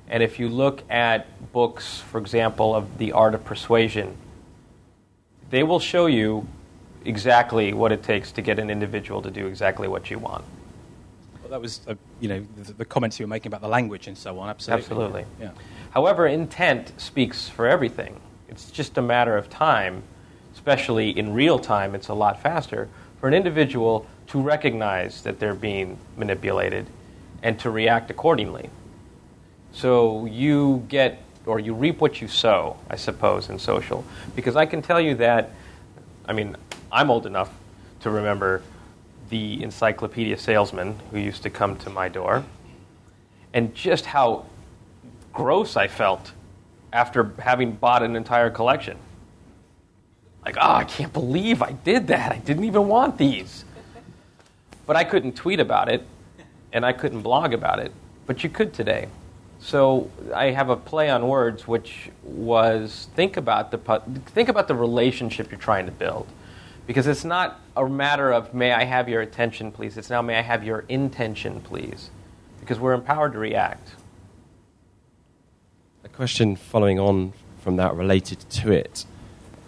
And 0.09 0.23
if 0.23 0.39
you 0.39 0.49
look 0.49 0.83
at 0.89 1.51
books, 1.51 1.99
for 1.99 2.17
example, 2.17 2.73
of 2.73 2.97
the 2.97 3.11
art 3.11 3.35
of 3.35 3.43
persuasion, 3.43 4.15
they 5.49 5.63
will 5.63 5.79
show 5.79 6.05
you 6.05 6.47
exactly 7.05 7.73
what 7.73 7.91
it 7.91 8.03
takes 8.03 8.31
to 8.33 8.41
get 8.41 8.59
an 8.59 8.69
individual 8.69 9.21
to 9.21 9.31
do 9.31 9.47
exactly 9.47 9.87
what 9.87 10.09
you 10.09 10.17
want. 10.17 10.43
Well, 11.41 11.51
that 11.51 11.61
was, 11.61 11.81
uh, 11.87 11.95
you 12.19 12.29
know, 12.29 12.45
the, 12.57 12.73
the, 12.73 12.85
comments 12.85 13.19
you 13.19 13.25
were 13.25 13.29
making 13.29 13.47
about 13.47 13.61
the 13.61 13.67
language 13.67 14.07
and 14.07 14.17
so 14.17 14.39
on. 14.39 14.49
Absolutely. 14.49 14.83
Absolutely. 14.83 15.25
Yeah. 15.39 15.51
However, 15.97 16.27
intent 16.27 16.93
speaks 17.01 17.49
for 17.49 17.65
everything. 17.65 18.19
It's 18.47 18.69
just 18.69 18.99
a 18.99 19.01
matter 19.01 19.35
of 19.35 19.49
time 19.49 20.03
especially 20.53 21.09
in 21.17 21.33
real 21.33 21.57
time, 21.57 21.95
it's 21.95 22.07
a 22.09 22.13
lot 22.13 22.39
faster 22.39 22.87
for 23.19 23.27
an 23.27 23.33
individual 23.33 24.05
to 24.27 24.39
recognize 24.39 25.23
that 25.23 25.39
they're 25.39 25.55
being 25.55 25.97
manipulated 26.17 26.85
and 27.41 27.57
to 27.59 27.71
react 27.71 28.11
accordingly. 28.11 28.69
So 29.71 30.25
you 30.25 30.85
get 30.87 31.23
or 31.47 31.59
you 31.59 31.73
reap 31.73 31.99
what 31.99 32.21
you 32.21 32.27
sow, 32.27 32.77
I 32.91 32.95
suppose, 32.95 33.49
in 33.49 33.57
social. 33.57 34.05
Because 34.35 34.55
I 34.55 34.67
can 34.67 34.83
tell 34.83 35.01
you 35.01 35.15
that, 35.15 35.49
I 36.27 36.33
mean, 36.33 36.55
I'm 36.91 37.09
old 37.09 37.25
enough 37.25 37.51
to 38.01 38.11
remember 38.11 38.61
the 39.29 39.63
encyclopedia 39.63 40.37
salesman 40.37 40.99
who 41.09 41.17
used 41.17 41.41
to 41.41 41.49
come 41.49 41.75
to 41.77 41.89
my 41.89 42.07
door 42.07 42.43
and 43.51 43.73
just 43.73 44.05
how 44.05 44.45
gross 45.37 45.77
I 45.77 45.87
felt 45.87 46.31
after 46.91 47.31
having 47.37 47.73
bought 47.73 48.01
an 48.01 48.15
entire 48.15 48.49
collection. 48.49 48.97
Like, 50.43 50.57
oh, 50.59 50.73
I 50.73 50.83
can't 50.83 51.13
believe 51.13 51.61
I 51.61 51.73
did 51.73 52.07
that. 52.07 52.31
I 52.31 52.39
didn't 52.39 52.63
even 52.63 52.87
want 52.87 53.19
these. 53.19 53.63
But 54.87 54.95
I 54.95 55.03
couldn't 55.03 55.35
tweet 55.35 55.59
about 55.59 55.89
it 55.89 56.07
and 56.73 56.83
I 56.83 56.91
couldn't 56.91 57.21
blog 57.21 57.53
about 57.53 57.77
it. 57.77 57.91
But 58.25 58.43
you 58.43 58.49
could 58.49 58.73
today. 58.73 59.09
So 59.59 60.09
I 60.33 60.45
have 60.45 60.69
a 60.69 60.75
play 60.75 61.11
on 61.11 61.27
words, 61.27 61.67
which 61.67 62.09
was 62.23 63.07
think 63.15 63.37
about 63.37 63.69
the 63.69 63.77
think 64.33 64.49
about 64.49 64.67
the 64.67 64.75
relationship 64.75 65.51
you're 65.51 65.59
trying 65.59 65.85
to 65.85 65.91
build, 65.91 66.27
because 66.87 67.05
it's 67.05 67.25
not 67.25 67.59
a 67.75 67.87
matter 67.87 68.31
of 68.31 68.53
may 68.55 68.71
I 68.71 68.85
have 68.85 69.07
your 69.07 69.21
attention, 69.21 69.71
please. 69.71 69.97
It's 69.97 70.09
now 70.09 70.21
may 70.23 70.37
I 70.37 70.41
have 70.41 70.63
your 70.63 70.85
intention, 70.89 71.61
please, 71.61 72.09
because 72.59 72.79
we're 72.79 72.93
empowered 72.93 73.33
to 73.33 73.39
react. 73.39 73.89
Question 76.17 76.55
following 76.55 76.99
on 76.99 77.33
from 77.59 77.75
that 77.75 77.95
related 77.95 78.39
to 78.49 78.71
it, 78.71 79.05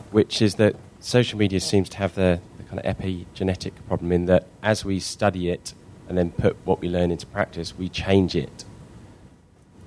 which 0.09 0.41
is 0.41 0.55
that 0.55 0.75
social 0.99 1.37
media 1.37 1.59
seems 1.59 1.87
to 1.89 1.97
have 1.97 2.15
the, 2.15 2.41
the 2.57 2.63
kind 2.63 2.79
of 2.83 2.97
epigenetic 2.97 3.71
problem 3.87 4.11
in 4.11 4.25
that 4.25 4.47
as 4.63 4.83
we 4.83 4.99
study 4.99 5.49
it 5.49 5.75
and 6.07 6.17
then 6.17 6.31
put 6.31 6.57
what 6.65 6.81
we 6.81 6.89
learn 6.89 7.11
into 7.11 7.27
practice, 7.27 7.77
we 7.77 7.87
change 7.87 8.35
it 8.35 8.65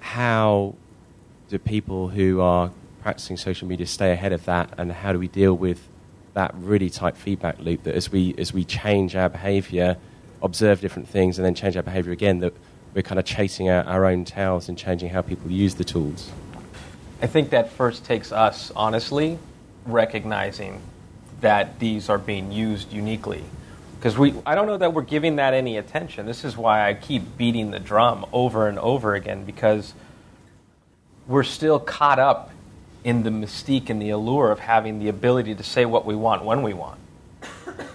how 0.03 0.75
do 1.49 1.59
people 1.59 2.09
who 2.09 2.41
are 2.41 2.71
practicing 3.01 3.37
social 3.37 3.67
media 3.67 3.87
stay 3.87 4.13
ahead 4.13 4.33
of 4.33 4.45
that, 4.45 4.73
and 4.77 4.93
how 4.93 5.13
do 5.13 5.19
we 5.19 5.27
deal 5.27 5.55
with 5.55 5.89
that 6.35 6.55
really 6.55 6.91
tight 6.91 7.17
feedback 7.17 7.59
loop 7.59 7.83
that 7.83 7.95
as 7.95 8.13
we 8.13 8.35
as 8.37 8.53
we 8.53 8.65
change 8.65 9.17
our 9.17 9.29
behaviour, 9.29 9.97
observe 10.43 10.81
different 10.81 11.09
things, 11.09 11.39
and 11.39 11.45
then 11.45 11.55
change 11.55 11.77
our 11.77 11.83
behaviour 11.83 12.13
again, 12.13 12.41
that 12.41 12.53
we're 12.95 13.03
kind 13.03 13.19
of 13.19 13.25
chasing 13.25 13.71
our, 13.71 13.83
our 13.85 14.05
own 14.05 14.25
tails 14.25 14.69
and 14.69 14.77
changing 14.77 15.09
how 15.09 15.23
people 15.23 15.51
use 15.51 15.77
the 15.77 15.85
tools. 15.85 16.31
I 17.23 17.29
think 17.29 17.51
that 17.51 17.71
first 17.71 18.05
takes 18.05 18.33
us 18.33 18.73
honestly 18.75 19.39
recognizing 19.87 20.83
that 21.41 21.79
these 21.79 22.09
are 22.09 22.19
being 22.19 22.51
used 22.51 22.93
uniquely 22.93 23.45
because 23.97 24.19
we 24.19 24.35
I 24.45 24.57
don't 24.57 24.67
know 24.67 24.77
that 24.77 24.93
we're 24.93 25.03
giving 25.03 25.37
that 25.37 25.55
any 25.55 25.77
attention. 25.77 26.27
This 26.27 26.45
is 26.45 26.57
why 26.57 26.89
I 26.89 26.95
keep 26.95 27.37
beating 27.37 27.71
the 27.71 27.79
drum 27.79 28.27
over 28.33 28.67
and 28.67 28.77
over 28.81 29.15
again 29.15 29.45
because 29.45 29.95
we're 31.29 31.45
still 31.45 31.79
caught 31.79 32.19
up 32.19 32.51
in 33.05 33.23
the 33.23 33.31
mystique 33.31 33.89
and 33.89 34.03
the 34.03 34.11
allure 34.11 34.51
of 34.51 34.59
having 34.59 34.99
the 34.99 35.09
ability 35.09 35.55
to 35.55 35.63
say 35.63 35.85
what 35.85 36.05
we 36.05 36.17
want 36.17 36.45
when 36.45 36.63
we 36.63 36.75
want. 36.75 36.99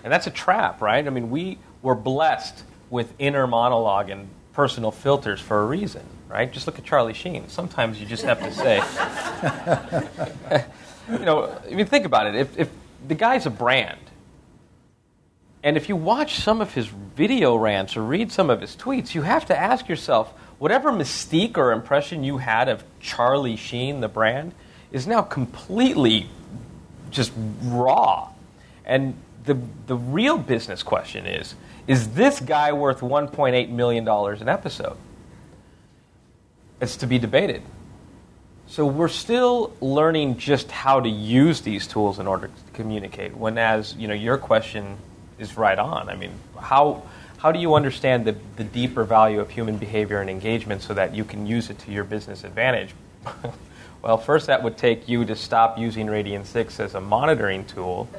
And 0.04 0.14
that's 0.14 0.28
a 0.28 0.32
trap, 0.32 0.82
right? 0.82 1.06
I 1.06 1.10
mean, 1.10 1.30
we 1.30 1.58
were 1.82 1.96
blessed 1.96 2.64
with 2.90 3.14
inner 3.20 3.46
monologue 3.46 4.10
and 4.10 4.30
personal 4.58 4.90
filters 4.90 5.40
for 5.40 5.62
a 5.62 5.66
reason, 5.68 6.02
right? 6.28 6.52
Just 6.52 6.66
look 6.66 6.80
at 6.80 6.84
Charlie 6.84 7.14
Sheen. 7.14 7.48
Sometimes 7.48 8.02
you 8.02 8.08
just 8.08 8.24
have 8.24 8.40
to 8.40 8.52
say, 8.52 8.78
you 11.20 11.24
know, 11.24 11.56
I 11.64 11.76
mean, 11.76 11.86
think 11.86 12.06
about 12.06 12.26
it. 12.26 12.34
If, 12.34 12.58
if 12.58 12.70
the 13.08 13.14
guy's 13.14 13.46
a 13.46 13.52
brand, 13.52 14.00
and 15.62 15.78
if 15.78 15.90
you 15.90 15.96
watch 15.96 16.40
some 16.40 16.60
of 16.60 16.74
his 16.74 16.88
video 16.88 17.56
rants 17.56 17.96
or 17.96 18.02
read 18.02 18.32
some 18.32 18.50
of 18.50 18.62
his 18.62 18.76
tweets, 18.76 19.14
you 19.14 19.22
have 19.22 19.46
to 19.46 19.56
ask 19.56 19.88
yourself 19.88 20.34
whatever 20.58 20.92
mystique 20.92 21.56
or 21.56 21.72
impression 21.72 22.24
you 22.24 22.40
had 22.40 22.68
of 22.68 22.84
Charlie 23.00 23.58
Sheen, 23.58 24.02
the 24.02 24.08
brand, 24.08 24.56
is 24.92 25.06
now 25.06 25.22
completely 25.22 26.30
just 27.12 27.32
raw. 27.62 28.30
And 28.86 29.14
the, 29.46 29.56
the 29.86 29.96
real 29.96 30.40
business 30.40 30.82
question 30.82 31.28
is 31.28 31.54
is 31.88 32.10
this 32.10 32.40
guy 32.40 32.74
worth 32.74 33.00
$1.8 33.00 33.70
million 33.70 34.08
an 34.08 34.50
episode? 34.50 34.98
It's 36.82 36.98
to 36.98 37.08
be 37.08 37.18
debated. 37.18 37.64
So 38.68 38.86
we're 38.86 39.08
still 39.08 39.74
learning 39.80 40.38
just 40.38 40.70
how 40.70 41.00
to 41.00 41.10
use 41.10 41.62
these 41.62 41.88
tools 41.88 42.20
in 42.20 42.28
order 42.28 42.48
to 42.48 42.72
communicate. 42.74 43.36
When, 43.36 43.58
as 43.58 43.96
you 43.96 44.08
know, 44.08 44.14
your 44.14 44.38
question 44.38 44.98
is 45.40 45.58
right 45.58 45.80
on. 45.80 46.10
I 46.10 46.16
mean, 46.16 46.32
how 46.60 47.04
how 47.38 47.52
do 47.52 47.60
you 47.60 47.76
understand 47.76 48.26
the, 48.26 48.36
the 48.56 48.64
deeper 48.64 49.04
value 49.04 49.40
of 49.40 49.50
human 49.50 49.78
behavior 49.78 50.20
and 50.20 50.30
engagement 50.30 50.82
so 50.82 50.96
that 50.96 51.14
you 51.14 51.24
can 51.24 51.46
use 51.46 51.70
it 51.70 51.78
to 51.80 51.92
your 51.92 52.04
business 52.04 52.44
advantage? 52.44 52.96
well, 54.02 54.18
first, 54.18 54.48
that 54.48 54.64
would 54.64 54.76
take 54.76 55.08
you 55.08 55.24
to 55.24 55.36
stop 55.36 55.78
using 55.78 56.08
Radian 56.08 56.46
6 56.46 56.80
as 56.80 56.96
a 56.96 57.02
monitoring 57.02 57.64
tool 57.66 58.10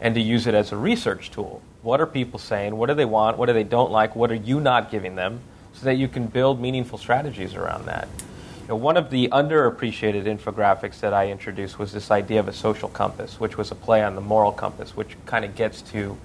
and 0.00 0.14
to 0.14 0.20
use 0.20 0.46
it 0.46 0.54
as 0.54 0.70
a 0.70 0.76
research 0.76 1.32
tool. 1.32 1.62
What 1.82 2.00
are 2.00 2.06
people 2.06 2.38
saying? 2.38 2.76
What 2.76 2.86
do 2.86 2.94
they 2.94 3.06
want? 3.06 3.38
What 3.38 3.46
do 3.46 3.52
they 3.52 3.64
don't 3.64 3.90
like? 3.90 4.14
What 4.14 4.30
are 4.30 4.36
you 4.36 4.60
not 4.60 4.90
giving 4.90 5.14
them? 5.14 5.40
So 5.72 5.86
that 5.86 5.94
you 5.94 6.08
can 6.08 6.26
build 6.26 6.60
meaningful 6.60 6.98
strategies 6.98 7.54
around 7.54 7.86
that. 7.86 8.06
You 8.62 8.68
know, 8.68 8.76
one 8.76 8.98
of 8.98 9.08
the 9.08 9.28
underappreciated 9.28 10.24
infographics 10.24 11.00
that 11.00 11.14
I 11.14 11.30
introduced 11.30 11.78
was 11.78 11.92
this 11.92 12.10
idea 12.10 12.38
of 12.40 12.48
a 12.48 12.52
social 12.52 12.88
compass, 12.88 13.40
which 13.40 13.56
was 13.56 13.70
a 13.70 13.74
play 13.74 14.02
on 14.04 14.14
the 14.14 14.20
moral 14.20 14.52
compass, 14.52 14.94
which 14.94 15.16
kind 15.24 15.44
of 15.44 15.56
gets 15.56 15.80
to 15.92 16.18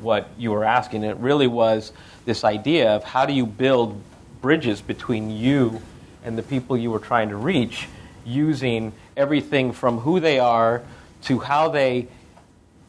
what 0.00 0.28
you 0.38 0.52
were 0.52 0.64
asking. 0.64 1.02
It 1.02 1.16
really 1.16 1.48
was 1.48 1.92
this 2.24 2.44
idea 2.44 2.94
of 2.94 3.02
how 3.02 3.26
do 3.26 3.32
you 3.32 3.46
build 3.46 4.00
bridges 4.40 4.80
between 4.80 5.30
you 5.30 5.82
and 6.24 6.38
the 6.38 6.42
people 6.42 6.76
you 6.76 6.90
were 6.90 7.00
trying 7.00 7.30
to 7.30 7.36
reach 7.36 7.88
using 8.24 8.92
everything 9.16 9.72
from 9.72 9.98
who 9.98 10.20
they 10.20 10.38
are 10.38 10.82
to 11.22 11.40
how 11.40 11.68
they 11.68 12.06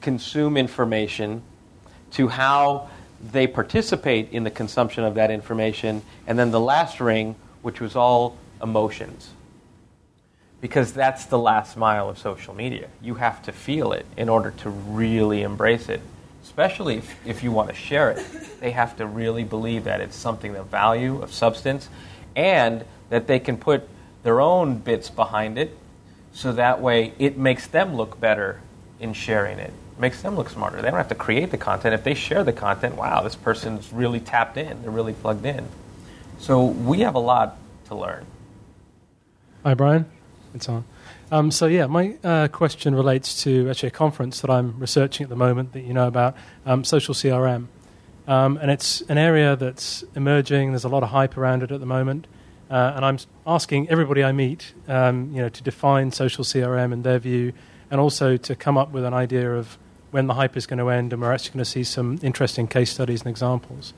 consume 0.02 0.56
information 0.56 1.42
to 2.12 2.28
how 2.28 2.90
they 3.32 3.48
participate 3.48 4.32
in 4.32 4.44
the 4.44 4.52
consumption 4.52 5.04
of 5.04 5.16
that 5.16 5.32
information, 5.32 6.02
and 6.28 6.38
then 6.38 6.52
the 6.52 6.60
last 6.60 7.00
ring, 7.00 7.36
which 7.62 7.80
was 7.80 7.96
all 7.96 8.38
emotions. 8.62 9.30
Because 10.60 10.94
that's 10.94 11.26
the 11.26 11.40
last 11.40 11.78
mile 11.78 12.10
of 12.10 12.18
social 12.18 12.54
media. 12.54 12.88
You 13.02 13.16
have 13.16 13.42
to 13.44 13.52
feel 13.52 13.94
it 13.94 14.06
in 14.18 14.30
order 14.30 14.52
to 14.60 14.70
really 14.70 15.42
embrace 15.42 15.90
it 15.90 16.02
especially 16.44 16.98
if, 16.98 17.28
if 17.28 17.44
you 17.44 17.52
want 17.52 17.70
to 17.70 17.76
share 17.76 18.12
it, 18.12 18.26
they 18.60 18.72
have 18.72 18.98
to 18.98 19.06
really 19.06 19.44
believe 19.44 19.86
that 19.86 20.02
it's 20.02 20.16
something 20.16 20.56
of 20.56 20.68
value, 20.68 21.22
of 21.22 21.32
substance, 21.32 21.88
and 22.36 22.84
that 23.10 23.28
they 23.28 23.40
can 23.40 23.58
put 23.58 23.88
their 24.24 24.42
own 24.42 24.78
bits 24.78 25.10
behind 25.10 25.58
it 25.58 25.78
so 26.34 26.52
that 26.52 26.82
way 26.82 27.14
it 27.20 27.38
makes 27.38 27.68
them 27.68 27.96
look 27.96 28.20
better 28.20 28.62
in 29.00 29.14
sharing 29.14 29.60
it. 29.60 29.74
Makes 30.02 30.22
them 30.22 30.36
look 30.36 30.50
smarter. 30.50 30.82
They 30.82 30.90
don't 30.90 30.98
have 30.98 31.10
to 31.10 31.16
create 31.16 31.52
the 31.52 31.58
content. 31.58 31.94
If 31.94 32.04
they 32.04 32.16
share 32.16 32.44
the 32.44 32.52
content, 32.52 32.96
wow, 32.96 33.22
this 33.22 33.36
person's 33.36 33.94
really 33.94 34.20
tapped 34.20 34.58
in, 34.58 34.82
they're 34.82 34.92
really 34.92 35.14
plugged 35.14 35.46
in. 35.46 35.68
So 36.40 36.66
we 36.66 37.02
have 37.02 37.16
a 37.16 37.20
lot 37.20 37.58
to 37.86 37.96
learn. 37.96 38.26
Hi, 39.64 39.76
Brian. 39.76 40.12
It's 40.56 40.68
on. 40.68 40.84
Um, 41.32 41.52
so 41.52 41.68
yeah, 41.68 41.86
my 41.86 42.18
uh, 42.24 42.48
question 42.50 42.94
relates 42.94 43.44
to 43.44 43.70
actually 43.70 43.88
a 43.88 43.92
conference 43.92 44.42
that 44.42 44.50
I'm 44.50 44.78
researching 44.80 45.24
at 45.24 45.30
the 45.30 45.36
moment 45.36 45.72
that 45.74 45.82
you 45.82 45.94
know 45.94 46.08
about, 46.08 46.36
um, 46.66 46.84
social 46.84 47.14
CRM, 47.14 47.68
um, 48.28 48.58
and 48.58 48.70
it's 48.70 49.02
an 49.02 49.18
area 49.18 49.56
that's 49.56 50.04
emerging. 50.14 50.72
There's 50.72 50.84
a 50.84 50.90
lot 50.90 51.04
of 51.04 51.10
hype 51.10 51.38
around 51.38 51.64
it 51.64 51.72
at 51.72 51.80
the 51.80 51.86
moment, 51.86 52.28
uh, 52.70 52.94
and 52.96 53.06
I'm 53.06 53.18
asking 53.48 53.90
everybody 53.90 54.26
I 54.26 54.34
meet, 54.34 54.74
um, 54.90 55.32
you 55.32 55.42
know, 55.42 55.48
to 55.48 55.64
define 55.64 56.12
social 56.12 56.44
CRM 56.44 56.92
in 56.92 57.04
their 57.04 57.20
view, 57.20 57.54
and 57.90 58.02
also 58.02 58.36
to 58.36 58.56
come 58.56 58.78
up 58.78 58.92
with 58.92 59.06
an 59.06 59.14
idea 59.14 59.54
of 59.54 59.78
when 60.12 60.28
the 60.28 60.34
hype 60.34 60.56
is 60.56 60.68
going 60.68 60.80
to 60.80 60.90
end, 60.90 61.14
and 61.14 61.22
we're 61.22 61.34
actually 61.34 61.54
going 61.54 61.64
to 61.64 61.70
see 61.70 61.84
some 61.84 62.20
interesting 62.22 62.68
case 62.68 62.92
studies 62.92 63.22
and 63.22 63.30
examples. 63.30 63.94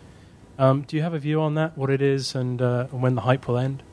Um, 0.57 0.83
do 0.83 0.95
you 0.95 1.01
have 1.01 1.13
a 1.13 1.19
view 1.19 1.41
on 1.41 1.55
that? 1.55 1.77
What 1.77 1.89
it 1.89 2.01
is, 2.01 2.35
and, 2.35 2.61
uh, 2.61 2.87
and 2.91 3.01
when 3.01 3.15
the 3.15 3.21
hype 3.21 3.47
will 3.47 3.57
end? 3.57 3.83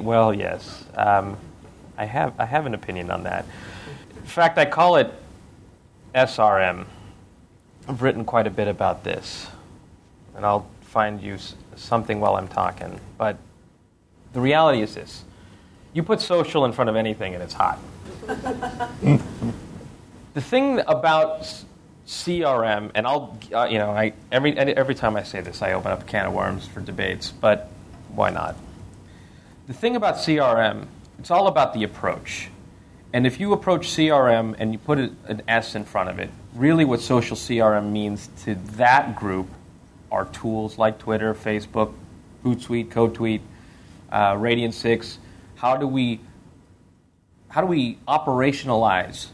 well, 0.00 0.32
yes. 0.32 0.84
Um, 0.96 1.36
I 1.98 2.04
have, 2.04 2.38
I 2.38 2.46
have 2.46 2.66
an 2.66 2.74
opinion 2.74 3.10
on 3.10 3.24
that. 3.24 3.44
In 4.16 4.22
fact, 4.22 4.58
I 4.58 4.64
call 4.64 4.96
it 4.96 5.12
SRM. 6.14 6.86
I've 7.88 8.02
written 8.02 8.24
quite 8.24 8.46
a 8.46 8.50
bit 8.50 8.68
about 8.68 9.04
this, 9.04 9.48
and 10.34 10.46
I'll 10.46 10.66
find 10.82 11.20
you 11.20 11.38
something 11.74 12.20
while 12.20 12.36
I'm 12.36 12.48
talking. 12.48 13.00
But 13.18 13.36
the 14.32 14.40
reality 14.40 14.82
is 14.82 14.94
this 14.94 15.24
you 15.92 16.02
put 16.02 16.20
social 16.20 16.64
in 16.64 16.72
front 16.72 16.90
of 16.90 16.96
anything, 16.96 17.34
and 17.34 17.42
it's 17.42 17.54
hot. 17.54 17.78
the 20.36 20.42
thing 20.42 20.80
about 20.86 21.50
CRM, 22.06 22.90
and 22.94 23.06
I'll, 23.06 23.38
uh, 23.54 23.68
you 23.70 23.78
know, 23.78 23.90
I, 23.90 24.12
every, 24.30 24.54
every 24.54 24.94
time 24.94 25.16
I 25.16 25.22
say 25.22 25.40
this, 25.40 25.62
I 25.62 25.72
open 25.72 25.90
up 25.90 26.02
a 26.02 26.04
can 26.04 26.26
of 26.26 26.34
worms 26.34 26.66
for 26.66 26.82
debates, 26.82 27.30
but 27.32 27.70
why 28.14 28.28
not? 28.28 28.54
The 29.66 29.72
thing 29.72 29.96
about 29.96 30.16
CRM 30.16 30.88
it's 31.18 31.30
all 31.30 31.46
about 31.46 31.72
the 31.72 31.84
approach. 31.84 32.50
And 33.14 33.26
if 33.26 33.40
you 33.40 33.54
approach 33.54 33.88
CRM 33.88 34.54
and 34.58 34.74
you 34.74 34.78
put 34.78 34.98
an 34.98 35.40
S 35.48 35.74
in 35.74 35.86
front 35.86 36.10
of 36.10 36.18
it, 36.18 36.28
really 36.54 36.84
what 36.84 37.00
social 37.00 37.34
CRM 37.34 37.90
means 37.90 38.28
to 38.44 38.56
that 38.76 39.16
group 39.16 39.48
are 40.12 40.26
tools 40.26 40.76
like 40.76 40.98
Twitter, 40.98 41.32
Facebook, 41.32 41.94
Hootsuite, 42.44 42.90
CoTweet, 42.90 43.40
uh, 44.12 44.34
Radian 44.34 44.74
6. 44.74 45.18
How 45.54 45.78
do 45.78 45.86
we 45.86 46.20
how 47.48 47.62
do 47.62 47.66
we 47.68 47.96
operationalize 48.06 49.28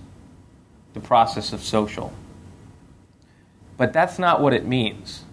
the 0.94 1.00
process 1.00 1.52
of 1.52 1.62
social? 1.62 2.12
But 3.76 3.92
that's 3.92 4.18
not 4.18 4.40
what 4.40 4.52
it 4.52 4.66
means 4.66 5.24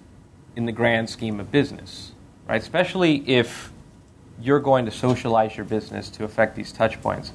in 0.56 0.66
the 0.66 0.72
grand 0.72 1.10
scheme 1.10 1.40
of 1.40 1.52
business, 1.52 2.12
right? 2.48 2.62
Especially 2.62 3.28
if 3.30 3.72
you're 4.42 4.60
going 4.60 4.86
to 4.86 4.92
socialize 4.92 5.56
your 5.58 5.66
business 5.66 6.10
to 6.10 6.24
affect 6.24 6.56
these 6.56 6.72
touch 6.72 7.02
points. 7.02 7.32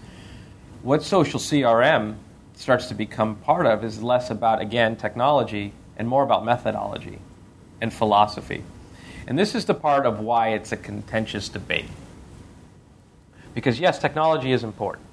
What 0.82 1.02
social 1.02 1.38
CRM 1.38 2.16
starts 2.54 2.86
to 2.86 2.94
become 2.94 3.36
part 3.36 3.66
of 3.66 3.84
is 3.84 4.02
less 4.02 4.30
about, 4.30 4.60
again, 4.60 4.96
technology 4.96 5.72
and 5.96 6.08
more 6.08 6.22
about 6.22 6.44
methodology 6.44 7.18
and 7.80 7.92
philosophy. 7.92 8.62
And 9.26 9.38
this 9.38 9.54
is 9.54 9.64
the 9.64 9.74
part 9.74 10.06
of 10.06 10.20
why 10.20 10.48
it's 10.50 10.72
a 10.72 10.76
contentious 10.76 11.48
debate. 11.48 11.88
Because, 13.54 13.78
yes, 13.78 13.98
technology 13.98 14.52
is 14.52 14.64
important. 14.64 15.06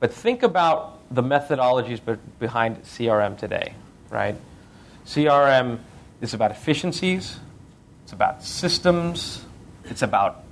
But 0.00 0.12
think 0.12 0.42
about 0.42 0.98
the 1.12 1.22
methodologies 1.22 2.00
behind 2.38 2.82
CRM 2.84 3.38
today, 3.38 3.74
right? 4.10 4.36
CRM 5.06 5.78
is 6.20 6.32
about 6.32 6.50
efficiencies, 6.50 7.38
it's 8.04 8.12
about 8.12 8.42
systems, 8.42 9.44
it's 9.84 10.02
about 10.02 10.44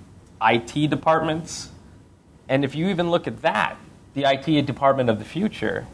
IT 0.43 0.91
departments. 0.91 1.71
And 2.49 2.65
if 2.65 2.75
you 2.75 2.89
even 2.89 3.11
look 3.11 3.27
at 3.27 3.43
that, 3.43 3.77
the 4.15 4.25
IT 4.25 4.67
department 4.67 5.09
of 5.09 5.19
the 5.19 5.25
future 5.25 5.87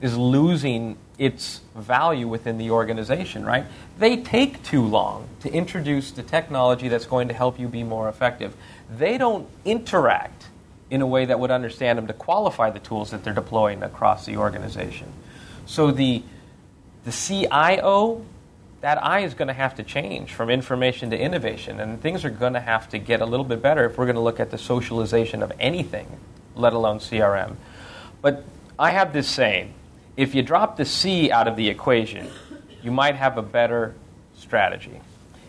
is 0.00 0.16
losing 0.16 0.98
its 1.16 1.60
value 1.76 2.26
within 2.26 2.58
the 2.58 2.70
organization, 2.70 3.44
right? 3.44 3.64
They 3.98 4.16
take 4.16 4.62
too 4.64 4.82
long 4.82 5.28
to 5.40 5.52
introduce 5.52 6.10
the 6.10 6.24
technology 6.24 6.88
that's 6.88 7.06
going 7.06 7.28
to 7.28 7.34
help 7.34 7.60
you 7.60 7.68
be 7.68 7.84
more 7.84 8.08
effective. 8.08 8.56
They 8.90 9.16
don't 9.16 9.48
interact 9.64 10.48
in 10.92 11.00
a 11.00 11.06
way 11.06 11.24
that 11.24 11.40
would 11.40 11.50
understand 11.50 11.96
them 11.96 12.06
to 12.06 12.12
qualify 12.12 12.68
the 12.68 12.78
tools 12.78 13.12
that 13.12 13.24
they're 13.24 13.32
deploying 13.32 13.82
across 13.82 14.26
the 14.26 14.36
organization. 14.36 15.10
So 15.64 15.90
the 15.90 16.22
the 17.04 17.10
CIO 17.10 18.24
that 18.82 19.02
I 19.02 19.20
is 19.20 19.32
going 19.32 19.48
to 19.48 19.54
have 19.54 19.74
to 19.76 19.82
change 19.82 20.34
from 20.34 20.50
information 20.50 21.08
to 21.10 21.18
innovation, 21.18 21.80
and 21.80 22.00
things 22.00 22.26
are 22.26 22.30
going 22.30 22.52
to 22.52 22.60
have 22.60 22.90
to 22.90 22.98
get 22.98 23.22
a 23.22 23.24
little 23.24 23.46
bit 23.46 23.62
better 23.62 23.86
if 23.86 23.96
we're 23.96 24.04
going 24.04 24.16
to 24.16 24.22
look 24.22 24.38
at 24.38 24.50
the 24.50 24.58
socialization 24.58 25.42
of 25.42 25.50
anything, 25.58 26.06
let 26.54 26.74
alone 26.74 26.98
CRM. 26.98 27.56
But 28.20 28.44
I 28.78 28.90
have 28.90 29.14
this 29.14 29.28
saying 29.28 29.72
if 30.18 30.34
you 30.34 30.42
drop 30.42 30.76
the 30.76 30.84
C 30.84 31.30
out 31.30 31.48
of 31.48 31.56
the 31.56 31.70
equation, 31.70 32.28
you 32.82 32.90
might 32.90 33.16
have 33.16 33.38
a 33.38 33.42
better 33.42 33.94
strategy. 34.36 35.00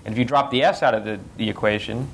And 0.06 0.14
if 0.14 0.18
you 0.18 0.24
drop 0.24 0.52
the 0.52 0.64
S 0.64 0.82
out 0.82 0.94
of 0.94 1.04
the, 1.04 1.20
the 1.36 1.50
equation, 1.50 2.08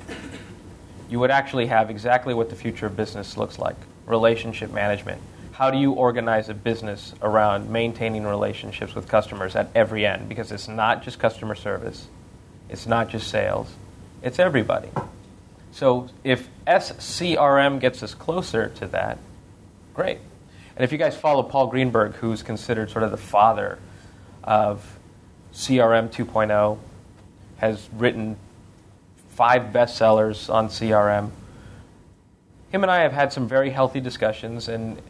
you 1.10 1.18
would 1.20 1.30
actually 1.30 1.66
have 1.66 1.90
exactly 1.90 2.32
what 2.34 2.48
the 2.50 2.56
future 2.56 2.86
of 2.86 2.96
business 2.96 3.36
looks 3.36 3.58
like 3.58 3.76
relationship 4.06 4.72
management 4.72 5.20
how 5.60 5.70
do 5.70 5.76
you 5.76 5.92
organize 5.92 6.48
a 6.48 6.54
business 6.54 7.12
around 7.20 7.68
maintaining 7.68 8.24
relationships 8.24 8.94
with 8.94 9.06
customers 9.06 9.54
at 9.54 9.68
every 9.74 10.06
end? 10.06 10.26
Because 10.26 10.50
it's 10.52 10.68
not 10.68 11.02
just 11.02 11.18
customer 11.18 11.54
service, 11.54 12.06
it's 12.70 12.86
not 12.86 13.10
just 13.10 13.28
sales, 13.28 13.70
it's 14.22 14.38
everybody. 14.38 14.88
So 15.70 16.08
if 16.24 16.48
SCRM 16.66 17.78
gets 17.78 18.02
us 18.02 18.14
closer 18.14 18.70
to 18.76 18.86
that, 18.86 19.18
great. 19.92 20.16
And 20.76 20.82
if 20.82 20.92
you 20.92 20.96
guys 20.96 21.14
follow 21.14 21.42
Paul 21.42 21.66
Greenberg, 21.66 22.14
who's 22.14 22.42
considered 22.42 22.88
sort 22.88 23.04
of 23.04 23.10
the 23.10 23.18
father 23.18 23.78
of 24.42 24.98
CRM 25.52 26.10
2.0, 26.10 26.78
has 27.58 27.86
written 27.92 28.36
five 29.30 29.72
bestsellers 29.72 30.52
on 30.52 30.68
CRM. 30.68 31.30
Him 32.70 32.82
and 32.82 32.90
I 32.90 33.00
have 33.00 33.12
had 33.12 33.32
some 33.32 33.48
very 33.48 33.70
healthy 33.70 34.00
discussions, 34.00 34.68
and 34.68 35.00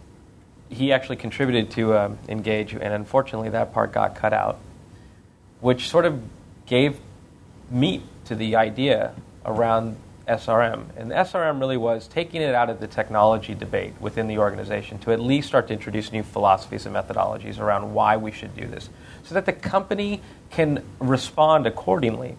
he 0.69 0.93
actually 0.93 1.17
contributed 1.17 1.71
to 1.73 1.97
um, 1.97 2.19
Engage, 2.29 2.73
and 2.73 2.95
unfortunately, 2.95 3.51
that 3.51 3.73
part 3.73 3.93
got 3.93 4.15
cut 4.15 4.33
out, 4.33 4.59
which 5.61 5.89
sort 5.91 6.07
of 6.07 6.23
gave 6.67 6.99
meat 7.71 8.03
to 8.25 8.35
the 8.35 8.57
idea 8.57 9.15
around 9.45 9.97
SRM. 10.31 10.85
And 10.97 11.11
SRM 11.11 11.59
really 11.59 11.77
was 11.77 12.07
taking 12.07 12.41
it 12.41 12.55
out 12.55 12.71
of 12.71 12.81
the 12.81 12.87
technology 12.87 13.55
debate 13.55 13.95
within 14.01 14.29
the 14.29 14.39
organization 14.39 14.99
to 15.01 15.13
at 15.13 15.21
least 15.21 15.49
start 15.49 15.67
to 15.69 15.73
introduce 15.75 16.13
new 16.13 16.23
philosophies 16.23 16.87
and 16.87 16.95
methodologies 16.95 17.59
around 17.59 17.93
why 17.93 18.17
we 18.17 18.31
should 18.31 18.55
do 18.55 18.67
this 18.67 18.89
so 19.25 19.35
that 19.35 19.47
the 19.47 19.53
company 19.53 20.21
can 20.51 20.85
respond 21.01 21.67
accordingly. 21.67 22.37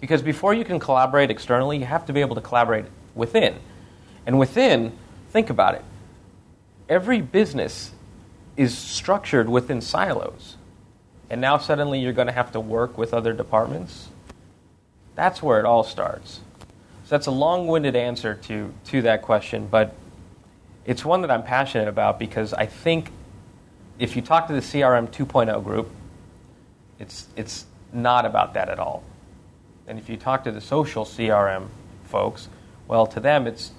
Because 0.00 0.22
before 0.22 0.54
you 0.54 0.64
can 0.64 0.78
collaborate 0.78 1.30
externally, 1.30 1.78
you 1.78 1.86
have 1.86 2.06
to 2.06 2.12
be 2.12 2.20
able 2.20 2.34
to 2.34 2.40
collaborate 2.40 2.84
within. 3.14 3.56
And 4.26 4.38
within, 4.38 4.92
think 5.30 5.50
about 5.50 5.74
it 5.74 5.84
every 6.88 7.20
business 7.20 7.92
is 8.56 8.76
structured 8.76 9.48
within 9.48 9.80
silos. 9.80 10.56
And 11.28 11.40
now 11.40 11.58
suddenly 11.58 12.00
you're 12.00 12.12
going 12.12 12.28
to 12.28 12.32
have 12.32 12.52
to 12.52 12.60
work 12.60 12.96
with 12.96 13.12
other 13.12 13.32
departments. 13.32 14.08
That's 15.14 15.42
where 15.42 15.58
it 15.58 15.64
all 15.64 15.82
starts. 15.82 16.40
So 17.04 17.10
that's 17.10 17.26
a 17.26 17.32
long 17.32 17.66
winded 17.66 17.96
answer 17.96 18.34
to, 18.34 18.72
to 18.86 19.02
that 19.02 19.22
question, 19.22 19.68
but 19.68 19.94
it's 20.84 21.04
one 21.04 21.22
that 21.22 21.30
I'm 21.30 21.42
passionate 21.42 21.88
about 21.88 22.18
because 22.18 22.52
I 22.52 22.66
think 22.66 23.10
if 23.98 24.14
you 24.14 24.22
talk 24.22 24.46
to 24.48 24.52
the 24.52 24.60
CRM 24.60 25.08
2.0 25.08 25.64
group, 25.64 25.90
it's, 26.98 27.26
it's 27.36 27.66
not 27.92 28.24
about 28.24 28.54
that 28.54 28.68
at 28.68 28.78
all. 28.78 29.02
And 29.86 29.98
if 29.98 30.08
you 30.08 30.16
talk 30.16 30.44
to 30.44 30.52
the 30.52 30.60
social 30.60 31.04
CRM 31.04 31.68
folks, 32.04 32.48
well, 32.88 33.06
to 33.06 33.20
them 33.20 33.46
it's 33.46 33.70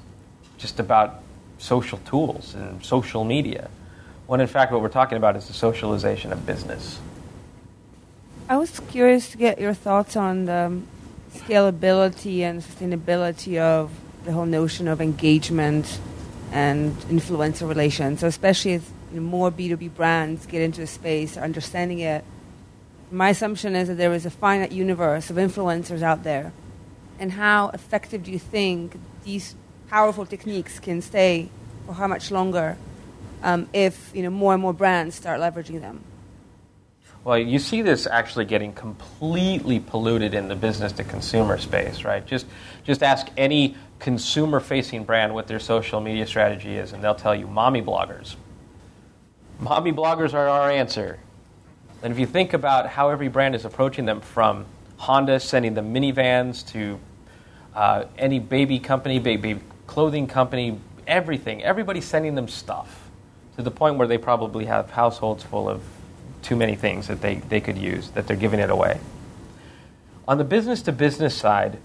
just 0.58 0.80
about 0.80 1.22
social 1.58 1.98
tools 2.00 2.56
and 2.56 2.84
social 2.84 3.24
media, 3.24 3.70
when 4.26 4.40
in 4.40 4.48
fact 4.48 4.72
what 4.72 4.82
we're 4.82 4.90
talking 4.90 5.18
about 5.18 5.36
is 5.36 5.48
the 5.48 5.54
socialization 5.54 6.32
of 6.32 6.46
business. 6.46 7.00
I 8.50 8.58
was 8.58 8.80
curious 8.80 9.30
to 9.32 9.38
get 9.38 9.60
your 9.60 9.74
thoughts 9.74 10.16
on 10.16 10.46
the 10.46 10.80
scalability 11.34 12.40
and 12.42 12.62
sustainability 12.62 13.60
of 13.60 13.92
the 14.24 14.32
whole 14.32 14.46
notion 14.46 14.88
of 14.88 15.02
engagement 15.02 16.00
and 16.52 16.96
influencer 17.10 17.68
relations. 17.68 18.22
So, 18.22 18.28
especially 18.28 18.74
as 18.74 18.84
more 19.14 19.52
B2B 19.52 19.96
brands 19.96 20.46
get 20.46 20.62
into 20.62 20.80
the 20.80 20.88
space, 20.88 21.36
understanding 21.36 22.00
it, 22.00 22.24
my 23.12 23.30
assumption 23.30 23.76
is 23.76 23.88
that 23.88 23.96
there 23.96 24.14
is 24.14 24.26
a 24.26 24.30
finite 24.30 24.72
universe 24.72 25.30
of 25.30 25.38
influencers 25.38 26.02
out 26.02 26.24
there. 26.24 26.52
And 27.20 27.32
how 27.32 27.70
effective 27.70 28.24
do 28.24 28.32
you 28.32 28.40
think 28.40 29.00
these 29.24 29.56
powerful 29.90 30.26
techniques 30.26 30.80
can 30.80 31.02
stay 31.02 31.50
for 31.86 31.94
how 31.94 32.08
much 32.08 32.32
longer 32.32 32.78
um, 33.44 33.70
if 33.74 34.12
you 34.14 34.24
know 34.24 34.30
more 34.30 34.54
and 34.54 34.62
more 34.62 34.74
brands 34.74 35.16
start 35.16 35.40
leveraging 35.40 35.82
them. 35.82 36.04
Well, 37.24 37.38
you 37.38 37.60
see 37.60 37.82
this 37.82 38.08
actually 38.08 38.46
getting 38.46 38.74
completely 38.74 39.80
polluted 39.80 40.34
in 40.34 40.48
the 40.48 40.56
business 40.56 40.94
to 40.94 41.04
consumer 41.04 41.58
space, 41.58 42.04
right? 42.04 42.26
Just 42.26 42.46
just 42.84 43.04
ask 43.04 43.28
any 43.38 43.76
consumer 44.00 44.60
facing 44.60 45.04
brand 45.04 45.34
what 45.34 45.48
their 45.48 45.60
social 45.60 46.00
media 46.00 46.26
strategy 46.28 46.78
is, 46.78 46.94
and 46.94 47.04
they'll 47.04 47.16
tell 47.16 47.36
you 47.36 47.48
mommy 47.48 47.82
bloggers. 47.82 48.36
Mommy 49.60 49.92
bloggers 49.92 50.34
are 50.34 50.48
our 50.48 50.70
answer. 50.70 51.20
And 52.04 52.14
if 52.14 52.20
you 52.20 52.26
think 52.26 52.54
about 52.54 52.88
how 52.88 53.10
every 53.10 53.28
brand 53.28 53.56
is 53.56 53.66
approaching 53.66 54.06
them, 54.06 54.22
from 54.22 54.66
Honda 54.98 55.40
sending 55.40 55.74
them 55.74 55.94
minivans 55.94 56.68
to 56.72 57.00
uh, 57.74 58.06
any 58.18 58.40
baby 58.40 58.80
company, 58.80 59.20
baby 59.20 59.60
clothing 59.86 60.28
company, 60.28 60.80
everything. 61.08 61.64
Everybody's 61.64 62.06
sending 62.06 62.36
them 62.36 62.48
stuff 62.48 63.10
to 63.56 63.62
the 63.62 63.72
point 63.72 63.98
where 63.98 64.08
they 64.08 64.18
probably 64.18 64.66
have 64.66 64.92
households 64.92 65.44
full 65.44 65.70
of 65.70 65.82
too 66.42 66.56
many 66.56 66.76
things 66.76 67.08
that 67.08 67.22
they, 67.22 67.36
they 67.36 67.60
could 67.60 67.78
use, 67.78 68.10
that 68.12 68.28
they're 68.28 68.38
giving 68.38 68.60
it 68.60 68.70
away. 68.70 69.00
On 70.28 70.38
the 70.38 70.44
business 70.44 70.82
to 70.84 70.92
business 70.92 71.36
side, 71.36 71.80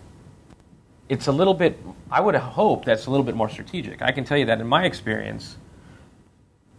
it's 1.09 1.27
a 1.27 1.33
little 1.33 1.55
bit, 1.55 1.79
I 2.11 2.21
would 2.21 2.35
hope 2.35 2.85
that's 2.85 3.07
a 3.07 3.11
little 3.11 3.25
bit 3.25 3.35
more 3.35 3.49
strategic. 3.49 4.03
I 4.03 4.13
can 4.13 4.25
tell 4.25 4.37
you 4.37 4.47
that 4.47 4.61
in 4.61 4.67
my 4.67 4.85
experience, 4.85 5.57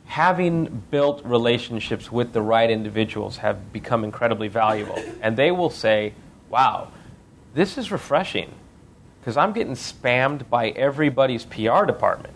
having 0.06 0.84
built 0.92 1.24
relationships 1.26 2.12
with 2.12 2.34
the 2.34 2.42
right 2.42 2.70
individuals 2.70 3.38
have 3.38 3.72
become 3.74 4.04
incredibly 4.04 4.48
valuable. 4.48 5.02
And 5.22 5.38
they 5.38 5.52
will 5.52 5.70
say, 5.70 6.14
wow, 6.50 6.90
this 7.54 7.78
is 7.78 7.92
refreshing 7.92 8.52
because 9.20 9.38
I'm 9.38 9.54
getting 9.54 9.74
spammed 9.74 10.50
by 10.50 10.70
everybody's 10.70 11.46
PR 11.46 11.86
department. 11.86 12.34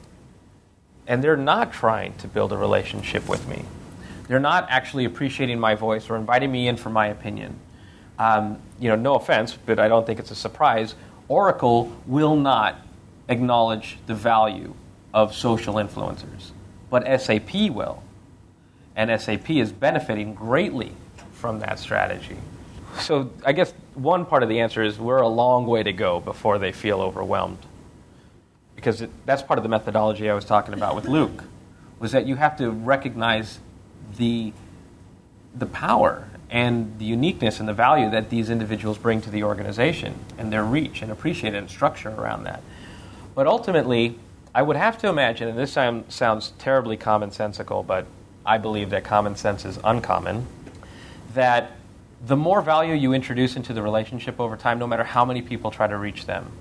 And 1.05 1.23
they're 1.23 1.37
not 1.37 1.73
trying 1.73 2.15
to 2.15 2.27
build 2.27 2.51
a 2.51 2.57
relationship 2.57 3.27
with 3.27 3.47
me. 3.47 3.65
They're 4.27 4.39
not 4.39 4.67
actually 4.69 5.05
appreciating 5.05 5.59
my 5.59 5.75
voice 5.75 6.09
or 6.09 6.17
inviting 6.17 6.51
me 6.51 6.67
in 6.67 6.77
for 6.77 6.89
my 6.89 7.07
opinion. 7.07 7.59
Um, 8.19 8.59
you 8.79 8.89
know, 8.89 8.95
no 8.95 9.15
offense, 9.15 9.57
but 9.65 9.79
I 9.79 9.87
don't 9.87 10.05
think 10.05 10.19
it's 10.19 10.31
a 10.31 10.35
surprise. 10.35 10.95
Oracle 11.27 11.91
will 12.05 12.35
not 12.35 12.81
acknowledge 13.29 13.97
the 14.05 14.15
value 14.15 14.73
of 15.13 15.35
social 15.35 15.75
influencers. 15.75 16.51
But 16.89 17.21
SAP 17.21 17.69
will. 17.69 18.03
And 18.95 19.21
SAP 19.21 19.51
is 19.51 19.71
benefiting 19.71 20.33
greatly 20.33 20.91
from 21.33 21.59
that 21.59 21.79
strategy. 21.79 22.37
So 22.99 23.29
I 23.45 23.51
guess 23.51 23.73
one 23.93 24.25
part 24.25 24.43
of 24.43 24.49
the 24.49 24.59
answer 24.59 24.83
is 24.83 24.99
we're 24.99 25.21
a 25.21 25.27
long 25.27 25.67
way 25.67 25.83
to 25.83 25.93
go 25.93 26.19
before 26.19 26.57
they 26.57 26.71
feel 26.71 27.01
overwhelmed. 27.01 27.59
Because 28.75 29.01
it, 29.01 29.09
that's 29.25 29.41
part 29.41 29.59
of 29.59 29.63
the 29.63 29.69
methodology 29.69 30.29
I 30.29 30.33
was 30.33 30.45
talking 30.45 30.73
about 30.73 30.95
with 30.95 31.05
Luke, 31.05 31.43
was 31.99 32.11
that 32.11 32.25
you 32.25 32.35
have 32.35 32.57
to 32.57 32.69
recognize 32.71 33.59
the, 34.17 34.53
the 35.55 35.65
power 35.65 36.27
and 36.49 36.97
the 36.97 37.05
uniqueness 37.05 37.59
and 37.59 37.67
the 37.67 37.73
value 37.73 38.09
that 38.09 38.29
these 38.29 38.49
individuals 38.49 38.97
bring 38.97 39.21
to 39.21 39.29
the 39.29 39.43
organization 39.43 40.15
and 40.37 40.51
their 40.51 40.63
reach 40.63 41.01
and 41.01 41.11
appreciate 41.11 41.53
it 41.53 41.57
and 41.57 41.69
structure 41.69 42.09
around 42.09 42.45
that. 42.45 42.61
But 43.35 43.47
ultimately, 43.47 44.17
I 44.53 44.61
would 44.61 44.75
have 44.75 44.97
to 44.99 45.07
imagine, 45.07 45.49
and 45.49 45.57
this 45.57 45.71
sounds 45.71 46.53
terribly 46.57 46.97
commonsensical, 46.97 47.85
but 47.85 48.05
I 48.45 48.57
believe 48.57 48.89
that 48.91 49.03
common 49.03 49.35
sense 49.35 49.65
is 49.65 49.79
uncommon, 49.83 50.47
that 51.33 51.71
the 52.25 52.35
more 52.35 52.61
value 52.61 52.93
you 52.93 53.13
introduce 53.13 53.55
into 53.55 53.73
the 53.73 53.81
relationship 53.81 54.39
over 54.39 54.57
time, 54.57 54.79
no 54.79 54.87
matter 54.87 55.03
how 55.03 55.25
many 55.25 55.41
people 55.41 55.69
try 55.69 55.85
to 55.87 55.97
reach 55.97 56.25
them, 56.25 56.51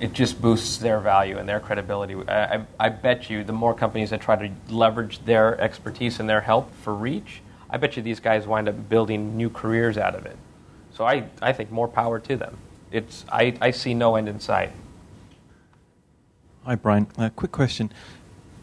it 0.00 0.12
just 0.12 0.40
boosts 0.40 0.78
their 0.78 1.00
value 1.00 1.38
and 1.38 1.48
their 1.48 1.60
credibility. 1.60 2.14
I, 2.28 2.56
I, 2.56 2.66
I, 2.80 2.88
bet 2.88 3.30
you 3.30 3.44
the 3.44 3.52
more 3.52 3.74
companies 3.74 4.10
that 4.10 4.20
try 4.20 4.36
to 4.36 4.52
leverage 4.68 5.24
their 5.24 5.58
expertise 5.60 6.20
and 6.20 6.28
their 6.28 6.40
help 6.40 6.74
for 6.82 6.94
reach, 6.94 7.40
I 7.70 7.78
bet 7.78 7.96
you 7.96 8.02
these 8.02 8.20
guys 8.20 8.46
wind 8.46 8.68
up 8.68 8.88
building 8.88 9.36
new 9.36 9.48
careers 9.48 9.96
out 9.96 10.14
of 10.14 10.26
it. 10.26 10.36
So 10.94 11.04
I, 11.04 11.28
I 11.40 11.52
think 11.52 11.70
more 11.70 11.88
power 11.88 12.18
to 12.18 12.36
them. 12.36 12.56
It's, 12.90 13.24
I, 13.30 13.56
I 13.60 13.70
see 13.70 13.94
no 13.94 14.16
end 14.16 14.28
in 14.28 14.40
sight. 14.40 14.72
Hi, 16.66 16.74
Brian. 16.74 17.06
Uh, 17.16 17.28
quick 17.28 17.52
question 17.52 17.92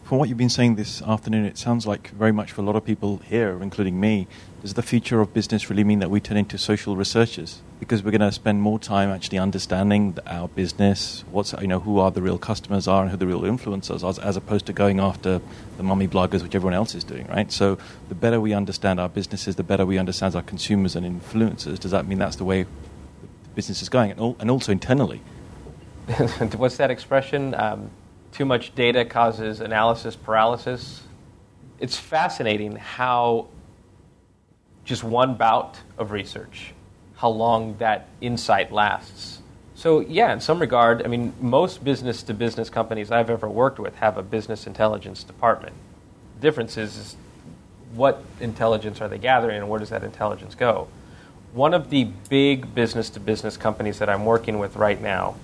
from 0.02 0.18
what 0.18 0.28
you've 0.28 0.36
been 0.36 0.50
saying 0.50 0.74
this 0.74 1.00
afternoon, 1.00 1.46
it 1.46 1.56
sounds 1.56 1.86
like 1.86 2.10
very 2.10 2.32
much 2.32 2.52
for 2.52 2.60
a 2.60 2.64
lot 2.64 2.76
of 2.76 2.84
people 2.84 3.22
here, 3.24 3.58
including 3.62 3.98
me, 3.98 4.26
does 4.60 4.74
the 4.74 4.82
future 4.82 5.22
of 5.22 5.32
business 5.32 5.70
really 5.70 5.84
mean 5.84 6.00
that 6.00 6.10
we 6.10 6.20
turn 6.20 6.36
into 6.36 6.58
social 6.58 6.96
researchers? 6.96 7.62
Because 7.80 8.02
we're 8.02 8.10
going 8.10 8.20
to 8.20 8.30
spend 8.30 8.60
more 8.60 8.78
time 8.78 9.08
actually 9.08 9.38
understanding 9.38 10.18
our 10.26 10.48
business, 10.48 11.24
what's 11.30 11.54
you 11.58 11.66
know 11.66 11.80
who 11.80 11.98
are 11.98 12.10
the 12.10 12.20
real 12.20 12.36
customers 12.36 12.86
are 12.86 13.00
and 13.00 13.10
who 13.10 13.16
the 13.16 13.26
real 13.26 13.40
influencers 13.40 14.04
are, 14.04 14.22
as 14.22 14.36
opposed 14.36 14.66
to 14.66 14.74
going 14.74 15.00
after 15.00 15.40
the 15.78 15.82
mummy 15.82 16.06
bloggers, 16.06 16.42
which 16.42 16.54
everyone 16.54 16.74
else 16.74 16.94
is 16.94 17.04
doing, 17.04 17.26
right? 17.28 17.50
So 17.50 17.78
the 18.10 18.14
better 18.14 18.38
we 18.38 18.52
understand 18.52 19.00
our 19.00 19.08
businesses, 19.08 19.56
the 19.56 19.62
better 19.62 19.86
we 19.86 19.96
understand 19.96 20.36
our 20.36 20.42
consumers 20.42 20.94
and 20.94 21.06
influencers. 21.06 21.80
Does 21.80 21.92
that 21.92 22.06
mean 22.06 22.18
that's 22.18 22.36
the 22.36 22.44
way 22.44 22.64
the 22.64 22.68
business 23.54 23.80
is 23.80 23.88
going, 23.88 24.10
and 24.10 24.50
also 24.50 24.70
internally? 24.70 25.22
What's 26.56 26.76
that 26.76 26.90
expression? 26.90 27.54
Um, 27.54 27.90
too 28.32 28.44
much 28.44 28.74
data 28.74 29.04
causes 29.04 29.60
analysis 29.60 30.16
paralysis. 30.16 31.02
It's 31.78 31.96
fascinating 31.96 32.76
how 32.76 33.48
just 34.84 35.02
one 35.02 35.36
bout 35.36 35.78
of 35.96 36.10
research, 36.10 36.74
how 37.16 37.30
long 37.30 37.76
that 37.78 38.08
insight 38.20 38.70
lasts. 38.70 39.40
So, 39.74 40.00
yeah, 40.00 40.32
in 40.32 40.40
some 40.40 40.58
regard, 40.58 41.02
I 41.02 41.08
mean, 41.08 41.32
most 41.40 41.82
business 41.82 42.22
to 42.24 42.34
business 42.34 42.68
companies 42.68 43.10
I've 43.10 43.30
ever 43.30 43.48
worked 43.48 43.78
with 43.78 43.96
have 43.96 44.18
a 44.18 44.22
business 44.22 44.66
intelligence 44.66 45.24
department. 45.24 45.74
The 46.36 46.42
difference 46.42 46.76
is, 46.76 46.96
is 46.96 47.16
what 47.94 48.22
intelligence 48.40 49.00
are 49.00 49.08
they 49.08 49.18
gathering 49.18 49.56
and 49.56 49.70
where 49.70 49.80
does 49.80 49.90
that 49.90 50.04
intelligence 50.04 50.54
go? 50.54 50.88
One 51.54 51.72
of 51.72 51.88
the 51.88 52.04
big 52.28 52.74
business 52.74 53.08
to 53.10 53.20
business 53.20 53.56
companies 53.56 54.00
that 54.00 54.10
I'm 54.10 54.26
working 54.26 54.58
with 54.58 54.76
right 54.76 55.00
now 55.00 55.36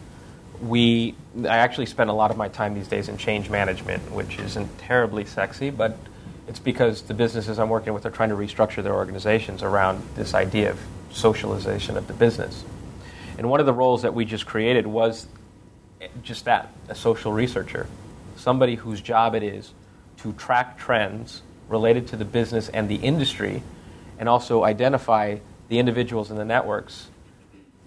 we 0.61 1.14
I 1.44 1.58
actually 1.58 1.86
spend 1.86 2.11
a 2.11 2.12
lot 2.12 2.30
of 2.30 2.36
my 2.36 2.48
time 2.48 2.74
these 2.74 2.88
days 2.88 3.08
in 3.08 3.16
change 3.16 3.50
management, 3.50 4.11
which 4.12 4.38
isn't 4.38 4.78
terribly 4.78 5.24
sexy, 5.24 5.70
but 5.70 5.96
it's 6.48 6.58
because 6.58 7.02
the 7.02 7.14
businesses 7.14 7.58
I'm 7.58 7.68
working 7.68 7.94
with 7.94 8.04
are 8.04 8.11
trying 8.11 8.30
to 8.30 8.34
restructure 8.34 8.82
their 8.82 8.94
organizations 8.94 9.62
around 9.62 10.02
this 10.16 10.34
idea 10.34 10.70
of 10.70 10.80
socialization 11.12 11.96
of 11.96 12.08
the 12.08 12.12
business. 12.12 12.64
And 13.38 13.48
one 13.48 13.61
of 13.61 13.66
the 13.66 13.72
roles 13.72 14.02
that 14.02 14.14
we 14.14 14.24
just 14.24 14.46
created 14.46 14.86
was 14.86 15.26
just 16.22 16.46
that 16.46 16.72
a 16.88 16.94
social 16.94 17.32
researcher, 17.32 17.86
somebody 18.36 18.74
whose 18.74 19.00
job 19.00 19.34
it 19.34 19.42
is 19.42 19.72
to 20.18 20.32
track 20.32 20.78
trends 20.78 21.42
related 21.68 22.08
to 22.08 22.16
the 22.16 22.24
business 22.24 22.68
and 22.68 22.88
the 22.88 22.96
industry, 22.96 23.62
and 24.18 24.28
also 24.28 24.64
identify 24.64 25.36
the 25.68 25.78
individuals 25.78 26.30
in 26.30 26.36
the 26.36 26.44
networks 26.44 27.09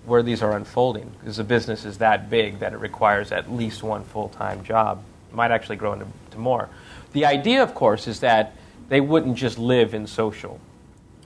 where 0.06 0.24
these 0.24 0.42
are 0.42 0.56
unfolding 0.56 1.12
because 1.20 1.38
the 1.38 1.44
business 1.44 1.86
is 1.86 2.00
that 2.00 2.30
big 2.30 2.60
that 2.60 2.74
it 2.74 2.78
requires 2.78 3.32
at 3.32 3.52
least 3.52 3.84
one 3.84 4.04
full 4.04 4.30
time 4.30 4.64
job. 4.64 5.04
It 5.30 5.36
might 5.36 5.52
actually 5.52 5.78
grow 5.78 5.94
into 5.94 6.38
more. 6.38 6.70
The 7.14 7.26
idea, 7.26 7.64
of 7.64 7.74
course, 7.76 8.08
is 8.08 8.20
that 8.22 8.56
they 8.90 9.00
wouldn't 9.02 9.38
just 9.38 9.58
live 9.58 9.94
in 9.94 10.08
social. 10.08 10.60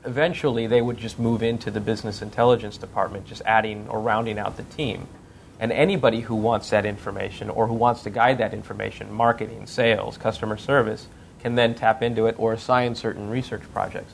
Eventually, 0.05 0.67
they 0.67 0.81
would 0.81 0.97
just 0.97 1.17
move 1.17 1.41
into 1.41 1.71
the 1.71 1.79
business 1.79 2.21
intelligence 2.21 2.77
department, 2.77 3.25
just 3.25 3.41
adding 3.45 3.87
or 3.89 3.99
rounding 3.99 4.37
out 4.37 4.57
the 4.57 4.63
team. 4.63 5.07
And 5.59 5.71
anybody 5.71 6.21
who 6.21 6.35
wants 6.35 6.69
that 6.69 6.85
information 6.85 7.49
or 7.49 7.67
who 7.67 7.73
wants 7.73 8.03
to 8.03 8.09
guide 8.09 8.37
that 8.37 8.53
information, 8.53 9.11
marketing, 9.11 9.65
sales, 9.65 10.17
customer 10.17 10.55
service, 10.55 11.07
can 11.39 11.55
then 11.55 11.73
tap 11.73 12.03
into 12.03 12.27
it 12.27 12.35
or 12.37 12.53
assign 12.53 12.95
certain 12.95 13.29
research 13.29 13.63
projects. 13.73 14.13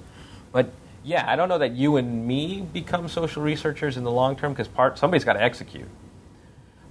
But 0.51 0.71
yeah, 1.03 1.25
I 1.27 1.35
don't 1.35 1.49
know 1.49 1.57
that 1.57 1.73
you 1.73 1.97
and 1.97 2.25
me 2.25 2.61
become 2.61 3.07
social 3.09 3.43
researchers 3.43 3.97
in 3.97 4.03
the 4.03 4.11
long 4.11 4.35
term 4.35 4.53
because 4.53 4.67
part 4.67 4.97
somebody's 4.97 5.25
got 5.25 5.33
to 5.33 5.43
execute. 5.43 5.87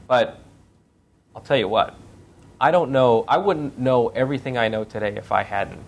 But 0.07 0.41
I'll 1.35 1.43
tell 1.43 1.57
you 1.57 1.69
what, 1.69 1.97
I 2.61 2.71
don't 2.71 2.93
know. 2.93 3.25
I 3.27 3.39
wouldn't 3.39 3.79
know 3.79 4.09
everything 4.09 4.59
I 4.59 4.69
know 4.69 4.85
today 4.85 5.17
if 5.17 5.33
I 5.33 5.43
hadn't 5.43 5.81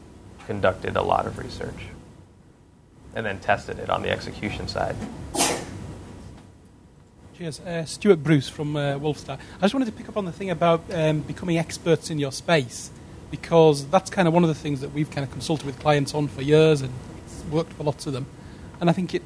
conducted 0.46 0.96
a 0.96 1.02
lot 1.02 1.26
of 1.26 1.38
research 1.38 1.88
and 3.14 3.24
then 3.24 3.40
tested 3.40 3.78
it 3.78 3.90
on 3.90 4.02
the 4.02 4.10
execution 4.10 4.68
side. 4.68 4.96
Cheers. 7.36 7.60
Uh, 7.60 7.84
Stuart 7.84 8.22
Bruce 8.22 8.48
from 8.48 8.76
uh, 8.76 8.94
Wolfstar. 8.94 9.38
I 9.58 9.62
just 9.62 9.74
wanted 9.74 9.86
to 9.86 9.92
pick 9.92 10.08
up 10.08 10.16
on 10.16 10.24
the 10.24 10.32
thing 10.32 10.50
about 10.50 10.82
um, 10.92 11.20
becoming 11.20 11.58
experts 11.58 12.08
in 12.08 12.18
your 12.18 12.32
space 12.32 12.90
because 13.30 13.86
that's 13.88 14.08
kind 14.08 14.28
of 14.28 14.34
one 14.34 14.44
of 14.44 14.48
the 14.48 14.54
things 14.54 14.80
that 14.80 14.92
we've 14.92 15.10
kind 15.10 15.26
of 15.26 15.32
consulted 15.32 15.66
with 15.66 15.78
clients 15.78 16.14
on 16.14 16.28
for 16.28 16.42
years 16.42 16.80
and 16.80 16.92
worked 17.50 17.72
for 17.74 17.84
lots 17.84 18.06
of 18.06 18.12
them. 18.12 18.26
And 18.80 18.90
I 18.90 18.92
think 18.92 19.14
it, 19.14 19.22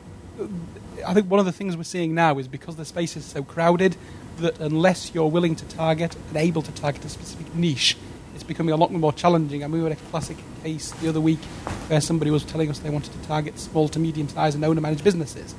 I 1.07 1.14
think 1.14 1.31
one 1.31 1.41
of 1.41 1.47
the 1.47 1.53
things 1.53 1.77
we're 1.77 1.85
seeing 1.85 2.14
now 2.14 2.39
is 2.39 2.49
because 2.49 2.77
the 2.77 2.85
space 2.85 3.16
is 3.16 3.25
so 3.25 3.43
crowded 3.43 3.97
that 4.39 4.59
unless 4.61 5.14
you're 5.14 5.29
willing 5.29 5.57
to 5.57 5.64
target 5.66 6.16
and 6.29 6.37
able 6.37 6.62
to 6.62 6.73
target 6.73 7.05
a 7.05 7.09
specific 7.09 7.55
niche, 7.55 7.97
it's 8.35 8.45
becoming 8.45 8.73
a 8.73 8.77
lot 8.77 8.93
more 8.93 9.12
challenging. 9.12 9.62
I 9.62 9.64
And 9.64 9.73
we 9.73 9.81
were 9.81 9.91
a 9.91 9.97
classic 9.97 10.37
case 10.62 10.93
the 10.93 11.09
other 11.09 11.21
week 11.21 11.43
where 11.89 12.01
somebody 12.01 12.31
was 12.31 12.45
telling 12.45 12.71
us 12.71 12.79
they 12.79 12.91
wanted 12.91 13.12
to 13.21 13.27
target 13.27 13.59
small 13.59 13.89
to 13.89 13.99
medium 13.99 14.29
sized 14.29 14.55
and 14.55 14.64
owner 14.64 14.81
managed 14.81 15.03
businesses. 15.03 15.55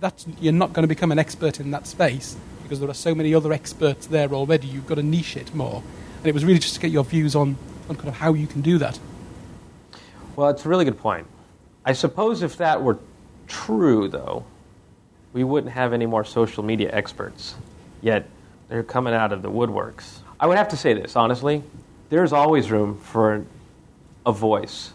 That's, 0.00 0.26
you're 0.40 0.52
not 0.52 0.72
going 0.72 0.82
to 0.82 0.88
become 0.88 1.12
an 1.12 1.18
expert 1.18 1.60
in 1.60 1.70
that 1.72 1.86
space 1.86 2.36
because 2.62 2.80
there 2.80 2.90
are 2.90 2.94
so 2.94 3.14
many 3.14 3.34
other 3.34 3.52
experts 3.52 4.06
there 4.06 4.32
already. 4.32 4.66
You've 4.66 4.86
got 4.86 4.96
to 4.96 5.02
niche 5.02 5.36
it 5.36 5.54
more. 5.54 5.82
And 6.18 6.26
it 6.26 6.34
was 6.34 6.44
really 6.44 6.58
just 6.58 6.74
to 6.74 6.80
get 6.80 6.90
your 6.90 7.04
views 7.04 7.34
on, 7.34 7.56
on 7.88 7.96
kind 7.96 8.08
of 8.08 8.14
how 8.14 8.34
you 8.34 8.46
can 8.46 8.60
do 8.62 8.78
that. 8.78 8.98
Well, 10.36 10.48
it's 10.48 10.64
a 10.64 10.68
really 10.68 10.84
good 10.84 10.98
point. 10.98 11.26
I 11.84 11.92
suppose 11.92 12.42
if 12.42 12.58
that 12.58 12.82
were 12.82 12.98
true, 13.48 14.08
though, 14.08 14.44
we 15.32 15.44
wouldn't 15.44 15.72
have 15.72 15.92
any 15.92 16.06
more 16.06 16.24
social 16.24 16.62
media 16.62 16.90
experts. 16.92 17.54
Yet 18.00 18.28
they're 18.68 18.82
coming 18.82 19.14
out 19.14 19.32
of 19.32 19.42
the 19.42 19.50
woodworks. 19.50 20.18
I 20.38 20.46
would 20.46 20.58
have 20.58 20.68
to 20.68 20.76
say 20.76 20.92
this, 20.92 21.16
honestly. 21.16 21.62
There's 22.10 22.32
always 22.32 22.70
room 22.70 22.98
for 22.98 23.44
a 24.26 24.32
voice 24.32 24.92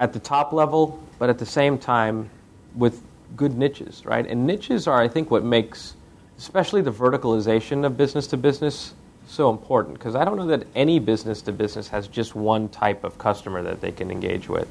at 0.00 0.12
the 0.12 0.18
top 0.18 0.52
level, 0.52 1.02
but 1.18 1.28
at 1.28 1.38
the 1.38 1.46
same 1.46 1.78
time 1.78 2.30
with 2.74 3.02
good 3.36 3.56
niches, 3.56 4.06
right? 4.06 4.26
And 4.26 4.46
niches 4.46 4.86
are, 4.86 5.00
I 5.00 5.08
think, 5.08 5.30
what 5.30 5.44
makes, 5.44 5.94
especially 6.38 6.80
the 6.80 6.92
verticalization 6.92 7.84
of 7.84 7.96
business 7.96 8.26
to 8.28 8.36
business, 8.36 8.94
so 9.26 9.50
important. 9.50 9.98
Because 9.98 10.14
I 10.14 10.24
don't 10.24 10.36
know 10.36 10.46
that 10.46 10.66
any 10.74 10.98
business 11.00 11.42
to 11.42 11.52
business 11.52 11.88
has 11.88 12.08
just 12.08 12.34
one 12.34 12.68
type 12.68 13.04
of 13.04 13.18
customer 13.18 13.62
that 13.62 13.80
they 13.80 13.92
can 13.92 14.10
engage 14.10 14.48
with 14.48 14.68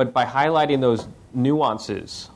but 0.00 0.14
by 0.14 0.24
highlighting 0.24 0.80
those 0.80 1.06
nuances 1.34 2.30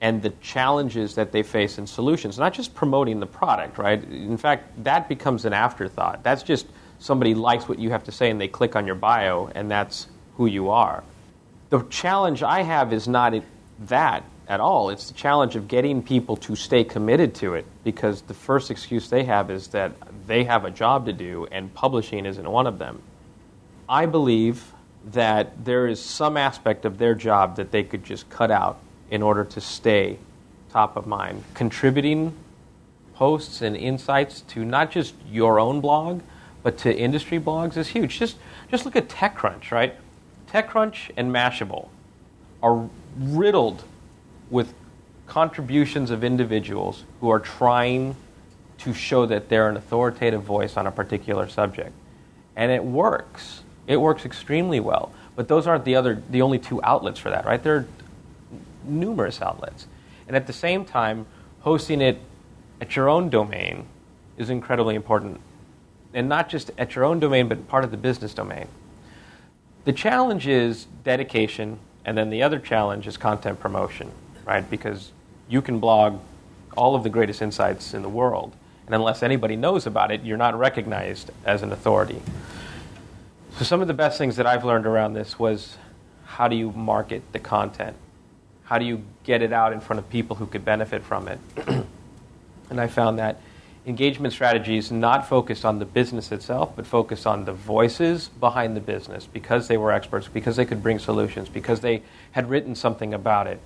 and 0.00 0.22
the 0.22 0.30
challenges 0.40 1.16
that 1.16 1.32
they 1.32 1.42
face 1.42 1.76
in 1.76 1.84
solutions, 1.84 2.38
not 2.38 2.54
just 2.54 2.76
promoting 2.76 3.18
the 3.18 3.26
product, 3.26 3.76
right? 3.76 4.04
In 4.04 4.36
fact, 4.36 4.84
that 4.84 5.08
becomes 5.08 5.44
an 5.44 5.52
afterthought. 5.52 6.22
That's 6.22 6.44
just 6.44 6.64
somebody 7.00 7.34
likes 7.34 7.68
what 7.68 7.80
you 7.80 7.90
have 7.90 8.04
to 8.04 8.12
say 8.12 8.30
and 8.30 8.40
they 8.40 8.46
click 8.46 8.76
on 8.76 8.86
your 8.86 8.94
bio, 8.94 9.50
and 9.52 9.68
that's 9.68 10.06
who 10.36 10.46
you 10.46 10.70
are. 10.70 11.02
The 11.70 11.82
challenge 11.86 12.44
I 12.44 12.62
have 12.62 12.92
is 12.92 13.08
not 13.08 13.34
that 13.86 14.22
at 14.46 14.60
all. 14.60 14.90
It's 14.90 15.08
the 15.08 15.14
challenge 15.14 15.56
of 15.56 15.66
getting 15.66 16.04
people 16.04 16.36
to 16.36 16.54
stay 16.54 16.84
committed 16.84 17.34
to 17.34 17.54
it 17.54 17.66
because 17.82 18.22
the 18.22 18.34
first 18.34 18.70
excuse 18.70 19.10
they 19.10 19.24
have 19.24 19.50
is 19.50 19.66
that 19.74 19.90
they 20.28 20.44
have 20.44 20.64
a 20.64 20.70
job 20.70 21.06
to 21.06 21.12
do 21.12 21.48
and 21.50 21.74
publishing 21.74 22.26
isn't 22.26 22.48
one 22.48 22.68
of 22.68 22.78
them. 22.78 23.02
I 23.88 24.06
believe 24.06 24.72
that 25.06 25.64
there 25.64 25.86
is 25.86 26.00
some 26.00 26.36
aspect 26.36 26.84
of 26.84 26.98
their 26.98 27.14
job 27.14 27.56
that 27.56 27.70
they 27.70 27.82
could 27.82 28.04
just 28.04 28.28
cut 28.30 28.50
out 28.50 28.78
in 29.10 29.22
order 29.22 29.44
to 29.44 29.60
stay 29.60 30.18
top 30.70 30.96
of 30.96 31.06
mind. 31.06 31.44
Contributing 31.54 32.34
posts 33.14 33.62
and 33.62 33.76
insights 33.76 34.40
to 34.42 34.64
not 34.64 34.90
just 34.90 35.14
your 35.30 35.60
own 35.60 35.80
blog, 35.80 36.22
but 36.62 36.78
to 36.78 36.96
industry 36.96 37.38
blogs 37.38 37.76
is 37.76 37.88
huge. 37.88 38.18
Just 38.18 38.36
just 38.70 38.84
look 38.84 38.96
at 38.96 39.08
TechCrunch, 39.08 39.70
right? 39.70 39.94
TechCrunch 40.50 41.10
and 41.16 41.32
Mashable 41.32 41.88
are 42.62 42.88
riddled 43.18 43.84
with 44.50 44.72
contributions 45.26 46.10
of 46.10 46.22
individuals 46.22 47.04
who 47.20 47.30
are 47.30 47.40
trying 47.40 48.14
to 48.78 48.92
show 48.92 49.26
that 49.26 49.48
they're 49.48 49.68
an 49.68 49.76
authoritative 49.76 50.42
voice 50.42 50.76
on 50.76 50.86
a 50.86 50.92
particular 50.92 51.48
subject. 51.48 51.92
And 52.56 52.70
it 52.70 52.84
works. 52.84 53.62
It 53.86 53.96
works 53.96 54.24
extremely 54.24 54.80
well. 54.80 55.12
But 55.34 55.48
those 55.48 55.66
aren't 55.66 55.84
the 55.84 55.96
other 55.96 56.22
the 56.30 56.42
only 56.42 56.58
two 56.58 56.82
outlets 56.82 57.18
for 57.18 57.30
that, 57.30 57.44
right? 57.44 57.62
There 57.62 57.76
are 57.76 57.86
numerous 58.84 59.40
outlets. 59.40 59.86
And 60.26 60.36
at 60.36 60.46
the 60.46 60.52
same 60.52 60.84
time, 60.84 61.26
hosting 61.60 62.00
it 62.00 62.18
at 62.80 62.96
your 62.96 63.08
own 63.08 63.30
domain 63.30 63.86
is 64.36 64.50
incredibly 64.50 64.94
important. 64.94 65.40
And 66.14 66.28
not 66.28 66.48
just 66.48 66.70
at 66.76 66.94
your 66.94 67.04
own 67.04 67.20
domain, 67.20 67.48
but 67.48 67.68
part 67.68 67.84
of 67.84 67.90
the 67.90 67.96
business 67.96 68.34
domain. 68.34 68.66
The 69.84 69.92
challenge 69.92 70.46
is 70.46 70.86
dedication, 71.02 71.78
and 72.04 72.16
then 72.16 72.30
the 72.30 72.42
other 72.42 72.58
challenge 72.58 73.06
is 73.06 73.16
content 73.16 73.58
promotion, 73.58 74.10
right? 74.44 74.68
Because 74.68 75.10
you 75.48 75.62
can 75.62 75.80
blog 75.80 76.20
all 76.76 76.94
of 76.94 77.02
the 77.02 77.10
greatest 77.10 77.42
insights 77.42 77.94
in 77.94 78.02
the 78.02 78.08
world, 78.08 78.54
and 78.86 78.94
unless 78.94 79.22
anybody 79.22 79.56
knows 79.56 79.86
about 79.86 80.10
it, 80.10 80.22
you're 80.22 80.36
not 80.36 80.56
recognized 80.58 81.30
as 81.44 81.62
an 81.62 81.72
authority. 81.72 82.22
So, 83.58 83.64
some 83.64 83.82
of 83.82 83.88
the 83.88 83.94
best 83.94 84.16
things 84.16 84.36
that 84.36 84.46
I've 84.46 84.64
learned 84.64 84.86
around 84.86 85.12
this 85.12 85.38
was 85.38 85.76
how 86.24 86.48
do 86.48 86.56
you 86.56 86.72
market 86.72 87.22
the 87.32 87.38
content? 87.38 87.96
How 88.64 88.78
do 88.78 88.86
you 88.86 89.02
get 89.24 89.42
it 89.42 89.52
out 89.52 89.74
in 89.74 89.80
front 89.80 89.98
of 89.98 90.08
people 90.08 90.36
who 90.36 90.46
could 90.46 90.64
benefit 90.64 91.02
from 91.02 91.28
it? 91.28 91.38
and 92.70 92.80
I 92.80 92.86
found 92.86 93.18
that 93.18 93.40
engagement 93.84 94.32
strategies 94.32 94.90
not 94.90 95.28
focused 95.28 95.66
on 95.66 95.78
the 95.78 95.84
business 95.84 96.32
itself, 96.32 96.72
but 96.74 96.86
focused 96.86 97.26
on 97.26 97.44
the 97.44 97.52
voices 97.52 98.30
behind 98.40 98.74
the 98.74 98.80
business 98.80 99.26
because 99.26 99.68
they 99.68 99.76
were 99.76 99.92
experts, 99.92 100.28
because 100.28 100.56
they 100.56 100.64
could 100.64 100.82
bring 100.82 100.98
solutions, 100.98 101.50
because 101.50 101.80
they 101.80 102.02
had 102.30 102.48
written 102.48 102.74
something 102.74 103.12
about 103.12 103.46
it, 103.46 103.60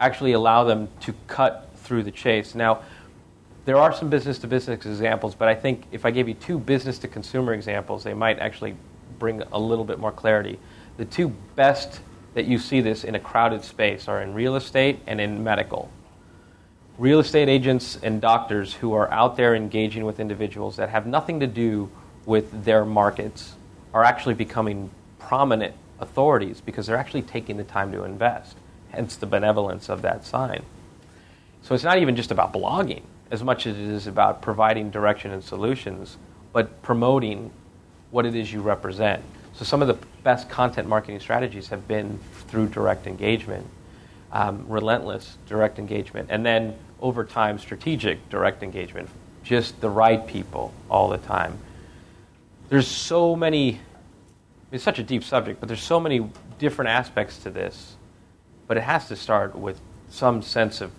actually 0.00 0.32
allow 0.32 0.64
them 0.64 0.88
to 1.00 1.14
cut 1.28 1.70
through 1.76 2.02
the 2.02 2.10
chase. 2.10 2.54
Now, 2.54 2.82
there 3.64 3.76
are 3.76 3.94
some 3.94 4.10
business 4.10 4.38
to 4.40 4.46
business 4.46 4.84
examples, 4.84 5.34
but 5.34 5.48
I 5.48 5.54
think 5.54 5.86
if 5.92 6.04
I 6.04 6.10
gave 6.10 6.28
you 6.28 6.34
two 6.34 6.58
business 6.58 6.98
to 6.98 7.08
consumer 7.08 7.54
examples, 7.54 8.04
they 8.04 8.14
might 8.14 8.38
actually 8.38 8.74
bring 9.20 9.42
a 9.52 9.58
little 9.60 9.84
bit 9.84 10.00
more 10.00 10.10
clarity. 10.10 10.58
The 10.96 11.04
two 11.04 11.28
best 11.54 12.00
that 12.34 12.46
you 12.46 12.58
see 12.58 12.80
this 12.80 13.04
in 13.04 13.14
a 13.14 13.20
crowded 13.20 13.62
space 13.62 14.08
are 14.08 14.20
in 14.20 14.34
real 14.34 14.56
estate 14.56 14.98
and 15.06 15.20
in 15.20 15.44
medical. 15.44 15.88
Real 16.98 17.20
estate 17.20 17.48
agents 17.48 17.96
and 18.02 18.20
doctors 18.20 18.74
who 18.74 18.94
are 18.94 19.08
out 19.12 19.36
there 19.36 19.54
engaging 19.54 20.04
with 20.04 20.18
individuals 20.18 20.76
that 20.76 20.88
have 20.88 21.06
nothing 21.06 21.38
to 21.40 21.46
do 21.46 21.88
with 22.26 22.64
their 22.64 22.84
markets 22.84 23.54
are 23.94 24.04
actually 24.04 24.34
becoming 24.34 24.90
prominent 25.18 25.74
authorities 26.00 26.60
because 26.60 26.86
they're 26.86 26.96
actually 26.96 27.22
taking 27.22 27.56
the 27.56 27.64
time 27.64 27.92
to 27.92 28.04
invest, 28.04 28.56
hence 28.90 29.16
the 29.16 29.26
benevolence 29.26 29.88
of 29.88 30.02
that 30.02 30.24
sign. 30.24 30.62
So 31.62 31.74
it's 31.74 31.84
not 31.84 31.98
even 31.98 32.16
just 32.16 32.30
about 32.30 32.52
blogging 32.52 33.02
as 33.30 33.44
much 33.44 33.66
as 33.66 33.76
it 33.76 33.84
is 33.84 34.06
about 34.06 34.42
providing 34.42 34.90
direction 34.90 35.30
and 35.30 35.42
solutions, 35.42 36.16
but 36.52 36.82
promoting 36.82 37.50
what 38.10 38.26
it 38.26 38.34
is 38.34 38.52
you 38.52 38.60
represent. 38.60 39.22
So 39.54 39.64
some 39.64 39.82
of 39.82 39.88
the 39.88 39.98
best 40.22 40.48
content 40.48 40.88
marketing 40.88 41.20
strategies 41.20 41.68
have 41.68 41.86
been 41.86 42.18
through 42.48 42.68
direct 42.68 43.06
engagement, 43.06 43.66
um, 44.32 44.64
relentless 44.68 45.36
direct 45.46 45.78
engagement, 45.78 46.28
and 46.30 46.44
then 46.44 46.76
over 47.00 47.24
time, 47.24 47.58
strategic 47.58 48.28
direct 48.28 48.62
engagement, 48.62 49.08
just 49.42 49.80
the 49.80 49.90
right 49.90 50.26
people 50.26 50.72
all 50.90 51.08
the 51.08 51.18
time. 51.18 51.58
There's 52.68 52.86
so 52.86 53.34
many, 53.34 53.80
it's 54.70 54.84
such 54.84 54.98
a 54.98 55.02
deep 55.02 55.24
subject, 55.24 55.60
but 55.60 55.68
there's 55.68 55.82
so 55.82 55.98
many 55.98 56.28
different 56.58 56.90
aspects 56.90 57.38
to 57.38 57.50
this, 57.50 57.96
but 58.66 58.76
it 58.76 58.82
has 58.82 59.08
to 59.08 59.16
start 59.16 59.56
with 59.56 59.80
some 60.10 60.42
sense 60.42 60.80
of 60.80 60.92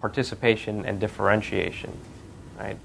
participation 0.00 0.84
and 0.84 0.98
differentiation, 1.00 1.96
right? 2.58 2.76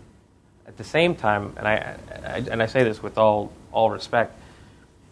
At 0.78 0.84
the 0.84 0.90
same 0.92 1.16
time, 1.16 1.54
and 1.58 1.68
I, 1.68 1.96
I, 2.24 2.38
and 2.52 2.62
I 2.62 2.68
say 2.68 2.84
this 2.84 3.02
with 3.02 3.18
all, 3.18 3.52
all 3.72 3.90
respect, 3.90 4.40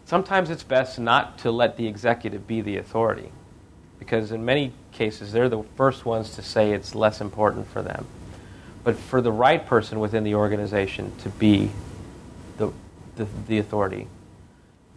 sometimes 0.04 0.48
it's 0.48 0.62
best 0.62 1.00
not 1.00 1.38
to 1.38 1.50
let 1.50 1.76
the 1.76 1.88
executive 1.88 2.46
be 2.46 2.60
the 2.60 2.76
authority, 2.76 3.32
because 3.98 4.30
in 4.30 4.44
many 4.44 4.72
cases 4.92 5.32
they're 5.32 5.48
the 5.48 5.64
first 5.74 6.04
ones 6.04 6.36
to 6.36 6.42
say 6.42 6.70
it's 6.70 6.94
less 6.94 7.20
important 7.20 7.66
for 7.66 7.82
them. 7.82 8.06
But 8.84 8.96
for 8.96 9.20
the 9.20 9.32
right 9.32 9.66
person 9.66 9.98
within 9.98 10.22
the 10.22 10.36
organization 10.36 11.10
to 11.24 11.30
be 11.30 11.72
the, 12.58 12.70
the, 13.16 13.26
the 13.48 13.58
authority, 13.58 14.06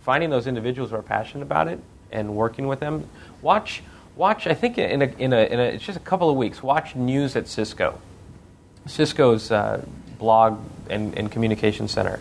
finding 0.02 0.30
those 0.30 0.46
individuals 0.46 0.92
who 0.92 0.98
are 0.98 1.02
passionate 1.02 1.42
about 1.42 1.68
it 1.68 1.80
and 2.12 2.36
working 2.36 2.68
with 2.68 2.80
them, 2.80 3.10
watch 3.42 3.82
watch, 4.16 4.46
I 4.46 4.54
think 4.54 4.78
in 4.78 5.02
a, 5.02 5.06
in 5.06 5.34
a, 5.34 5.46
in 5.46 5.60
a, 5.60 5.64
it's 5.64 5.84
just 5.84 5.98
a 5.98 6.02
couple 6.02 6.30
of 6.30 6.38
weeks, 6.38 6.62
watch 6.62 6.96
news 6.96 7.36
at 7.36 7.48
Cisco. 7.48 8.00
Cisco's 8.86 9.50
uh, 9.50 9.84
blog 10.20 10.60
and, 10.90 11.18
and 11.18 11.32
communication 11.32 11.88
center. 11.88 12.20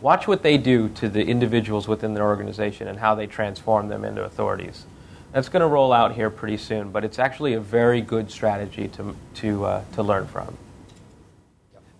Watch 0.00 0.26
what 0.26 0.42
they 0.42 0.56
do 0.56 0.88
to 0.88 1.10
the 1.10 1.22
individuals 1.26 1.86
within 1.86 2.14
their 2.14 2.24
organization 2.24 2.88
and 2.88 2.98
how 2.98 3.14
they 3.14 3.26
transform 3.26 3.88
them 3.88 4.04
into 4.04 4.24
authorities. 4.24 4.86
That's 5.32 5.50
going 5.50 5.60
to 5.60 5.66
roll 5.66 5.92
out 5.92 6.14
here 6.14 6.30
pretty 6.30 6.56
soon, 6.56 6.90
but 6.90 7.04
it's 7.04 7.18
actually 7.18 7.52
a 7.52 7.60
very 7.60 8.00
good 8.00 8.30
strategy 8.30 8.88
to, 8.88 9.14
to, 9.34 9.64
uh, 9.64 9.84
to 9.92 10.02
learn 10.02 10.26
from. 10.26 10.56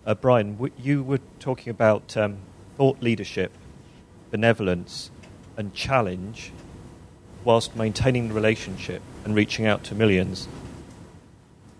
Uh, 0.05 0.15
Brian, 0.15 0.53
w- 0.53 0.73
you 0.79 1.03
were 1.03 1.19
talking 1.39 1.69
about 1.69 2.17
um, 2.17 2.37
thought 2.75 3.01
leadership, 3.01 3.51
benevolence, 4.31 5.11
and 5.55 5.73
challenge 5.75 6.51
whilst 7.43 7.75
maintaining 7.75 8.27
the 8.29 8.33
relationship 8.33 9.01
and 9.23 9.35
reaching 9.35 9.65
out 9.65 9.83
to 9.83 9.95
millions. 9.95 10.47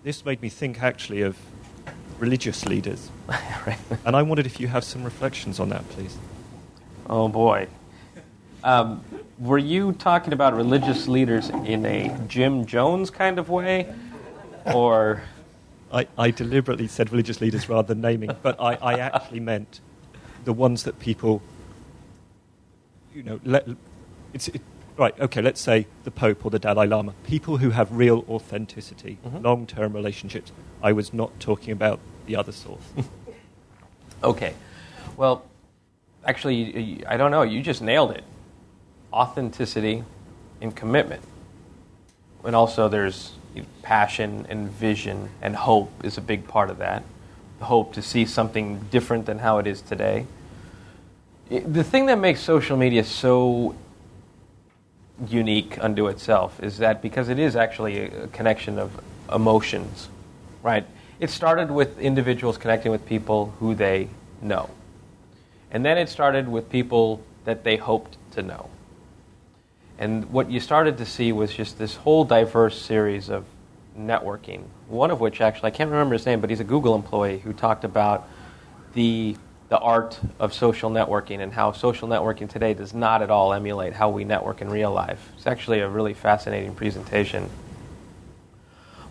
This 0.04 0.24
made 0.24 0.40
me 0.40 0.48
think 0.48 0.82
actually 0.82 1.22
of 1.22 1.36
religious 2.22 2.64
leaders. 2.66 3.10
right. 3.28 3.78
And 4.06 4.14
I 4.14 4.22
wondered 4.22 4.46
if 4.46 4.60
you 4.60 4.68
have 4.68 4.84
some 4.84 5.02
reflections 5.02 5.58
on 5.58 5.68
that, 5.70 5.86
please. 5.90 6.16
Oh 7.10 7.26
boy. 7.28 7.66
Um, 8.62 9.04
were 9.40 9.58
you 9.58 9.92
talking 9.92 10.32
about 10.32 10.54
religious 10.54 11.08
leaders 11.08 11.50
in 11.50 11.84
a 11.84 12.16
Jim 12.28 12.64
Jones 12.64 13.10
kind 13.10 13.40
of 13.40 13.48
way? 13.50 13.92
Or. 14.66 15.22
I, 15.92 16.06
I 16.16 16.30
deliberately 16.30 16.86
said 16.86 17.10
religious 17.10 17.40
leaders 17.40 17.68
rather 17.68 17.88
than 17.88 18.00
naming, 18.00 18.34
but 18.40 18.58
I, 18.60 18.74
I 18.76 18.94
actually 19.00 19.40
meant 19.40 19.80
the 20.44 20.52
ones 20.52 20.84
that 20.84 20.98
people, 21.00 21.42
you 23.14 23.24
know, 23.24 23.40
let, 23.44 23.68
it's, 24.32 24.48
it, 24.48 24.62
right, 24.96 25.18
okay, 25.20 25.42
let's 25.42 25.60
say 25.60 25.86
the 26.04 26.10
Pope 26.10 26.46
or 26.46 26.50
the 26.50 26.58
Dalai 26.58 26.86
Lama, 26.86 27.12
people 27.24 27.58
who 27.58 27.70
have 27.70 27.92
real 27.94 28.24
authenticity, 28.28 29.18
Mhm. 29.26 29.42
long 29.42 29.66
term 29.66 29.92
relationships. 29.92 30.50
I 30.82 30.92
was 30.92 31.12
not 31.12 31.38
talking 31.40 31.72
about 31.72 32.00
the 32.26 32.36
other 32.36 32.52
sort. 32.52 32.80
Okay. 34.24 34.54
Well, 35.16 35.44
actually, 36.24 37.04
I 37.06 37.16
don't 37.16 37.30
know. 37.30 37.42
You 37.42 37.60
just 37.60 37.82
nailed 37.82 38.12
it. 38.12 38.24
Authenticity 39.12 40.04
and 40.60 40.74
commitment. 40.74 41.22
And 42.44 42.54
also, 42.54 42.88
there's 42.88 43.32
passion 43.82 44.46
and 44.48 44.70
vision 44.70 45.28
and 45.42 45.54
hope 45.54 45.92
is 46.04 46.16
a 46.16 46.20
big 46.20 46.46
part 46.46 46.70
of 46.70 46.78
that. 46.78 47.02
Hope 47.60 47.92
to 47.94 48.02
see 48.02 48.24
something 48.24 48.78
different 48.90 49.26
than 49.26 49.38
how 49.38 49.58
it 49.58 49.66
is 49.66 49.82
today. 49.82 50.26
The 51.48 51.84
thing 51.84 52.06
that 52.06 52.18
makes 52.18 52.40
social 52.40 52.76
media 52.76 53.04
so 53.04 53.74
unique 55.28 55.78
unto 55.82 56.08
itself 56.08 56.60
is 56.62 56.78
that 56.78 57.02
because 57.02 57.28
it 57.28 57.38
is 57.38 57.54
actually 57.54 58.06
a 58.06 58.26
connection 58.28 58.78
of 58.78 58.98
emotions, 59.32 60.08
right? 60.62 60.86
It 61.22 61.30
started 61.30 61.70
with 61.70 62.00
individuals 62.00 62.58
connecting 62.58 62.90
with 62.90 63.06
people 63.06 63.54
who 63.60 63.76
they 63.76 64.08
know. 64.40 64.68
And 65.70 65.84
then 65.84 65.96
it 65.96 66.08
started 66.08 66.48
with 66.48 66.68
people 66.68 67.22
that 67.44 67.62
they 67.62 67.76
hoped 67.76 68.16
to 68.32 68.42
know. 68.42 68.68
And 69.98 70.28
what 70.32 70.50
you 70.50 70.58
started 70.58 70.98
to 70.98 71.06
see 71.06 71.30
was 71.30 71.54
just 71.54 71.78
this 71.78 71.94
whole 71.94 72.24
diverse 72.24 72.76
series 72.76 73.28
of 73.28 73.44
networking. 73.96 74.64
One 74.88 75.12
of 75.12 75.20
which, 75.20 75.40
actually, 75.40 75.68
I 75.68 75.70
can't 75.70 75.90
remember 75.90 76.14
his 76.14 76.26
name, 76.26 76.40
but 76.40 76.50
he's 76.50 76.58
a 76.58 76.64
Google 76.64 76.96
employee 76.96 77.38
who 77.38 77.52
talked 77.52 77.84
about 77.84 78.28
the, 78.94 79.36
the 79.68 79.78
art 79.78 80.18
of 80.40 80.52
social 80.52 80.90
networking 80.90 81.38
and 81.38 81.52
how 81.52 81.70
social 81.70 82.08
networking 82.08 82.50
today 82.50 82.74
does 82.74 82.94
not 82.94 83.22
at 83.22 83.30
all 83.30 83.52
emulate 83.52 83.92
how 83.92 84.08
we 84.10 84.24
network 84.24 84.60
in 84.60 84.68
real 84.68 84.90
life. 84.90 85.30
It's 85.36 85.46
actually 85.46 85.78
a 85.78 85.88
really 85.88 86.14
fascinating 86.14 86.74
presentation. 86.74 87.48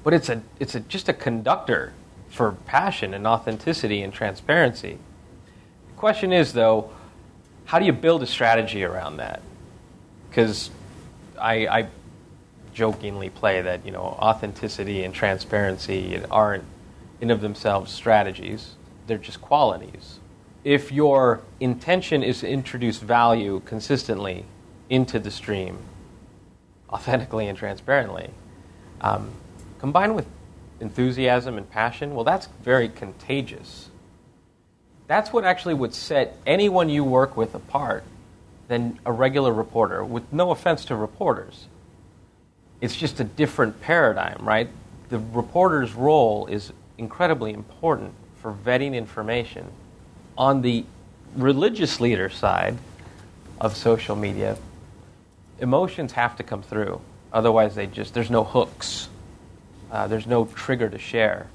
But 0.03 0.14
it's, 0.14 0.28
a, 0.28 0.41
it's 0.59 0.76
a, 0.76 0.82
just 0.82 1.07
a 1.07 1.14
conductor 1.14 1.93
for 2.32 2.53
passion 2.65 3.13
and 3.13 3.27
authenticity 3.27 4.01
and 4.01 4.13
transparency. 4.13 4.97
The 5.88 5.93
question 5.97 6.32
is, 6.34 6.53
though, 6.53 6.91
how 7.65 7.77
do 7.77 7.86
you 7.86 7.93
build 7.93 8.23
a 8.23 8.27
strategy 8.27 8.84
around 8.84 9.17
that? 9.17 9.41
Because 10.29 10.71
I, 11.39 11.67
I 11.67 11.88
jokingly 12.73 13.29
play 13.29 13.61
that 13.61 13.86
you 13.86 13.91
know 13.91 14.01
authenticity 14.01 15.03
and 15.03 15.13
transparency 15.13 16.21
aren't 16.32 16.63
in 17.19 17.29
of 17.29 17.41
themselves 17.41 17.91
strategies; 17.91 18.75
they're 19.07 19.17
just 19.17 19.41
qualities. 19.41 20.19
if 20.63 20.91
your 20.91 21.41
intention 21.59 22.23
is 22.23 22.41
to 22.41 22.47
introduce 22.47 22.99
value 22.99 23.61
consistently 23.65 24.45
into 24.89 25.19
the 25.19 25.32
stream, 25.32 25.77
authentically 26.89 27.47
and 27.47 27.57
transparently, 27.57 28.29
um, 29.01 29.32
combined 29.79 30.15
with 30.15 30.25
enthusiasm 30.82 31.57
and 31.57 31.69
passion, 31.69 32.15
well, 32.15 32.23
that's 32.23 32.47
very 32.63 32.89
contagious. 32.89 33.89
That's 35.07 35.32
what 35.32 35.43
actually 35.43 35.73
would 35.75 35.93
set 35.93 36.38
anyone 36.45 36.89
you 36.89 37.03
work 37.03 37.38
with 37.38 37.53
apart 37.53 38.03
than 38.67 38.99
a 39.05 39.11
regular 39.11 39.53
reporter, 39.53 40.03
with 40.03 40.32
no 40.32 40.51
offense 40.51 40.86
to 40.86 40.95
reporters. 40.95 41.67
It's 42.79 42.95
just 42.95 43.19
a 43.19 43.23
different 43.23 43.82
paradigm, 43.82 44.45
right? 44.45 44.69
The 45.09 45.19
reporter's 45.19 45.93
role 45.93 46.47
is 46.47 46.71
incredibly 46.97 47.53
important 47.53 48.13
for 48.38 48.53
vetting 48.53 48.95
information. 48.95 49.67
On 50.38 50.61
the 50.61 50.86
religious 51.36 51.99
leader 51.99 52.29
side 52.29 52.77
of 53.59 53.75
social 53.75 54.15
media, 54.15 54.57
emotions 55.59 56.13
have 56.13 56.36
to 56.38 56.43
come 56.43 56.63
through. 56.63 57.01
Otherwise, 57.32 57.75
they 57.75 57.88
just, 57.88 58.13
there's 58.13 58.32
no 58.32 58.43
hooks. 58.43 59.09
Uh, 59.91 60.07
there's 60.07 60.25
no 60.25 60.45
trigger 60.45 60.89
to 60.89 60.97
share. 60.97 61.47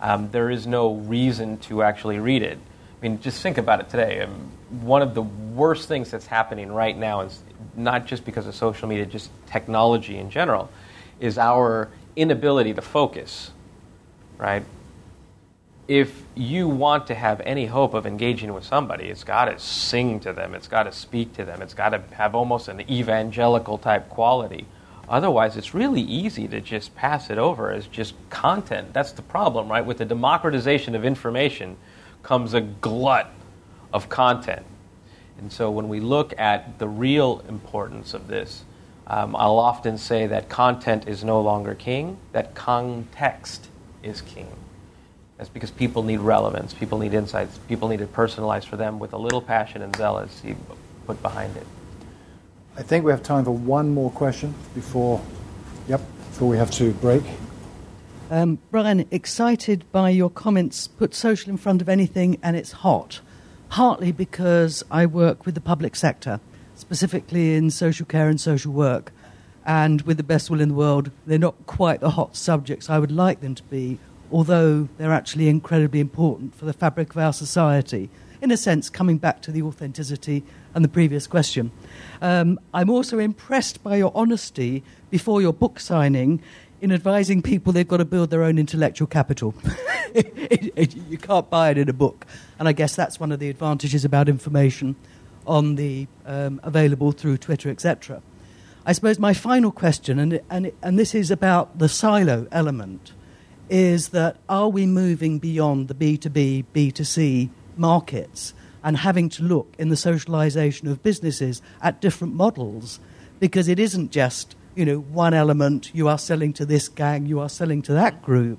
Um, 0.00 0.30
there 0.30 0.50
is 0.50 0.66
no 0.66 0.94
reason 0.94 1.58
to 1.58 1.82
actually 1.82 2.18
read 2.18 2.42
it. 2.42 2.58
I 2.58 3.02
mean, 3.02 3.20
just 3.20 3.42
think 3.42 3.58
about 3.58 3.80
it 3.80 3.90
today. 3.90 4.22
Um, 4.22 4.50
one 4.70 5.02
of 5.02 5.14
the 5.14 5.22
worst 5.22 5.86
things 5.86 6.10
that's 6.10 6.26
happening 6.26 6.72
right 6.72 6.96
now 6.96 7.20
is 7.20 7.40
not 7.76 8.06
just 8.06 8.24
because 8.24 8.46
of 8.46 8.54
social 8.54 8.88
media, 8.88 9.04
just 9.04 9.30
technology 9.46 10.16
in 10.16 10.30
general, 10.30 10.70
is 11.20 11.38
our 11.38 11.90
inability 12.16 12.72
to 12.74 12.82
focus, 12.82 13.50
right? 14.38 14.64
If 15.88 16.22
you 16.34 16.68
want 16.68 17.06
to 17.08 17.14
have 17.14 17.40
any 17.42 17.66
hope 17.66 17.94
of 17.94 18.06
engaging 18.06 18.52
with 18.52 18.64
somebody, 18.64 19.04
it's 19.04 19.22
got 19.22 19.44
to 19.44 19.58
sing 19.58 20.18
to 20.20 20.32
them, 20.32 20.54
it's 20.54 20.66
got 20.66 20.84
to 20.84 20.92
speak 20.92 21.34
to 21.34 21.44
them, 21.44 21.62
it's 21.62 21.74
got 21.74 21.90
to 21.90 22.02
have 22.14 22.34
almost 22.34 22.68
an 22.68 22.90
evangelical 22.90 23.78
type 23.78 24.08
quality. 24.08 24.66
Otherwise, 25.08 25.56
it's 25.56 25.72
really 25.72 26.00
easy 26.00 26.48
to 26.48 26.60
just 26.60 26.94
pass 26.96 27.30
it 27.30 27.38
over 27.38 27.70
as 27.70 27.86
just 27.86 28.14
content. 28.28 28.92
That's 28.92 29.12
the 29.12 29.22
problem, 29.22 29.68
right? 29.68 29.84
With 29.84 29.98
the 29.98 30.04
democratization 30.04 30.94
of 30.94 31.04
information 31.04 31.76
comes 32.22 32.54
a 32.54 32.60
glut 32.60 33.30
of 33.92 34.08
content. 34.08 34.66
And 35.38 35.52
so 35.52 35.70
when 35.70 35.88
we 35.88 36.00
look 36.00 36.34
at 36.38 36.78
the 36.78 36.88
real 36.88 37.44
importance 37.48 38.14
of 38.14 38.26
this, 38.26 38.64
um, 39.06 39.36
I'll 39.36 39.58
often 39.58 39.98
say 39.98 40.26
that 40.26 40.48
content 40.48 41.06
is 41.06 41.22
no 41.22 41.40
longer 41.40 41.74
king, 41.74 42.18
that 42.32 42.54
context 42.54 43.68
is 44.02 44.20
king. 44.20 44.48
That's 45.36 45.50
because 45.50 45.70
people 45.70 46.02
need 46.02 46.18
relevance, 46.18 46.74
people 46.74 46.98
need 46.98 47.14
insights, 47.14 47.58
people 47.68 47.88
need 47.88 48.00
it 48.00 48.12
personalized 48.12 48.66
for 48.66 48.76
them 48.76 48.98
with 48.98 49.12
a 49.12 49.18
little 49.18 49.42
passion 49.42 49.82
and 49.82 49.94
zealous 49.94 50.42
put 51.06 51.22
behind 51.22 51.56
it. 51.56 51.66
I 52.78 52.82
think 52.82 53.06
we 53.06 53.10
have 53.10 53.22
time 53.22 53.44
for 53.46 53.52
one 53.52 53.94
more 53.94 54.10
question 54.10 54.54
before, 54.74 55.22
yep, 55.88 56.00
before 56.28 56.48
we 56.48 56.58
have 56.58 56.70
to 56.72 56.92
break. 56.92 57.22
Um, 58.30 58.58
Brian, 58.70 59.06
excited 59.10 59.90
by 59.92 60.10
your 60.10 60.28
comments, 60.28 60.86
put 60.86 61.14
social 61.14 61.48
in 61.50 61.56
front 61.56 61.80
of 61.80 61.88
anything 61.88 62.38
and 62.42 62.54
it's 62.54 62.72
hot. 62.72 63.20
Partly 63.70 64.12
because 64.12 64.84
I 64.90 65.06
work 65.06 65.46
with 65.46 65.54
the 65.54 65.60
public 65.60 65.96
sector, 65.96 66.38
specifically 66.74 67.54
in 67.54 67.70
social 67.70 68.04
care 68.04 68.28
and 68.28 68.38
social 68.38 68.72
work. 68.72 69.10
And 69.64 70.02
with 70.02 70.18
the 70.18 70.22
best 70.22 70.50
will 70.50 70.60
in 70.60 70.68
the 70.68 70.74
world, 70.74 71.10
they're 71.26 71.38
not 71.38 71.66
quite 71.66 72.00
the 72.00 72.10
hot 72.10 72.36
subjects 72.36 72.90
I 72.90 72.98
would 72.98 73.10
like 73.10 73.40
them 73.40 73.54
to 73.54 73.62
be, 73.64 73.98
although 74.30 74.88
they're 74.98 75.14
actually 75.14 75.48
incredibly 75.48 76.00
important 76.00 76.54
for 76.54 76.66
the 76.66 76.74
fabric 76.74 77.10
of 77.10 77.18
our 77.18 77.32
society. 77.32 78.10
In 78.42 78.50
a 78.50 78.56
sense, 78.58 78.90
coming 78.90 79.16
back 79.16 79.40
to 79.42 79.50
the 79.50 79.62
authenticity 79.62 80.44
and 80.76 80.84
the 80.84 80.88
previous 80.88 81.26
question. 81.26 81.72
Um, 82.20 82.60
I'm 82.74 82.90
also 82.90 83.18
impressed 83.18 83.82
by 83.82 83.96
your 83.96 84.12
honesty 84.14 84.84
before 85.10 85.40
your 85.40 85.54
book 85.54 85.80
signing 85.80 86.42
in 86.82 86.92
advising 86.92 87.40
people 87.40 87.72
they've 87.72 87.88
got 87.88 87.96
to 87.96 88.04
build 88.04 88.28
their 88.28 88.42
own 88.42 88.58
intellectual 88.58 89.08
capital. 89.08 89.54
it, 90.14 90.72
it, 90.76 90.94
you 90.94 91.16
can't 91.16 91.48
buy 91.48 91.70
it 91.70 91.78
in 91.78 91.88
a 91.88 91.94
book. 91.94 92.26
And 92.58 92.68
I 92.68 92.72
guess 92.72 92.94
that's 92.94 93.18
one 93.18 93.32
of 93.32 93.38
the 93.38 93.48
advantages 93.48 94.04
about 94.04 94.28
information 94.28 94.96
on 95.46 95.76
the 95.76 96.08
um, 96.26 96.60
available 96.62 97.10
through 97.10 97.38
Twitter, 97.38 97.70
etc. 97.70 98.20
I 98.84 98.92
suppose 98.92 99.18
my 99.18 99.32
final 99.32 99.72
question, 99.72 100.18
and, 100.18 100.42
and, 100.50 100.72
and 100.82 100.98
this 100.98 101.14
is 101.14 101.30
about 101.30 101.78
the 101.78 101.88
silo 101.88 102.46
element, 102.52 103.12
is 103.70 104.08
that 104.08 104.36
are 104.46 104.68
we 104.68 104.84
moving 104.84 105.38
beyond 105.38 105.88
the 105.88 105.94
B2B, 105.94 106.66
B2C 106.74 107.48
markets 107.78 108.52
and 108.86 108.96
having 108.96 109.28
to 109.28 109.42
look 109.42 109.74
in 109.78 109.90
the 109.90 109.96
socialization 109.96 110.88
of 110.88 111.02
businesses 111.02 111.60
at 111.82 112.00
different 112.00 112.32
models? 112.32 113.00
Because 113.38 113.68
it 113.68 113.78
isn't 113.78 114.12
just 114.12 114.56
you 114.76 114.84
know, 114.84 114.98
one 114.98 115.34
element, 115.34 115.90
you 115.94 116.06
are 116.06 116.18
selling 116.18 116.52
to 116.52 116.66
this 116.66 116.88
gang, 116.88 117.26
you 117.26 117.40
are 117.40 117.48
selling 117.48 117.82
to 117.82 117.94
that 117.94 118.22
group, 118.22 118.58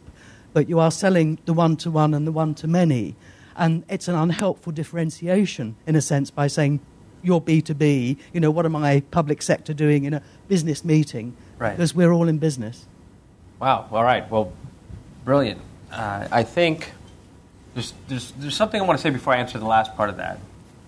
but 0.51 0.67
you 0.67 0.79
are 0.79 0.91
selling 0.91 1.37
the 1.45 1.53
one 1.53 1.77
to 1.77 1.91
one 1.91 2.13
and 2.13 2.27
the 2.27 2.31
one 2.31 2.55
to 2.55 2.67
many. 2.67 3.15
And 3.55 3.85
it's 3.87 4.07
an 4.07 4.15
unhelpful 4.15 4.73
differentiation, 4.73 5.75
in 5.85 5.95
a 5.95 6.01
sense, 6.01 6.31
by 6.31 6.47
saying 6.47 6.79
you're 7.21 7.39
B2B, 7.39 8.17
you 8.33 8.39
know, 8.39 8.51
what 8.51 8.65
am 8.65 8.75
I, 8.75 9.01
public 9.11 9.41
sector, 9.41 9.73
doing 9.73 10.05
in 10.05 10.15
a 10.15 10.23
business 10.47 10.83
meeting? 10.83 11.37
Right. 11.59 11.71
Because 11.71 11.93
we're 11.93 12.11
all 12.11 12.27
in 12.27 12.39
business. 12.39 12.87
Wow, 13.59 13.87
all 13.91 14.03
right. 14.03 14.29
Well, 14.29 14.51
brilliant. 15.23 15.61
Uh, 15.91 16.27
I 16.31 16.43
think 16.43 16.91
there's, 17.77 17.93
there's, 18.07 18.31
there's 18.31 18.55
something 18.55 18.81
I 18.81 18.83
want 18.83 18.97
to 18.97 19.03
say 19.03 19.11
before 19.11 19.33
I 19.33 19.37
answer 19.37 19.59
the 19.59 19.65
last 19.67 19.95
part 19.95 20.09
of 20.09 20.17
that. 20.17 20.39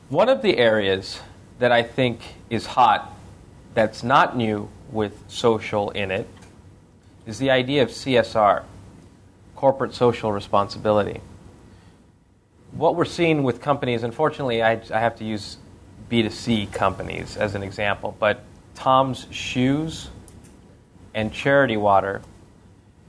One 0.10 0.28
of 0.28 0.42
the 0.42 0.58
areas 0.58 1.20
that 1.60 1.72
I 1.72 1.84
think 1.84 2.20
is 2.50 2.66
hot 2.66 3.14
that's 3.76 4.02
not 4.02 4.36
new 4.36 4.70
with 4.92 5.24
social 5.28 5.92
in 5.92 6.10
it 6.10 6.28
is 7.28 7.38
the 7.38 7.52
idea 7.52 7.84
of 7.84 7.90
CSR, 7.90 8.64
corporate 9.56 9.94
social 9.94 10.32
responsibility. 10.32 11.22
What 12.72 12.96
we're 12.96 13.06
seeing 13.06 13.44
with 13.44 13.62
companies, 13.62 14.02
unfortunately, 14.02 14.64
I, 14.64 14.82
I 14.92 15.00
have 15.00 15.16
to 15.18 15.24
use 15.24 15.58
B2C 16.10 16.74
companies 16.74 17.38
as 17.38 17.54
an 17.54 17.62
example, 17.62 18.18
but 18.20 18.42
Tom's 18.74 19.28
Shoes 19.30 20.10
and 21.14 21.32
Charity 21.32 21.78
Water 21.78 22.24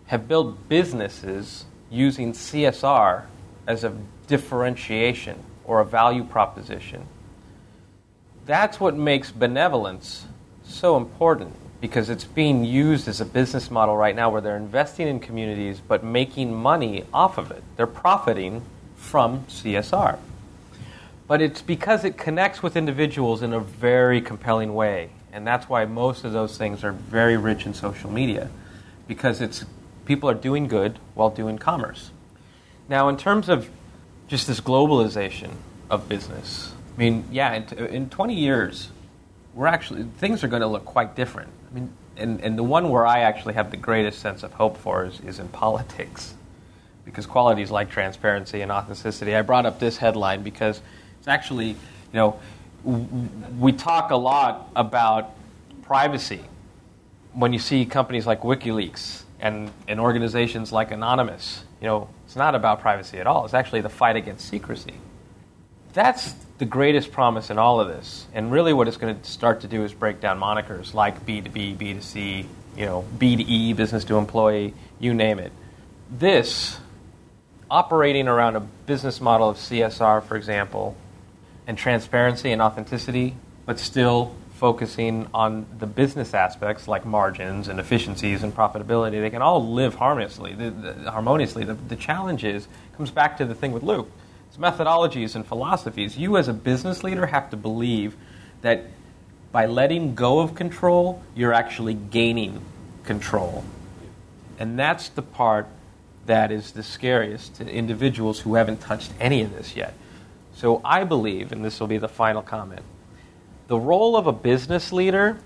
have 0.08 0.28
built 0.28 0.68
businesses 0.68 1.64
using 1.90 2.34
CSR 2.34 3.24
as 3.70 3.84
a 3.84 3.96
differentiation 4.26 5.38
or 5.64 5.80
a 5.80 5.84
value 5.84 6.24
proposition. 6.24 7.06
That's 8.46 8.80
what 8.80 8.96
makes 8.96 9.30
benevolence 9.30 10.26
so 10.64 10.96
important 10.96 11.54
because 11.80 12.10
it's 12.10 12.24
being 12.24 12.64
used 12.64 13.06
as 13.06 13.20
a 13.20 13.24
business 13.24 13.70
model 13.70 13.96
right 13.96 14.14
now 14.16 14.28
where 14.28 14.40
they're 14.40 14.56
investing 14.56 15.06
in 15.06 15.20
communities 15.20 15.80
but 15.86 16.02
making 16.02 16.52
money 16.52 17.04
off 17.14 17.38
of 17.38 17.52
it. 17.52 17.62
They're 17.76 17.86
profiting 17.86 18.62
from 18.96 19.44
CSR. 19.44 20.18
But 21.28 21.40
it's 21.40 21.62
because 21.62 22.04
it 22.04 22.18
connects 22.18 22.64
with 22.64 22.76
individuals 22.76 23.40
in 23.40 23.52
a 23.52 23.60
very 23.60 24.20
compelling 24.20 24.74
way. 24.74 25.10
And 25.32 25.46
that's 25.46 25.68
why 25.68 25.84
most 25.84 26.24
of 26.24 26.32
those 26.32 26.58
things 26.58 26.82
are 26.82 26.92
very 26.92 27.36
rich 27.36 27.66
in 27.66 27.72
social 27.72 28.10
media 28.10 28.50
because 29.06 29.40
it's 29.40 29.64
people 30.06 30.28
are 30.28 30.34
doing 30.34 30.66
good 30.66 30.98
while 31.14 31.30
doing 31.30 31.56
commerce. 31.56 32.10
Now, 32.90 33.08
in 33.08 33.16
terms 33.16 33.48
of 33.48 33.70
just 34.26 34.48
this 34.48 34.60
globalization 34.60 35.52
of 35.88 36.08
business, 36.08 36.72
I 36.96 36.98
mean, 36.98 37.24
yeah, 37.30 37.54
in, 37.54 37.86
in 37.86 38.10
20 38.10 38.34
years, 38.34 38.90
we're 39.54 39.68
actually 39.68 40.02
things 40.18 40.42
are 40.42 40.48
going 40.48 40.62
to 40.62 40.66
look 40.66 40.84
quite 40.84 41.14
different. 41.14 41.50
I 41.70 41.74
mean, 41.74 41.92
and, 42.16 42.40
and 42.40 42.58
the 42.58 42.64
one 42.64 42.88
where 42.90 43.06
I 43.06 43.20
actually 43.20 43.54
have 43.54 43.70
the 43.70 43.76
greatest 43.76 44.18
sense 44.18 44.42
of 44.42 44.52
hope 44.54 44.76
for 44.76 45.04
is, 45.04 45.20
is 45.20 45.38
in 45.38 45.46
politics, 45.64 46.34
because 47.04 47.26
qualities 47.26 47.70
like 47.70 47.90
transparency 47.90 48.60
and 48.60 48.72
authenticity. 48.72 49.36
I 49.36 49.42
brought 49.42 49.66
up 49.66 49.78
this 49.78 49.96
headline 49.96 50.42
because 50.42 50.80
it's 51.20 51.28
actually, 51.28 51.68
you 51.68 51.76
know, 52.12 52.40
we 52.82 53.70
talk 53.70 54.10
a 54.10 54.16
lot 54.16 54.68
about 54.74 55.30
privacy 55.82 56.40
when 57.34 57.52
you 57.52 57.60
see 57.60 57.86
companies 57.86 58.26
like 58.26 58.40
WikiLeaks 58.40 59.22
and, 59.38 59.70
and 59.86 60.00
organizations 60.00 60.72
like 60.72 60.90
Anonymous. 60.90 61.62
You 61.80 61.86
know, 61.86 62.08
it's 62.26 62.36
not 62.36 62.54
about 62.54 62.80
privacy 62.80 63.18
at 63.18 63.26
all. 63.26 63.44
It's 63.44 63.54
actually 63.54 63.80
the 63.80 63.88
fight 63.88 64.16
against 64.16 64.48
secrecy. 64.48 64.94
That's 65.92 66.34
the 66.58 66.66
greatest 66.66 67.10
promise 67.10 67.50
in 67.50 67.58
all 67.58 67.80
of 67.80 67.88
this. 67.88 68.26
And 68.34 68.52
really, 68.52 68.72
what 68.72 68.86
it's 68.86 68.98
going 68.98 69.18
to 69.18 69.24
start 69.28 69.62
to 69.62 69.68
do 69.68 69.82
is 69.82 69.92
break 69.92 70.20
down 70.20 70.38
monikers 70.38 70.94
like 70.94 71.24
B2B, 71.26 71.78
B2C, 71.78 72.46
you 72.76 72.86
know, 72.86 73.04
B2E, 73.18 73.74
business 73.74 74.04
to 74.04 74.16
employee, 74.16 74.74
you 74.98 75.14
name 75.14 75.38
it. 75.38 75.52
This, 76.10 76.78
operating 77.70 78.28
around 78.28 78.56
a 78.56 78.60
business 78.60 79.20
model 79.20 79.48
of 79.48 79.56
CSR, 79.56 80.22
for 80.24 80.36
example, 80.36 80.96
and 81.66 81.78
transparency 81.78 82.52
and 82.52 82.60
authenticity, 82.60 83.36
but 83.64 83.78
still 83.78 84.34
focusing 84.60 85.26
on 85.32 85.64
the 85.78 85.86
business 85.86 86.34
aspects 86.34 86.86
like 86.86 87.06
margins 87.06 87.66
and 87.66 87.80
efficiencies 87.80 88.42
and 88.42 88.54
profitability, 88.54 89.18
they 89.18 89.30
can 89.30 89.40
all 89.40 89.72
live 89.72 89.94
harmoniously. 89.94 90.52
The, 90.52 90.70
the, 90.70 91.10
harmoniously. 91.10 91.64
The, 91.64 91.72
the 91.72 91.96
challenge 91.96 92.44
is 92.44 92.68
comes 92.94 93.10
back 93.10 93.38
to 93.38 93.46
the 93.46 93.54
thing 93.54 93.72
with 93.72 93.82
Luke 93.82 94.10
It's 94.48 94.58
methodologies 94.58 95.34
and 95.34 95.46
philosophies. 95.46 96.18
You, 96.18 96.36
as 96.36 96.46
a 96.46 96.52
business 96.52 97.02
leader, 97.02 97.24
have 97.24 97.48
to 97.50 97.56
believe 97.56 98.18
that 98.60 98.84
by 99.50 99.64
letting 99.64 100.14
go 100.14 100.40
of 100.40 100.54
control, 100.54 101.22
you're 101.34 101.54
actually 101.54 101.94
gaining 101.94 102.60
control. 103.04 103.64
And 104.58 104.78
that's 104.78 105.08
the 105.08 105.22
part 105.22 105.68
that 106.26 106.52
is 106.52 106.72
the 106.72 106.82
scariest 106.82 107.54
to 107.54 107.66
individuals 107.66 108.40
who 108.40 108.56
haven't 108.56 108.82
touched 108.82 109.10
any 109.18 109.40
of 109.40 109.56
this 109.56 109.74
yet. 109.74 109.94
So 110.52 110.82
I 110.84 111.04
believe, 111.04 111.50
and 111.50 111.64
this 111.64 111.80
will 111.80 111.86
be 111.86 111.96
the 111.96 112.10
final 112.10 112.42
comment, 112.42 112.82
the 113.70 113.78
role 113.78 114.16
of 114.16 114.26
a 114.26 114.32
business 114.32 114.92
leader 114.92 115.38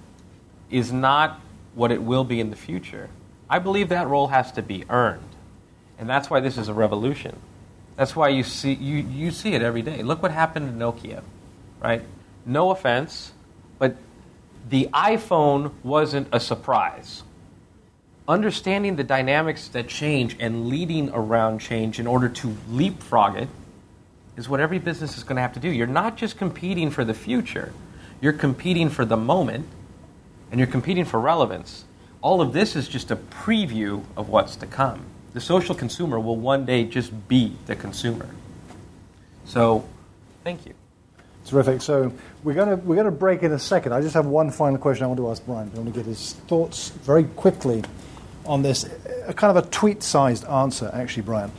is 0.71 0.91
not 0.91 1.43
what 1.75 1.93
it 1.93 2.03
will 2.03 2.25
be 2.25 2.41
in 2.41 2.49
the 2.49 2.57
future. 2.57 3.11
I 3.51 3.59
believe 3.59 3.91
that 3.91 4.09
role 4.09 4.29
has 4.29 4.51
to 4.53 4.63
be 4.63 4.87
earned. 4.89 5.29
And 5.99 6.09
that's 6.09 6.31
why 6.31 6.41
this 6.41 6.57
is 6.57 6.69
a 6.69 6.73
revolution. 6.73 7.37
That's 7.97 8.17
why 8.17 8.31
you 8.31 8.43
see, 8.43 8.73
you, 8.73 8.97
you 8.97 9.31
see 9.31 9.53
it 9.53 9.61
every 9.61 9.83
day. 9.83 10.03
Look 10.03 10.23
what 10.23 10.31
happened 10.31 10.69
to 10.69 10.85
Nokia, 10.85 11.23
right? 11.81 12.01
No 12.47 12.71
offense, 12.71 13.35
but 13.79 13.95
the 14.71 14.89
iPhone 14.95 15.73
wasn't 15.83 16.29
a 16.33 16.41
surprise. 16.41 17.25
Understanding 18.27 18.97
the 18.97 19.05
dynamics 19.05 19.69
that 19.69 19.87
change 19.87 20.35
and 20.41 20.69
leading 20.71 21.11
around 21.11 21.59
change 21.59 22.01
in 22.01 22.07
order 22.07 22.31
to 22.31 22.57
leapfrog 22.71 23.37
it 23.37 23.51
is 24.39 24.49
what 24.49 24.61
every 24.61 24.79
business 24.79 25.19
is 25.19 25.25
going 25.25 25.37
to 25.37 25.43
have 25.43 25.53
to 25.53 25.61
do. 25.61 25.69
You're 25.69 25.87
not 25.87 26.17
just 26.17 26.39
competing 26.39 26.91
for 26.91 27.05
the 27.05 27.13
future, 27.13 27.71
you're 28.25 28.33
competing 28.33 28.89
for 28.89 29.05
the 29.05 29.19
moment 29.19 29.67
and 30.51 30.59
you're 30.59 30.67
competing 30.67 31.05
for 31.05 31.21
relevance. 31.21 31.85
All 32.23 32.41
of 32.41 32.55
this 32.55 32.75
is 32.75 32.89
just 32.89 33.11
a 33.11 33.17
preview 33.17 34.03
of 34.17 34.31
what's 34.31 34.57
to 34.57 34.67
come. 34.67 35.05
The 35.35 35.43
social 35.43 35.75
consumer 35.75 36.19
will 36.19 36.37
one 36.37 36.65
day 36.65 36.85
just 36.85 37.29
be 37.29 37.55
the 37.67 37.77
consumer. 37.77 38.27
So, 39.45 39.87
thank 40.43 40.65
you. 40.65 40.73
Terrific. 41.45 41.83
So 41.83 42.15
we're 42.43 42.55
going 42.55 42.71
to 42.71 42.77
we're 42.77 42.95
going 42.95 43.05
to 43.05 43.11
break 43.11 43.43
in 43.43 43.53
a 43.53 43.59
second. 43.59 43.93
I 43.93 44.01
just 44.01 44.15
have 44.15 44.25
one 44.25 44.51
final 44.51 44.79
question 44.79 45.05
I 45.05 45.09
want 45.09 45.19
to 45.19 45.29
ask 45.29 45.45
Brian. 45.45 45.71
I 45.75 45.81
want 45.81 45.93
to 45.93 46.01
get 46.01 46.07
his 46.07 46.33
thoughts 46.49 46.89
very 46.89 47.25
quickly 47.25 47.85
on 48.47 48.63
this. 48.63 48.89
A 49.27 49.35
kind 49.35 49.55
of 49.55 49.67
a 49.67 49.69
tweet-sized 49.69 50.47
answer, 50.47 50.91
actually, 50.95 51.25
Brian. 51.25 51.53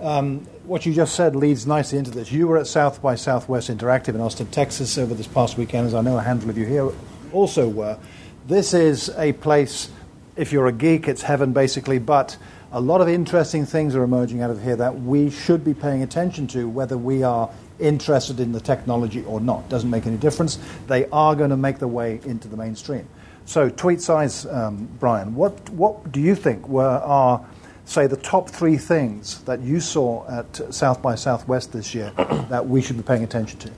Um, 0.00 0.46
what 0.64 0.86
you 0.86 0.94
just 0.94 1.14
said 1.14 1.34
leads 1.34 1.66
nicely 1.66 1.98
into 1.98 2.10
this. 2.10 2.30
You 2.30 2.46
were 2.46 2.58
at 2.58 2.66
South 2.66 3.02
by 3.02 3.14
Southwest 3.14 3.68
Interactive 3.68 4.14
in 4.14 4.20
Austin, 4.20 4.46
Texas, 4.46 4.96
over 4.96 5.14
this 5.14 5.26
past 5.26 5.58
weekend, 5.58 5.86
as 5.86 5.94
I 5.94 6.02
know 6.02 6.18
a 6.18 6.22
handful 6.22 6.50
of 6.50 6.58
you 6.58 6.66
here 6.66 6.90
also 7.32 7.68
were. 7.68 7.98
This 8.46 8.74
is 8.74 9.10
a 9.16 9.32
place. 9.32 9.90
If 10.36 10.52
you're 10.52 10.66
a 10.66 10.72
geek, 10.72 11.08
it's 11.08 11.22
heaven, 11.22 11.52
basically. 11.52 11.98
But 11.98 12.36
a 12.70 12.80
lot 12.80 13.00
of 13.00 13.08
interesting 13.08 13.66
things 13.66 13.94
are 13.94 14.02
emerging 14.02 14.40
out 14.40 14.50
of 14.50 14.62
here 14.62 14.76
that 14.76 15.02
we 15.02 15.30
should 15.30 15.64
be 15.64 15.74
paying 15.74 16.02
attention 16.02 16.46
to, 16.48 16.68
whether 16.68 16.96
we 16.96 17.22
are 17.22 17.50
interested 17.78 18.38
in 18.38 18.52
the 18.52 18.60
technology 18.60 19.24
or 19.24 19.40
not. 19.40 19.68
Doesn't 19.68 19.90
make 19.90 20.06
any 20.06 20.16
difference. 20.16 20.58
They 20.86 21.06
are 21.06 21.34
going 21.34 21.50
to 21.50 21.56
make 21.56 21.78
their 21.78 21.88
way 21.88 22.20
into 22.24 22.48
the 22.48 22.56
mainstream. 22.56 23.08
So, 23.44 23.68
tweet 23.68 24.00
size, 24.00 24.46
um, 24.46 24.88
Brian, 25.00 25.34
what, 25.34 25.68
what 25.70 26.12
do 26.12 26.20
you 26.20 26.36
think 26.36 26.68
were 26.68 26.84
our, 26.84 27.44
say, 27.84 28.06
the 28.06 28.16
top 28.16 28.48
three 28.48 28.76
things 28.76 29.40
that 29.42 29.60
you 29.60 29.80
saw 29.80 30.28
at 30.28 30.74
South 30.74 31.02
by 31.02 31.14
Southwest 31.14 31.72
this 31.72 31.94
year 31.94 32.12
that 32.48 32.68
we 32.68 32.82
should 32.82 32.96
be 32.96 33.02
paying 33.02 33.24
attention 33.24 33.58
to? 33.60 33.70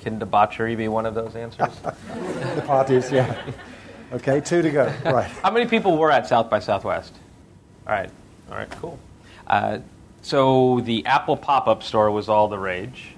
Can 0.00 0.18
debauchery 0.18 0.74
be 0.74 0.88
one 0.88 1.06
of 1.06 1.14
those 1.14 1.36
answers? 1.36 1.74
the 2.54 2.62
parties, 2.66 3.10
yeah. 3.10 3.40
Okay, 4.12 4.40
two 4.40 4.62
to 4.62 4.70
go. 4.70 4.92
Right. 5.04 5.30
How 5.42 5.50
many 5.50 5.66
people 5.66 5.96
were 5.96 6.10
at 6.10 6.26
South 6.26 6.50
by 6.50 6.58
Southwest? 6.58 7.14
All 7.86 7.92
right. 7.92 8.10
All 8.50 8.56
right, 8.56 8.70
cool. 8.70 8.98
Uh, 9.46 9.78
so 10.22 10.80
the 10.80 11.06
Apple 11.06 11.36
pop 11.36 11.66
up 11.68 11.82
store 11.82 12.10
was 12.10 12.28
all 12.28 12.48
the 12.48 12.58
rage. 12.58 13.14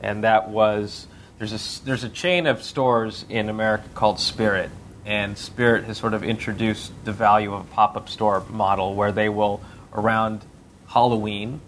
And 0.00 0.24
that 0.24 0.50
was 0.50 1.06
there's 1.38 1.52
a, 1.52 1.84
there's 1.84 2.04
a 2.04 2.08
chain 2.08 2.46
of 2.46 2.62
stores 2.62 3.24
in 3.28 3.48
America 3.48 3.84
called 3.94 4.18
Spirit. 4.18 4.70
And 5.06 5.38
Spirit 5.38 5.84
has 5.84 5.96
sort 5.96 6.14
of 6.14 6.24
introduced 6.24 6.92
the 7.04 7.12
value 7.12 7.54
of 7.54 7.60
a 7.60 7.68
pop 7.72 7.96
up 7.96 8.08
store 8.08 8.44
model 8.50 8.94
where 8.94 9.12
they 9.12 9.28
will, 9.28 9.62
around 9.94 10.44
Halloween, 10.88 11.60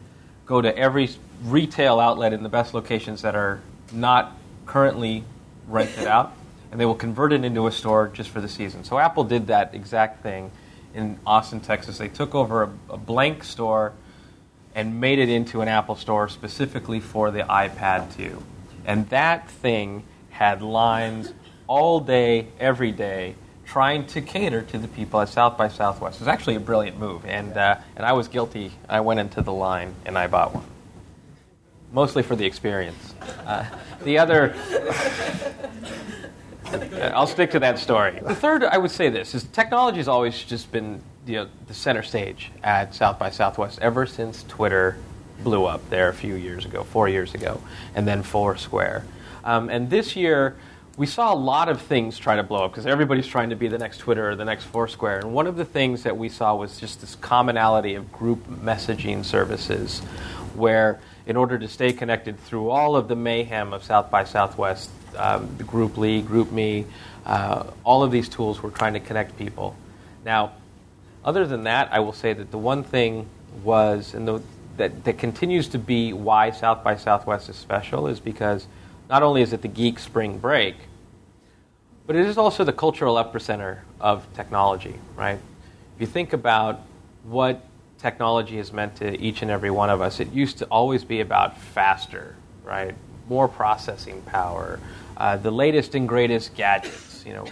go 0.45 0.61
to 0.61 0.77
every 0.77 1.09
retail 1.45 2.01
outlet 2.01 2.33
in 2.33 2.43
the 2.43 2.49
best 2.49 2.75
locations 2.75 3.23
that 3.23 3.37
are 3.37 3.61
not 3.93 4.37
currently 4.67 5.23
rented 5.69 6.07
out, 6.09 6.33
and 6.73 6.81
they 6.81 6.85
will 6.85 6.97
convert 6.97 7.33
it 7.33 7.45
into 7.45 7.69
a 7.69 7.73
store 7.73 8.09
just 8.09 8.29
for 8.31 8.41
the 8.41 8.49
season. 8.49 8.83
So 8.83 8.99
Apple 8.99 9.23
did 9.23 9.47
that 9.47 9.73
exact 9.73 10.23
thing 10.23 10.51
in 10.93 11.19
Austin, 11.25 11.61
Texas. 11.61 11.99
They 11.99 12.09
took 12.09 12.35
over 12.35 12.65
a, 12.65 12.71
a 12.91 12.97
blank 12.97 13.45
store 13.45 13.93
and 14.75 15.01
made 15.01 15.19
it 15.19 15.29
into 15.29 15.61
an 15.61 15.69
Apple 15.69 15.95
store 15.95 16.29
specifically 16.29 17.01
for 17.01 17.31
the 17.31 17.41
iPad 17.41 18.15
2. 18.17 18.43
And 18.85 19.09
that 19.11 19.49
thing 19.49 20.03
had 20.31 20.63
lines 20.63 21.33
all 21.69 22.01
day, 22.01 22.49
every 22.59 22.91
day, 22.91 23.35
trying 23.67 24.07
to 24.07 24.23
cater 24.23 24.63
to 24.63 24.79
the 24.79 24.89
people 24.89 25.21
at 25.21 25.29
South 25.29 25.57
by 25.59 25.69
Southwest. 25.69 26.17
It 26.17 26.23
was 26.23 26.29
actually 26.29 26.57
a 26.57 26.61
brilliant 26.61 26.99
move, 26.99 27.25
and, 27.27 27.57
uh, 27.57 27.77
and 27.95 28.05
I 28.05 28.15
was 28.15 28.27
guilty. 28.27 28.73
I 28.89 29.01
went 29.01 29.21
into 29.21 29.43
the 29.43 29.53
line 29.53 29.95
and 30.07 30.19
I 30.19 30.27
bought 30.27 30.55
one, 30.55 30.65
mostly 31.93 32.23
for 32.23 32.35
the 32.35 32.47
experience. 32.47 33.15
Uh, 33.47 33.67
the 34.03 34.19
other. 34.19 34.57
I'll 37.15 37.27
stick 37.27 37.51
to 37.53 37.61
that 37.61 37.79
story. 37.79 38.21
The 38.23 38.35
third, 38.35 38.63
I 38.63 38.77
would 38.77 38.91
say 38.91 39.09
this, 39.09 39.35
is 39.35 39.45
technology 39.45 39.99
has 39.99 40.09
always 40.09 40.43
just 40.43 40.71
been 40.71 41.01
you 41.27 41.37
know, 41.37 41.49
the 41.67 41.75
center 41.75 42.03
stage 42.03 42.51
at 42.63 42.95
South 42.95 43.19
by 43.19 43.31
Southwest 43.31 43.79
ever 43.81 44.07
since 44.07 44.45
Twitter 44.49 44.97
blew 45.43 45.65
up 45.65 45.89
there 45.89 46.09
a 46.09 46.15
few 46.15 46.35
years 46.35 46.65
ago, 46.65 46.85
four 46.85 47.09
years 47.09 47.35
ago, 47.35 47.63
and 47.95 48.07
then 48.07 48.23
Foursquare. 48.23 49.05
Um, 49.45 49.71
and 49.71 49.89
this 49.89 50.17
year, 50.17 50.57
we 50.99 51.07
saw 51.07 51.33
a 51.33 51.37
lot 51.37 51.69
of 51.69 51.81
things 51.81 52.19
try 52.19 52.35
to 52.35 52.43
blow 52.43 52.65
up 52.65 52.73
because 52.73 52.85
everybody's 52.85 53.27
trying 53.27 53.51
to 53.51 53.57
be 53.57 53.69
the 53.69 53.79
next 53.79 53.99
Twitter 53.99 54.31
or 54.31 54.35
the 54.35 54.45
next 54.45 54.65
Foursquare. 54.65 55.21
And 55.21 55.33
one 55.33 55.47
of 55.47 55.55
the 55.55 55.65
things 55.65 56.03
that 56.03 56.17
we 56.17 56.29
saw 56.29 56.57
was 56.57 56.81
just 56.81 57.01
this 57.01 57.15
commonality 57.15 57.95
of 57.95 58.13
group 58.13 58.45
messaging 58.49 59.25
services, 59.25 60.01
where 60.57 60.99
in 61.25 61.37
order 61.37 61.57
to 61.57 61.69
stay 61.69 61.93
connected 61.93 62.37
through 62.41 62.71
all 62.71 62.97
of 62.97 63.07
the 63.07 63.15
mayhem 63.15 63.73
of 63.73 63.85
South 63.85 64.11
by 64.11 64.25
Southwest, 64.25 64.91
um, 65.17 65.49
the 65.57 65.63
GroupLy, 65.63 66.25
GroupMe, 66.25 66.85
uh, 67.25 67.63
all 67.85 68.03
of 68.03 68.11
these 68.11 68.29
tools 68.29 68.61
were 68.61 68.71
trying 68.73 68.95
to 68.95 69.01
connect 69.01 69.39
people. 69.39 69.77
Now, 70.25 70.53
other 71.25 71.47
than 71.47 71.63
that, 71.63 71.93
I 71.93 72.01
will 72.01 72.13
say 72.13 72.33
that 72.33 72.51
the 72.51 72.59
one 72.59 72.83
thing 72.83 73.29
was, 73.63 74.15
and 74.15 74.27
the, 74.27 74.43
that, 74.79 75.05
that 75.05 75.17
continues 75.17 75.69
to 75.69 75.79
be 75.79 76.13
why 76.13 76.51
South 76.51 76.83
by 76.83 76.97
Southwest 76.97 77.49
is 77.49 77.55
special, 77.55 78.09
is 78.09 78.19
because 78.19 78.67
not 79.09 79.23
only 79.23 79.43
is 79.43 79.53
it 79.53 79.63
the 79.63 79.69
geek 79.69 80.01
spring 80.01 80.39
break, 80.39 80.75
but 82.09 82.17
it 82.17 82.25
is 82.25 82.39
also 82.39 82.65
the 82.65 82.73
cultural 82.73 83.17
epicenter 83.17 83.81
of 84.01 84.27
technology, 84.33 84.95
right? 85.15 85.39
If 85.95 86.01
you 86.01 86.07
think 86.07 86.33
about 86.33 86.81
what 87.25 87.63
technology 87.99 88.57
has 88.57 88.73
meant 88.73 88.97
to 88.97 89.21
each 89.21 89.43
and 89.43 89.51
every 89.51 89.71
one 89.71 89.91
of 89.91 90.01
us, 90.01 90.19
it 90.19 90.33
used 90.33 90.57
to 90.59 90.65
always 90.67 91.05
be 91.05 91.21
about 91.21 91.59
faster, 91.59 92.35
right? 92.65 92.95
More 93.29 93.47
processing 93.47 94.23
power, 94.23 94.81
uh, 95.19 95.37
the 95.37 95.51
latest 95.51 95.95
and 95.95 96.09
greatest 96.09 96.55
gadgets, 96.55 97.25
you 97.27 97.35
know. 97.35 97.45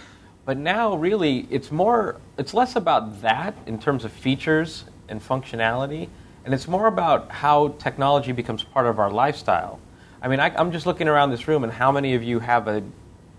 But 0.43 0.57
now, 0.57 0.95
really, 0.95 1.47
it's 1.51 1.71
more, 1.71 2.19
it's 2.39 2.55
less 2.55 2.75
about 2.75 3.21
that 3.21 3.53
in 3.67 3.77
terms 3.77 4.05
of 4.05 4.11
features 4.11 4.85
and 5.07 5.21
functionality, 5.21 6.09
and 6.45 6.53
it's 6.55 6.67
more 6.67 6.87
about 6.87 7.29
how 7.29 7.75
technology 7.77 8.31
becomes 8.31 8.63
part 8.63 8.87
of 8.87 8.97
our 8.97 9.11
lifestyle. 9.11 9.79
I 10.19 10.27
mean, 10.27 10.39
I, 10.39 10.49
I'm 10.55 10.71
just 10.71 10.87
looking 10.87 11.07
around 11.07 11.29
this 11.29 11.47
room, 11.47 11.63
and 11.63 11.71
how 11.71 11.91
many 11.91 12.15
of 12.15 12.23
you 12.23 12.39
have 12.39 12.67
an 12.67 12.91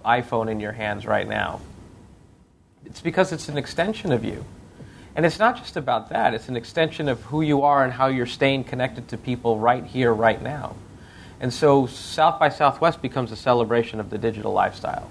iPhone 0.09 0.51
in 0.51 0.59
your 0.59 0.73
hands 0.73 1.07
right 1.07 1.29
now? 1.29 1.61
It's 2.87 3.01
because 3.01 3.33
it's 3.33 3.49
an 3.49 3.59
extension 3.59 4.11
of 4.11 4.25
you. 4.25 4.45
And 5.15 5.27
it's 5.27 5.39
not 5.39 5.57
just 5.57 5.77
about 5.77 6.11
that, 6.11 6.33
it's 6.33 6.49
an 6.49 6.57
extension 6.57 7.09
of 7.09 7.21
who 7.23 7.43
you 7.43 7.63
are 7.63 7.85
and 7.85 7.93
how 7.93 8.07
you're 8.07 8.27
staying 8.27 8.65
connected 8.65 9.09
to 9.09 9.19
people 9.19 9.59
right 9.59 9.85
here, 9.85 10.13
right 10.15 10.41
now. 10.41 10.77
And 11.41 11.53
so 11.53 11.87
South 11.87 12.39
by 12.39 12.49
Southwest 12.49 13.03
becomes 13.03 13.33
a 13.33 13.37
celebration 13.37 14.01
of 14.01 14.11
the 14.11 14.19
digital 14.19 14.53
lifestyle. 14.53 15.11